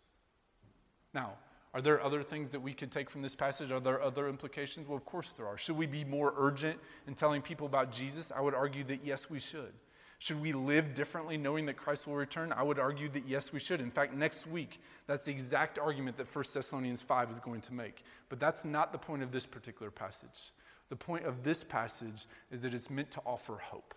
Now, 1.14 1.32
are 1.72 1.80
there 1.80 2.04
other 2.04 2.22
things 2.22 2.50
that 2.50 2.60
we 2.60 2.74
could 2.74 2.92
take 2.92 3.08
from 3.08 3.22
this 3.22 3.34
passage? 3.34 3.70
Are 3.70 3.80
there 3.80 4.02
other 4.02 4.28
implications? 4.28 4.86
Well, 4.86 4.98
of 4.98 5.06
course 5.06 5.32
there 5.32 5.46
are. 5.46 5.56
Should 5.56 5.78
we 5.78 5.86
be 5.86 6.04
more 6.04 6.34
urgent 6.36 6.78
in 7.06 7.14
telling 7.14 7.40
people 7.40 7.66
about 7.66 7.90
Jesus? 7.90 8.30
I 8.30 8.42
would 8.42 8.54
argue 8.54 8.84
that 8.84 9.02
yes, 9.02 9.30
we 9.30 9.40
should. 9.40 9.72
Should 10.20 10.40
we 10.40 10.52
live 10.52 10.94
differently 10.94 11.36
knowing 11.36 11.66
that 11.66 11.76
Christ 11.76 12.06
will 12.08 12.16
return? 12.16 12.52
I 12.52 12.62
would 12.62 12.78
argue 12.78 13.08
that 13.10 13.26
yes, 13.26 13.52
we 13.52 13.60
should. 13.60 13.80
In 13.80 13.90
fact, 13.90 14.14
next 14.14 14.46
week, 14.48 14.80
that's 15.06 15.26
the 15.26 15.30
exact 15.30 15.78
argument 15.78 16.16
that 16.16 16.34
1 16.34 16.44
Thessalonians 16.52 17.02
5 17.02 17.30
is 17.30 17.38
going 17.38 17.60
to 17.62 17.72
make. 17.72 18.02
But 18.28 18.40
that's 18.40 18.64
not 18.64 18.90
the 18.90 18.98
point 18.98 19.22
of 19.22 19.30
this 19.30 19.46
particular 19.46 19.92
passage. 19.92 20.52
The 20.88 20.96
point 20.96 21.24
of 21.24 21.44
this 21.44 21.62
passage 21.62 22.26
is 22.50 22.62
that 22.62 22.74
it's 22.74 22.90
meant 22.90 23.12
to 23.12 23.20
offer 23.24 23.58
hope. 23.62 23.94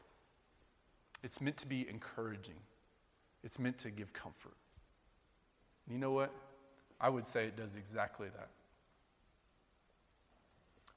It's 1.24 1.42
meant 1.42 1.58
to 1.58 1.68
be 1.68 1.88
encouraging. 1.90 2.60
It's 3.44 3.58
meant 3.58 3.80
to 3.80 3.90
give 3.90 4.14
comfort. 4.14 4.54
And 5.86 5.96
you 5.96 6.00
know 6.00 6.12
what? 6.12 6.32
I 7.00 7.10
would 7.10 7.26
say 7.26 7.46
it 7.46 7.58
does 7.58 7.76
exactly 7.76 8.28
that. 8.36 8.50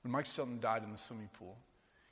When 0.02 0.12
Mike 0.12 0.26
Shelton 0.26 0.60
died 0.60 0.82
in 0.82 0.92
the 0.92 0.98
swimming 0.98 1.30
pool, 1.38 1.56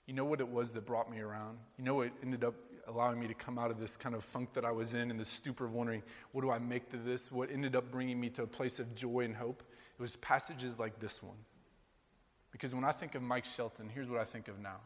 you 0.07 0.15
know 0.15 0.25
what 0.25 0.41
it 0.41 0.49
was 0.49 0.73
that 0.73 0.87
brought 0.87 1.11
me 1.11 1.21
around? 1.21 1.59
You 1.77 1.85
know 1.85 1.97
what 1.97 2.11
ended 2.23 2.43
up 2.43 2.55
allowing 2.89 3.21
me 3.21 3.29
to 3.29 3.35
come 3.35 3.59
out 3.59 3.71
of 3.71 3.79
this 3.79 3.97
kind 3.97 4.15
of 4.15 4.25
funk 4.25 4.53
that 4.55 4.65
I 4.65 4.71
was 4.71 4.95
in 4.95 5.11
and 5.11 5.19
this 5.19 5.29
stupor 5.29 5.65
of 5.65 5.73
wondering, 5.73 6.03
what 6.33 6.43
do 6.43 6.51
I 6.51 6.59
make 6.59 6.91
to 6.91 6.97
this? 6.97 7.31
What 7.31 7.51
ended 7.51 7.77
up 7.77 7.91
bringing 7.91 8.21
me 8.21 8.29
to 8.31 8.43
a 8.43 8.47
place 8.47 8.79
of 8.79 8.95
joy 8.95 9.21
and 9.21 9.37
hope? 9.37 9.63
It 9.99 10.03
was 10.03 10.17
passages 10.17 10.79
like 10.79 10.99
this 10.99 11.23
one. 11.23 11.37
Because 12.51 12.75
when 12.75 12.85
I 12.85 12.93
think 12.93 13.15
of 13.15 13.23
Mike 13.23 13.45
Shelton, 13.45 13.89
here's 13.89 14.09
what 14.09 14.21
I 14.21 14.25
think 14.25 14.49
of 14.49 14.59
now. 14.61 14.77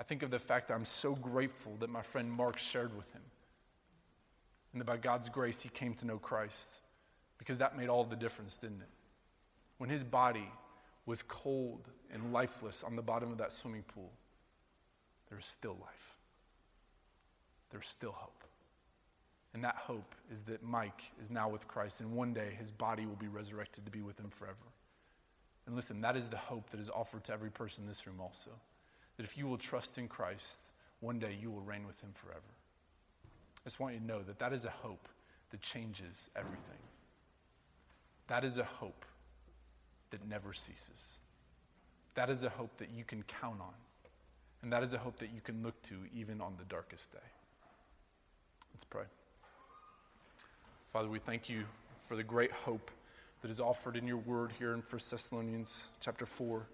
I 0.00 0.04
think 0.04 0.22
of 0.22 0.30
the 0.30 0.38
fact 0.38 0.68
that 0.68 0.74
I'm 0.74 0.84
so 0.84 1.14
grateful 1.14 1.76
that 1.80 1.90
my 1.90 2.02
friend 2.02 2.30
Mark 2.30 2.58
shared 2.58 2.96
with 2.96 3.10
him. 3.12 3.22
And 4.72 4.80
that 4.80 4.86
by 4.86 4.96
God's 4.96 5.28
grace, 5.28 5.60
he 5.60 5.68
came 5.68 5.94
to 5.94 6.06
know 6.06 6.18
Christ. 6.18 6.68
Because 7.38 7.58
that 7.58 7.76
made 7.76 7.88
all 7.88 8.04
the 8.04 8.16
difference, 8.16 8.56
didn't 8.56 8.80
it? 8.80 8.88
When 9.78 9.90
his 9.90 10.02
body 10.02 10.50
was 11.06 11.22
cold 11.22 11.88
and 12.12 12.32
lifeless 12.32 12.82
on 12.82 12.96
the 12.96 13.02
bottom 13.02 13.30
of 13.30 13.38
that 13.38 13.52
swimming 13.52 13.82
pool, 13.82 14.10
there 15.28 15.36
was 15.36 15.46
still 15.46 15.76
life. 15.80 16.11
There's 17.72 17.88
still 17.88 18.12
hope. 18.12 18.44
And 19.54 19.64
that 19.64 19.76
hope 19.76 20.14
is 20.32 20.42
that 20.42 20.62
Mike 20.62 21.10
is 21.20 21.30
now 21.30 21.48
with 21.48 21.66
Christ, 21.66 22.00
and 22.00 22.12
one 22.12 22.32
day 22.32 22.56
his 22.58 22.70
body 22.70 23.06
will 23.06 23.16
be 23.16 23.28
resurrected 23.28 23.84
to 23.84 23.90
be 23.90 24.00
with 24.00 24.18
him 24.18 24.30
forever. 24.30 24.56
And 25.66 25.74
listen, 25.74 26.00
that 26.02 26.16
is 26.16 26.28
the 26.28 26.36
hope 26.36 26.70
that 26.70 26.80
is 26.80 26.90
offered 26.90 27.24
to 27.24 27.32
every 27.32 27.50
person 27.50 27.84
in 27.84 27.88
this 27.88 28.06
room 28.06 28.20
also. 28.20 28.50
That 29.16 29.24
if 29.24 29.36
you 29.36 29.46
will 29.46 29.58
trust 29.58 29.98
in 29.98 30.08
Christ, 30.08 30.56
one 31.00 31.18
day 31.18 31.36
you 31.40 31.50
will 31.50 31.60
reign 31.60 31.86
with 31.86 32.00
him 32.00 32.10
forever. 32.14 32.40
I 33.24 33.64
just 33.64 33.80
want 33.80 33.94
you 33.94 34.00
to 34.00 34.06
know 34.06 34.22
that 34.22 34.38
that 34.38 34.52
is 34.52 34.64
a 34.64 34.70
hope 34.70 35.08
that 35.50 35.60
changes 35.60 36.30
everything. 36.34 36.80
That 38.28 38.44
is 38.44 38.58
a 38.58 38.64
hope 38.64 39.04
that 40.10 40.26
never 40.28 40.52
ceases. 40.52 41.18
That 42.14 42.30
is 42.30 42.42
a 42.42 42.48
hope 42.48 42.76
that 42.78 42.90
you 42.90 43.04
can 43.04 43.22
count 43.22 43.60
on. 43.60 43.74
And 44.62 44.72
that 44.72 44.82
is 44.82 44.92
a 44.92 44.98
hope 44.98 45.18
that 45.18 45.30
you 45.34 45.40
can 45.40 45.62
look 45.62 45.80
to 45.82 45.94
even 46.14 46.40
on 46.40 46.54
the 46.58 46.64
darkest 46.64 47.12
day. 47.12 47.18
Let's 48.74 48.84
pray. 48.84 49.04
Father, 50.92 51.08
we 51.08 51.18
thank 51.18 51.48
you 51.48 51.64
for 52.08 52.16
the 52.16 52.22
great 52.22 52.52
hope 52.52 52.90
that 53.42 53.50
is 53.50 53.60
offered 53.60 53.96
in 53.96 54.06
your 54.06 54.18
word 54.18 54.52
here 54.58 54.72
in 54.72 54.80
1 54.80 54.84
Thessalonians 55.10 55.88
chapter 56.00 56.26
4. 56.26 56.66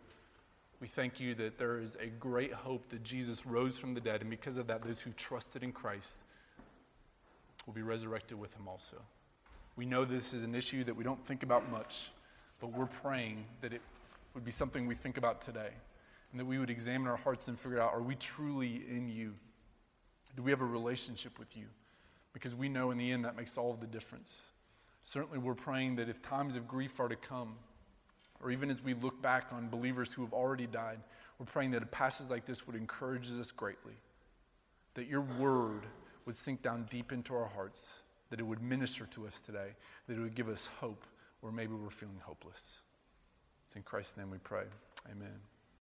We 0.80 0.86
thank 0.86 1.18
you 1.18 1.34
that 1.34 1.58
there 1.58 1.78
is 1.78 1.96
a 2.00 2.06
great 2.06 2.52
hope 2.52 2.88
that 2.90 3.02
Jesus 3.02 3.46
rose 3.46 3.78
from 3.78 3.94
the 3.94 4.00
dead, 4.00 4.20
and 4.20 4.30
because 4.30 4.58
of 4.58 4.68
that, 4.68 4.82
those 4.82 5.00
who 5.00 5.10
trusted 5.12 5.62
in 5.62 5.72
Christ 5.72 6.18
will 7.66 7.74
be 7.74 7.82
resurrected 7.82 8.38
with 8.38 8.54
him 8.54 8.68
also. 8.68 8.96
We 9.76 9.86
know 9.86 10.04
this 10.04 10.32
is 10.32 10.44
an 10.44 10.54
issue 10.54 10.84
that 10.84 10.94
we 10.94 11.04
don't 11.04 11.24
think 11.26 11.42
about 11.42 11.70
much, 11.70 12.10
but 12.60 12.72
we're 12.72 12.86
praying 12.86 13.44
that 13.60 13.72
it 13.72 13.82
would 14.34 14.44
be 14.44 14.52
something 14.52 14.86
we 14.86 14.94
think 14.94 15.18
about 15.18 15.40
today, 15.40 15.70
and 16.30 16.40
that 16.40 16.44
we 16.44 16.58
would 16.58 16.70
examine 16.70 17.08
our 17.08 17.16
hearts 17.16 17.48
and 17.48 17.58
figure 17.58 17.80
out 17.80 17.92
are 17.92 18.02
we 18.02 18.14
truly 18.14 18.84
in 18.88 19.08
you? 19.08 19.34
Do 20.36 20.42
we 20.42 20.52
have 20.52 20.60
a 20.60 20.66
relationship 20.66 21.38
with 21.38 21.56
you? 21.56 21.64
Because 22.32 22.54
we 22.54 22.68
know 22.68 22.90
in 22.90 22.98
the 22.98 23.10
end 23.10 23.24
that 23.24 23.36
makes 23.36 23.56
all 23.56 23.74
the 23.74 23.86
difference. 23.86 24.42
Certainly, 25.04 25.38
we're 25.38 25.54
praying 25.54 25.96
that 25.96 26.08
if 26.08 26.20
times 26.20 26.56
of 26.56 26.68
grief 26.68 27.00
are 27.00 27.08
to 27.08 27.16
come, 27.16 27.54
or 28.42 28.50
even 28.50 28.70
as 28.70 28.82
we 28.82 28.94
look 28.94 29.20
back 29.20 29.46
on 29.52 29.68
believers 29.68 30.12
who 30.12 30.22
have 30.22 30.32
already 30.32 30.66
died, 30.66 31.00
we're 31.38 31.46
praying 31.46 31.70
that 31.72 31.82
a 31.82 31.86
passage 31.86 32.26
like 32.28 32.46
this 32.46 32.66
would 32.66 32.76
encourage 32.76 33.30
us 33.30 33.50
greatly. 33.50 33.94
That 34.94 35.06
your 35.06 35.22
word 35.22 35.86
would 36.26 36.36
sink 36.36 36.62
down 36.62 36.86
deep 36.90 37.12
into 37.12 37.34
our 37.34 37.46
hearts, 37.46 37.86
that 38.30 38.40
it 38.40 38.42
would 38.42 38.62
minister 38.62 39.06
to 39.06 39.26
us 39.26 39.40
today, 39.40 39.70
that 40.06 40.16
it 40.16 40.20
would 40.20 40.34
give 40.34 40.48
us 40.48 40.68
hope 40.78 41.04
where 41.40 41.52
maybe 41.52 41.72
we're 41.72 41.90
feeling 41.90 42.20
hopeless. 42.22 42.80
It's 43.66 43.76
in 43.76 43.82
Christ's 43.82 44.16
name 44.16 44.30
we 44.30 44.38
pray. 44.38 44.64
Amen. 45.10 45.40